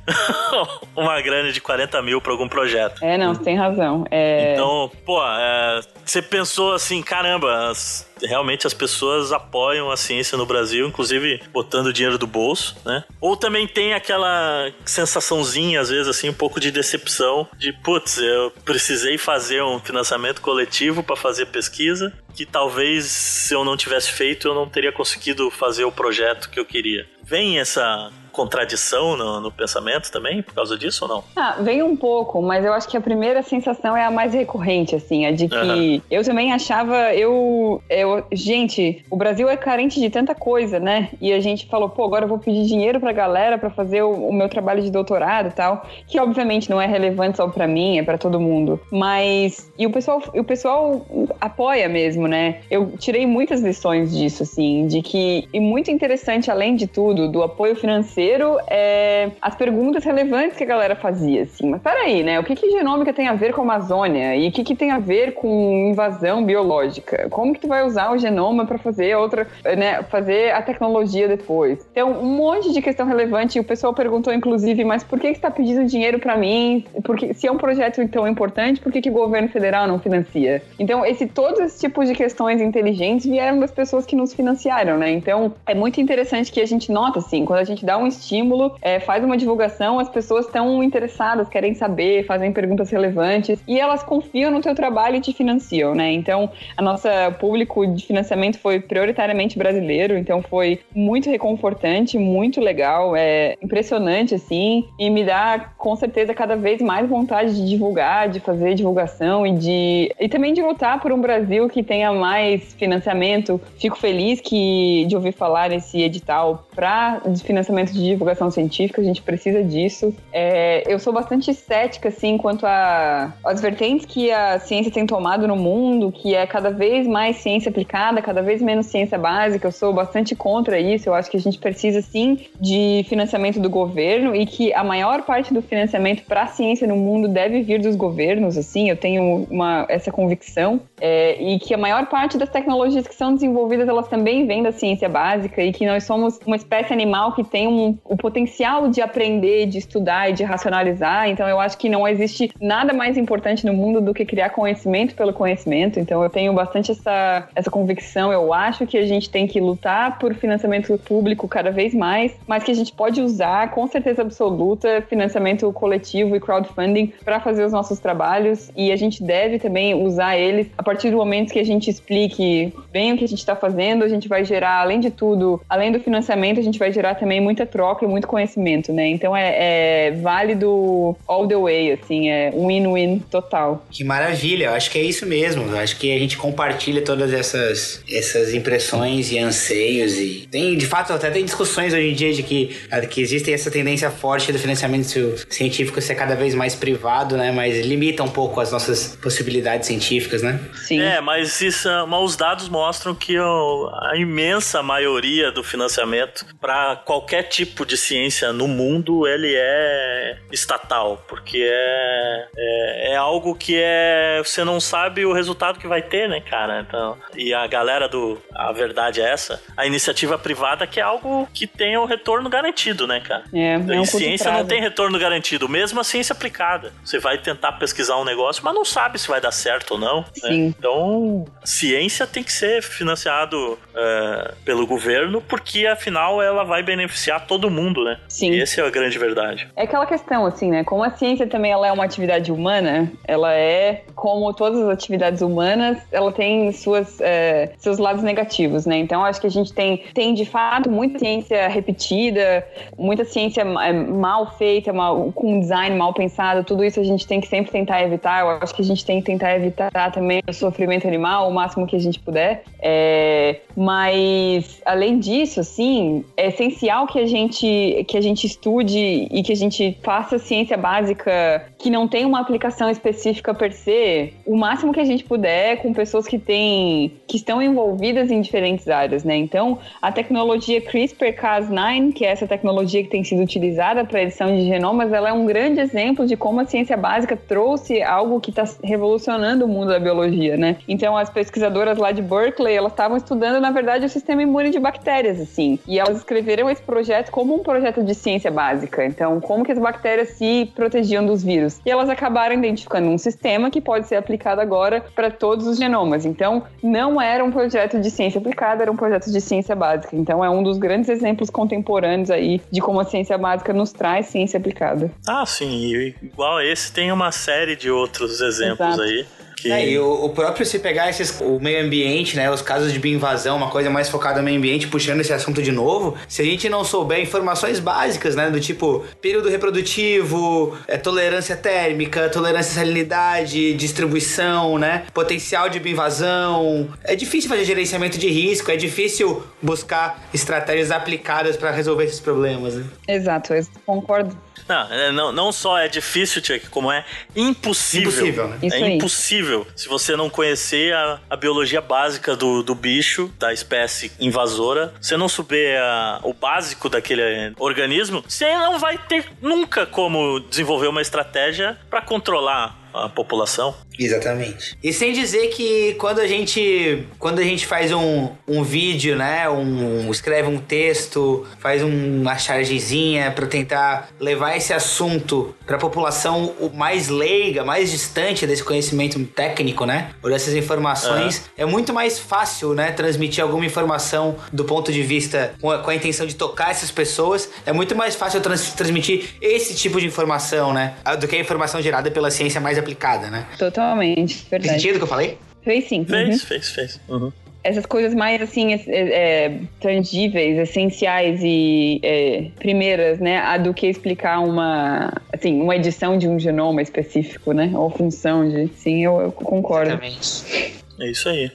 [0.96, 3.04] uma grana de 40 mil para algum projeto.
[3.04, 4.06] É, não, você tem razão.
[4.12, 4.54] É...
[4.54, 10.46] Então, pô, é, você pensou assim, caramba, as, realmente as pessoas apoiam a ciência no
[10.46, 13.04] Brasil, inclusive botando dinheiro do bolso, né?
[13.20, 18.52] Ou também tem aquela sensaçãozinha, às vezes, assim, um pouco de decepção, de putz, eu
[18.64, 24.48] precisei fazer um financiamento coletivo para fazer pesquisa, que talvez se eu não tivesse feito,
[24.48, 27.06] eu não teria conseguido fazer o projeto que eu queria.
[27.24, 31.24] Vem essa contradição no, no, pensamento também por causa disso ou não?
[31.36, 34.96] Ah, vem um pouco, mas eu acho que a primeira sensação é a mais recorrente,
[34.96, 36.02] assim, a de que uhum.
[36.10, 41.10] eu também achava, eu, eu, gente, o Brasil é carente de tanta coisa, né?
[41.20, 44.30] E a gente falou, pô, agora eu vou pedir dinheiro pra galera para fazer o,
[44.30, 47.98] o, meu trabalho de doutorado e tal, que obviamente não é relevante só para mim,
[47.98, 51.06] é para todo mundo, mas e o pessoal, o pessoal
[51.40, 52.62] apoia mesmo, né?
[52.70, 57.44] Eu tirei muitas lições disso, assim, de que e muito interessante além de tudo do
[57.44, 61.70] apoio financeiro terceiro é as perguntas relevantes que a galera fazia, assim.
[61.70, 62.40] Mas peraí, né?
[62.40, 64.36] O que, que genômica tem a ver com a Amazônia?
[64.36, 67.28] E o que, que tem a ver com invasão biológica?
[67.30, 70.04] Como que tu vai usar o genoma para fazer outra, né?
[70.04, 71.86] Fazer a tecnologia depois?
[71.92, 73.60] Então, um monte de questão relevante.
[73.60, 76.86] O pessoal perguntou, inclusive, mas por que, está pedindo dinheiro para mim?
[77.04, 80.62] Porque se é um projeto tão importante, por que, que o governo federal não financia?
[80.78, 85.12] Então, esse, todos esses tipos de questões inteligentes vieram das pessoas que nos financiaram, né?
[85.12, 88.76] Então, é muito interessante que a gente nota, assim, quando a gente dá um estímulo,
[88.82, 94.04] é, faz uma divulgação, as pessoas estão interessadas, querem saber, fazem perguntas relevantes e elas
[94.04, 96.12] confiam no teu trabalho e te financiam, né?
[96.12, 103.16] Então, a nossa público de financiamento foi prioritariamente brasileiro, então foi muito reconfortante, muito legal,
[103.16, 108.40] é impressionante assim, e me dá com certeza cada vez mais vontade de divulgar, de
[108.40, 113.60] fazer divulgação e de e também de lutar por um Brasil que tenha mais financiamento.
[113.78, 119.04] Fico feliz que de ouvir falar nesse edital para financiamento de de divulgação científica, a
[119.04, 120.14] gente precisa disso.
[120.32, 125.56] É, eu sou bastante cética, assim, quanto às vertentes que a ciência tem tomado no
[125.56, 129.68] mundo, que é cada vez mais ciência aplicada, cada vez menos ciência básica.
[129.68, 131.10] Eu sou bastante contra isso.
[131.10, 135.24] Eu acho que a gente precisa, sim, de financiamento do governo e que a maior
[135.24, 139.48] parte do financiamento para a ciência no mundo deve vir dos governos, assim, eu tenho
[139.50, 140.82] uma, essa convicção.
[141.00, 144.72] É, e que a maior parte das tecnologias que são desenvolvidas, elas também vêm da
[144.72, 149.02] ciência básica e que nós somos uma espécie animal que tem um o potencial de
[149.02, 151.30] aprender, de estudar e de racionalizar.
[151.30, 155.16] Então, eu acho que não existe nada mais importante no mundo do que criar conhecimento
[155.16, 156.00] pelo conhecimento.
[156.00, 158.32] Então, eu tenho bastante essa, essa convicção.
[158.32, 162.64] Eu acho que a gente tem que lutar por financiamento público cada vez mais, mas
[162.64, 167.72] que a gente pode usar, com certeza absoluta, financiamento coletivo e crowdfunding para fazer os
[167.72, 168.72] nossos trabalhos.
[168.76, 172.74] E a gente deve também usar eles a partir do momento que a gente explique
[172.92, 174.04] bem o que a gente está fazendo.
[174.04, 177.42] A gente vai gerar, além de tudo, além do financiamento, a gente vai gerar também
[177.42, 179.08] muita troca troca e muito conhecimento, né?
[179.08, 183.84] Então é, é válido all the way, assim, é win-win total.
[183.90, 185.64] Que maravilha, eu acho que é isso mesmo.
[185.64, 190.86] Eu acho que a gente compartilha todas essas, essas impressões e anseios e tem, de
[190.86, 192.70] fato, até tem discussões hoje em dia de que,
[193.10, 195.08] que existe essa tendência forte do financiamento
[195.50, 197.52] científico ser cada vez mais privado, né?
[197.52, 200.60] Mas limita um pouco as nossas possibilidades científicas, né?
[200.76, 201.02] Sim.
[201.02, 207.44] É, mas, isso, mas os dados mostram que a imensa maioria do financiamento para qualquer
[207.44, 213.76] tipo tipo de ciência no mundo ele é estatal, porque é, é, é, algo que
[213.78, 216.82] é você não sabe o resultado que vai ter, né, cara?
[216.82, 221.48] Então, e a galera do a verdade é essa, a iniciativa privada que é algo
[221.54, 223.44] que tem o retorno garantido, né, cara?
[223.54, 226.94] É, é um ciência não tem retorno garantido, mesmo a ciência aplicada.
[227.04, 230.26] Você vai tentar pesquisar um negócio, mas não sabe se vai dar certo ou não.
[230.44, 230.54] Né?
[230.54, 237.61] Então, ciência tem que ser financiado uh, pelo governo, porque afinal ela vai beneficiar todo
[237.70, 238.18] mundo, né?
[238.28, 238.52] Sim.
[238.52, 239.68] E essa é a grande verdade.
[239.76, 240.84] É aquela questão, assim, né?
[240.84, 245.42] Como a ciência também ela é uma atividade humana, ela é, como todas as atividades
[245.42, 248.98] humanas, ela tem suas, é, seus lados negativos, né?
[248.98, 252.66] Então, acho que a gente tem, tem, de fato, muita ciência repetida,
[252.98, 257.40] muita ciência é, mal feita, mal, com design mal pensado, tudo isso a gente tem
[257.40, 258.42] que sempre tentar evitar.
[258.42, 261.86] Eu acho que a gente tem que tentar evitar também o sofrimento animal o máximo
[261.86, 262.64] que a gente puder.
[262.80, 269.28] É, mas, além disso, assim, é essencial que a gente gente, que a gente estude
[269.30, 274.34] e que a gente faça ciência básica que não tem uma aplicação específica per se,
[274.46, 278.88] o máximo que a gente puder com pessoas que têm, que estão envolvidas em diferentes
[278.88, 279.36] áreas, né?
[279.36, 284.66] Então, a tecnologia CRISPR-Cas9, que é essa tecnologia que tem sido utilizada para edição de
[284.66, 288.64] genomas, ela é um grande exemplo de como a ciência básica trouxe algo que está
[288.84, 290.78] revolucionando o mundo da biologia, né?
[290.88, 294.80] Então, as pesquisadoras lá de Berkeley, elas estavam estudando, na verdade, o sistema imune de
[294.80, 295.80] bactérias, assim.
[295.88, 299.04] E elas escreveram esse projeto como um projeto de ciência básica.
[299.04, 301.82] Então, como que as bactérias se protegiam dos vírus.
[301.84, 306.24] E elas acabaram identificando um sistema que pode ser aplicado agora para todos os genomas.
[306.24, 310.16] Então, não era um projeto de ciência aplicada, era um projeto de ciência básica.
[310.16, 314.28] Então, é um dos grandes exemplos contemporâneos aí de como a ciência básica nos traz
[314.28, 315.10] ciência aplicada.
[315.28, 315.68] Ah, sim.
[315.68, 319.02] E igual a esse, tem uma série de outros exemplos Exato.
[319.02, 319.26] aí.
[319.62, 319.72] Que...
[319.72, 323.00] É, e o, o próprio se pegar esses, o meio ambiente, né, os casos de
[323.00, 326.46] bioinvasão, uma coisa mais focada no meio ambiente, puxando esse assunto de novo, se a
[326.46, 332.84] gente não souber informações básicas, né, do tipo período reprodutivo, é, tolerância térmica, tolerância à
[332.84, 340.28] salinidade, distribuição, né, potencial de bioinvasão, é difícil fazer gerenciamento de risco, é difícil buscar
[340.34, 342.76] estratégias aplicadas para resolver esses problemas.
[342.76, 342.86] Né?
[343.08, 344.36] Exato, eu concordo.
[344.72, 347.04] Não, é, não, não só é difícil, Chuck, como é
[347.36, 348.10] impossível.
[348.12, 348.58] Impossível, né?
[348.64, 348.94] Isso é aí.
[348.96, 354.94] impossível se você não conhecer a, a biologia básica do, do bicho, da espécie invasora.
[355.02, 360.88] Você não souber a- o básico daquele organismo, você não vai ter nunca como desenvolver
[360.88, 363.76] uma estratégia para controlar a população.
[363.98, 364.78] Exatamente.
[364.84, 369.50] E sem dizer que quando a gente quando a gente faz um, um vídeo, né,
[369.50, 376.54] um escreve um texto, faz uma chargezinha para tentar levar esse assunto para a população
[376.60, 382.18] o mais leiga, mais distante desse conhecimento técnico, né, ou dessas informações, é, muito mais
[382.18, 386.36] fácil, né, transmitir alguma informação do ponto de vista com a, com a intenção de
[386.36, 387.50] tocar essas pessoas.
[387.66, 391.82] É muito mais fácil trans- transmitir esse tipo de informação, né, do que a informação
[391.82, 393.48] gerada pela ciência mais aplicada, né?
[393.58, 394.82] Totalmente, Fez verdade.
[394.82, 395.38] sentido o que eu falei?
[395.64, 396.06] Fez sim.
[396.06, 396.48] Fez, uhum.
[396.48, 397.02] fez, fez.
[397.08, 397.32] Uhum.
[397.64, 403.38] Essas coisas mais, assim, é, é, tangíveis, essenciais e é, primeiras, né?
[403.38, 407.72] A do que explicar uma, assim, uma edição de um genoma específico, né?
[407.76, 408.68] Ou função de...
[408.76, 409.92] Sim, eu, eu concordo.
[409.92, 410.82] Exatamente.
[411.00, 411.52] É isso aí.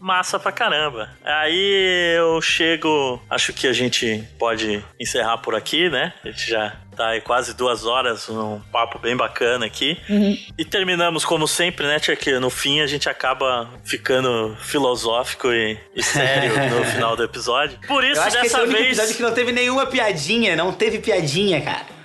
[0.00, 1.10] Massa pra caramba.
[1.22, 3.20] Aí eu chego.
[3.28, 6.14] Acho que a gente pode encerrar por aqui, né?
[6.24, 9.96] A gente já tá aí quase duas horas, um papo bem bacana aqui.
[10.58, 12.14] E terminamos, como sempre, né, Tia?
[12.14, 17.78] Que no fim a gente acaba ficando filosófico e, e sério no final do episódio.
[17.88, 18.88] Por isso, é dessa único vez.
[18.98, 21.99] episódio que não teve nenhuma piadinha, não teve piadinha, cara.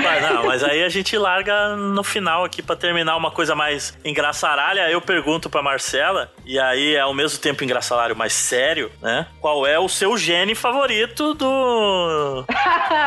[0.00, 3.96] Mas não, mas aí a gente larga no final aqui pra terminar uma coisa mais
[4.04, 4.90] engraçaralha.
[4.90, 9.26] Eu pergunto pra Marcela, e aí é ao mesmo tempo engraçaralho, mas sério, né?
[9.40, 12.44] Qual é o seu gene favorito do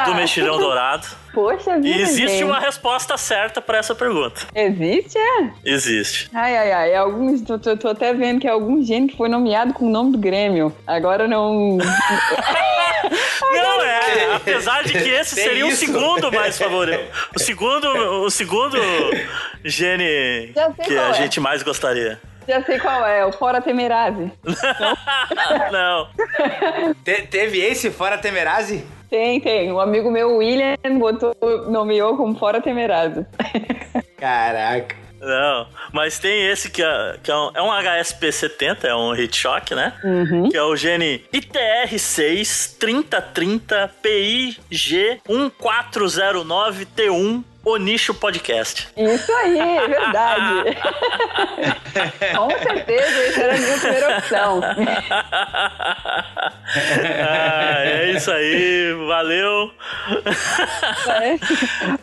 [0.05, 1.07] do mexilhão dourado?
[1.35, 2.43] Poxa vida, E existe gente.
[2.45, 4.47] uma resposta certa pra essa pergunta.
[4.55, 5.49] Existe, é?
[5.65, 6.29] Existe.
[6.33, 6.95] Ai, ai, ai.
[6.95, 9.89] Alguns, tô, tô, tô até vendo que é algum gene que foi nomeado com o
[9.89, 10.73] nome do Grêmio.
[10.87, 11.77] Agora não...
[13.53, 15.85] Não é, apesar de que esse Tem seria o isso.
[15.85, 17.03] segundo mais favorito.
[17.35, 17.87] O segundo,
[18.23, 18.77] o segundo
[19.63, 20.53] gene
[20.85, 21.13] que a é.
[21.13, 22.19] gente mais gostaria.
[22.47, 24.31] Já sei qual é, o Fora Temerase.
[25.71, 26.07] Não.
[27.03, 28.85] Te- teve esse fora Temerase?
[29.09, 29.71] Tem, tem.
[29.71, 31.33] Um amigo meu, William, botou,
[31.69, 33.25] nomeou como Fora Temerase.
[34.17, 34.95] Caraca.
[35.17, 39.35] Não, mas tem esse que é, que é um, é um HSP70, é um heat
[39.35, 39.93] shock, né?
[40.03, 40.49] Uhum.
[40.49, 44.59] Que é o gene ITR6 3030 PIG
[45.27, 48.87] 1409T1 O Nicho Podcast.
[48.95, 50.77] Isso aí, é verdade.
[52.37, 54.61] Com certeza, essa era a minha primeira opção.
[57.27, 59.71] ah, é isso aí, valeu.
[61.07, 61.39] É.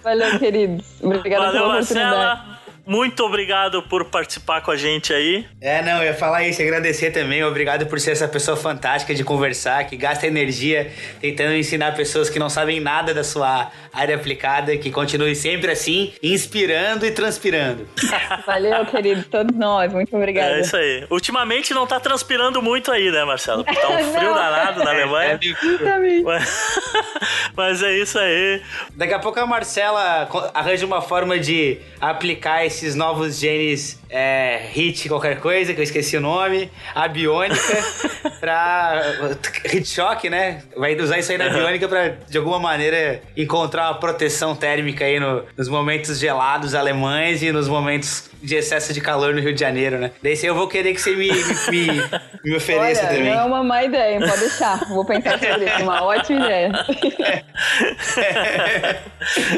[0.03, 0.85] Valeu, queridos.
[1.01, 2.52] Obrigada Valeu, pela oportunidade.
[2.87, 5.47] Muito obrigado por participar com a gente aí.
[5.61, 7.43] É, não, eu ia falar isso, agradecer também.
[7.45, 10.91] Obrigado por ser essa pessoa fantástica de conversar, que gasta energia
[11.21, 16.13] tentando ensinar pessoas que não sabem nada da sua área aplicada, que continue sempre assim,
[16.23, 17.87] inspirando e transpirando.
[18.47, 19.23] Valeu, querido.
[19.25, 19.93] Todos nós.
[19.93, 20.57] Muito obrigada.
[20.57, 21.07] É isso aí.
[21.11, 23.63] Ultimamente não tá transpirando muito aí, né, Marcelo?
[23.65, 24.35] Tá um frio Não.
[24.35, 25.39] danado na Alemanha.
[25.41, 26.23] Justamente.
[26.23, 26.81] Mas-
[27.57, 28.61] Mas é isso aí.
[28.97, 35.09] Daqui a pouco a Marcela arranja uma forma de aplicar esses novos genes é, hit
[35.09, 37.57] qualquer coisa, que eu esqueci o nome, a biônica,
[38.41, 39.03] pra.
[39.67, 40.63] Hit shock, né?
[40.77, 45.19] Vai usar isso aí na biônica pra, de alguma maneira, encontrar uma proteção térmica aí
[45.21, 49.61] no- nos momentos gelados alemães e nos momentos de excesso de calor no Rio de
[49.61, 50.11] Janeiro, né?
[50.23, 51.29] Daí eu vou querer que você me,
[51.71, 51.87] me,
[52.45, 53.25] me ofereça Olha, também.
[53.33, 54.79] não é uma má ideia, pode deixar.
[54.89, 55.83] Vou pensar sobre isso.
[55.83, 56.73] Uma ótima ideia.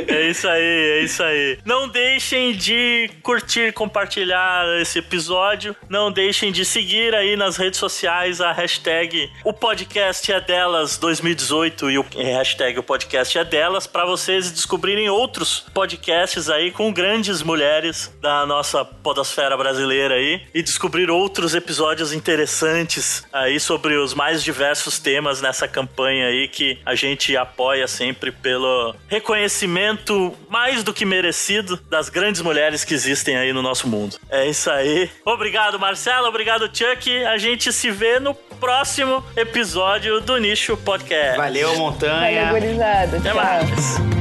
[0.09, 1.59] É isso aí, é isso aí.
[1.65, 5.75] Não deixem de curtir, compartilhar esse episódio.
[5.89, 11.91] Não deixem de seguir aí nas redes sociais a hashtag o podcast é delas 2018
[11.91, 17.43] e o hashtag o podcast é delas para vocês descobrirem outros podcasts aí com grandes
[17.43, 24.43] mulheres da nossa podosfera brasileira aí e descobrir outros episódios interessantes aí sobre os mais
[24.43, 31.05] diversos temas nessa campanha aí que a gente apoia sempre pelo reconhecimento mais do que
[31.05, 34.16] merecido das grandes mulheres que existem aí no nosso mundo.
[34.31, 35.11] É isso aí.
[35.25, 36.27] Obrigado, Marcelo.
[36.29, 37.25] Obrigado, Chuck.
[37.25, 41.37] A gente se vê no próximo episódio do Nicho Podcast.
[41.37, 42.51] Valeu, Valeu, montanha.
[42.51, 43.19] gurizada.
[43.19, 43.35] Até Tchau.
[43.37, 44.15] mais.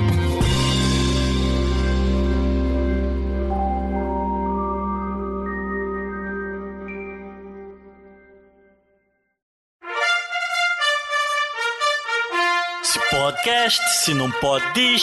[12.84, 15.02] Se podcast, se não pode,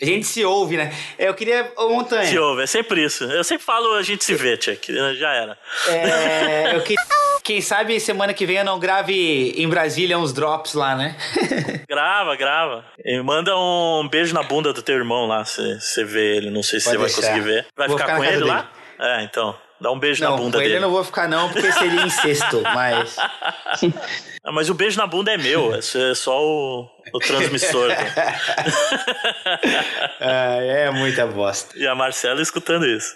[0.00, 0.92] A gente se ouve, né?
[1.18, 1.72] Eu queria.
[1.76, 2.24] Ô, montanha.
[2.24, 2.62] se ouve.
[2.62, 3.24] É sempre isso.
[3.24, 4.92] Eu sempre falo, a gente se vê, Chuck.
[5.16, 5.58] Já era.
[5.88, 7.02] É, eu queria.
[7.42, 11.16] Quem sabe semana que vem eu não grave em Brasília uns drops lá, né?
[11.88, 12.84] Grava, grava.
[13.02, 16.50] E manda um beijo na bunda do teu irmão lá, você vê ele.
[16.50, 17.32] Não sei se Pode você vai deixar.
[17.32, 17.66] conseguir ver.
[17.74, 18.70] Vai Vou ficar ficar com ele casa lá?
[19.00, 19.56] É, então.
[19.80, 20.76] Dá um beijo não, na com bunda ele dele.
[20.76, 23.16] eu não vou ficar, não, porque seria incesto, mas.
[24.42, 27.90] Ah, mas o beijo na bunda é meu, é só- é só o, o transmissor.
[30.20, 31.78] Ah, é muita bosta.
[31.78, 33.14] e a Marcela escutando isso.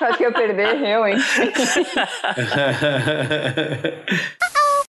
[0.00, 1.16] Acho que eu perder, eu, hein?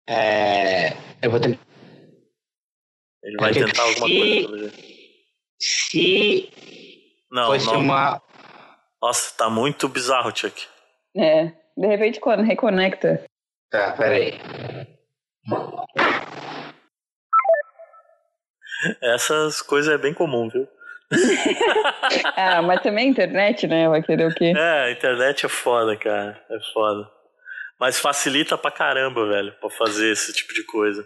[0.07, 1.59] É, eu vou tentar.
[3.23, 4.47] Ele vai tentar alguma coisa.
[4.47, 4.77] pelo jeito.
[5.59, 6.49] Se
[7.31, 7.79] Não, fosse não.
[7.79, 8.21] uma.
[9.01, 10.67] Nossa, tá muito bizarro, Chuck.
[11.15, 11.51] É.
[11.77, 13.23] De repente, quando reconecta.
[13.71, 14.39] Tá, peraí.
[19.01, 20.67] Essas coisas é bem comum, viu?
[22.35, 23.87] Ah, mas também a internet, né?
[23.87, 24.53] Vai querer o quê?
[24.55, 26.41] É, a internet é foda, cara.
[26.49, 27.09] É foda.
[27.79, 31.05] Mas facilita pra caramba, velho, pra fazer esse tipo de coisa.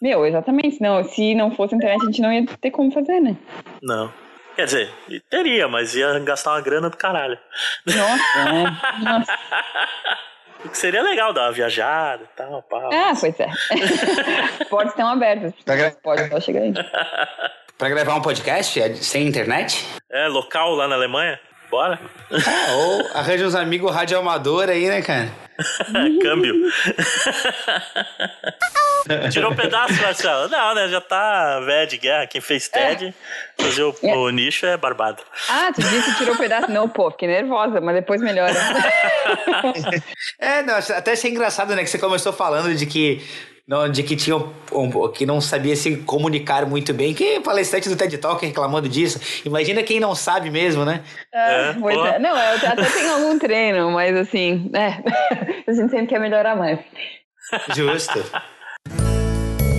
[0.00, 0.80] Meu, exatamente.
[0.80, 3.36] Não, se não fosse a internet, a gente não ia ter como fazer, né?
[3.82, 4.12] Não.
[4.56, 4.94] Quer dizer,
[5.28, 7.38] teria, mas ia gastar uma grana do caralho.
[7.86, 8.80] Nossa, né?
[9.02, 9.38] Nossa.
[10.64, 12.88] O que seria legal dar uma viajada e tal, pá.
[12.90, 13.48] Ah, pois é.
[14.70, 15.52] Portas estão abertas.
[15.66, 16.72] Gra- Pode só chegar aí.
[17.76, 19.86] Pra gravar um podcast é sem internet?
[20.10, 21.38] É, local lá na Alemanha?
[21.74, 21.98] Bora?
[22.30, 25.28] Ah, ou arranja uns amigos radioamador aí, né, cara?
[26.22, 26.54] Câmbio.
[29.32, 30.48] Tirou um pedaço, Marcelo?
[30.48, 30.86] Não, né?
[30.86, 32.28] Já tá velho de guerra.
[32.28, 33.12] Quem fez TED,
[33.58, 35.20] fazer o, o nicho é barbado.
[35.48, 36.70] Ah, tu disse que tirou o pedaço.
[36.70, 38.54] Não, pô, fiquei nervosa, mas depois melhora.
[40.38, 43.20] É, não, até achei engraçado, né, que você começou falando de que
[43.66, 47.14] não, de que tinha um, um- que não sabia se comunicar muito bem.
[47.14, 49.18] Que palestrante do TED Talk reclamando disso.
[49.44, 51.02] Imagina quem não sabe mesmo, né?
[51.32, 52.06] É, pois pô.
[52.06, 52.18] é.
[52.18, 55.02] Não, eu até tenho algum treino, mas assim, é.
[55.66, 56.78] A gente sempre quer melhorar mais.
[57.74, 58.22] Justo.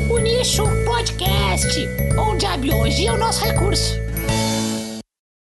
[0.09, 1.87] O Nicho Podcast,
[2.17, 4.04] onde a biologia é o nosso recurso.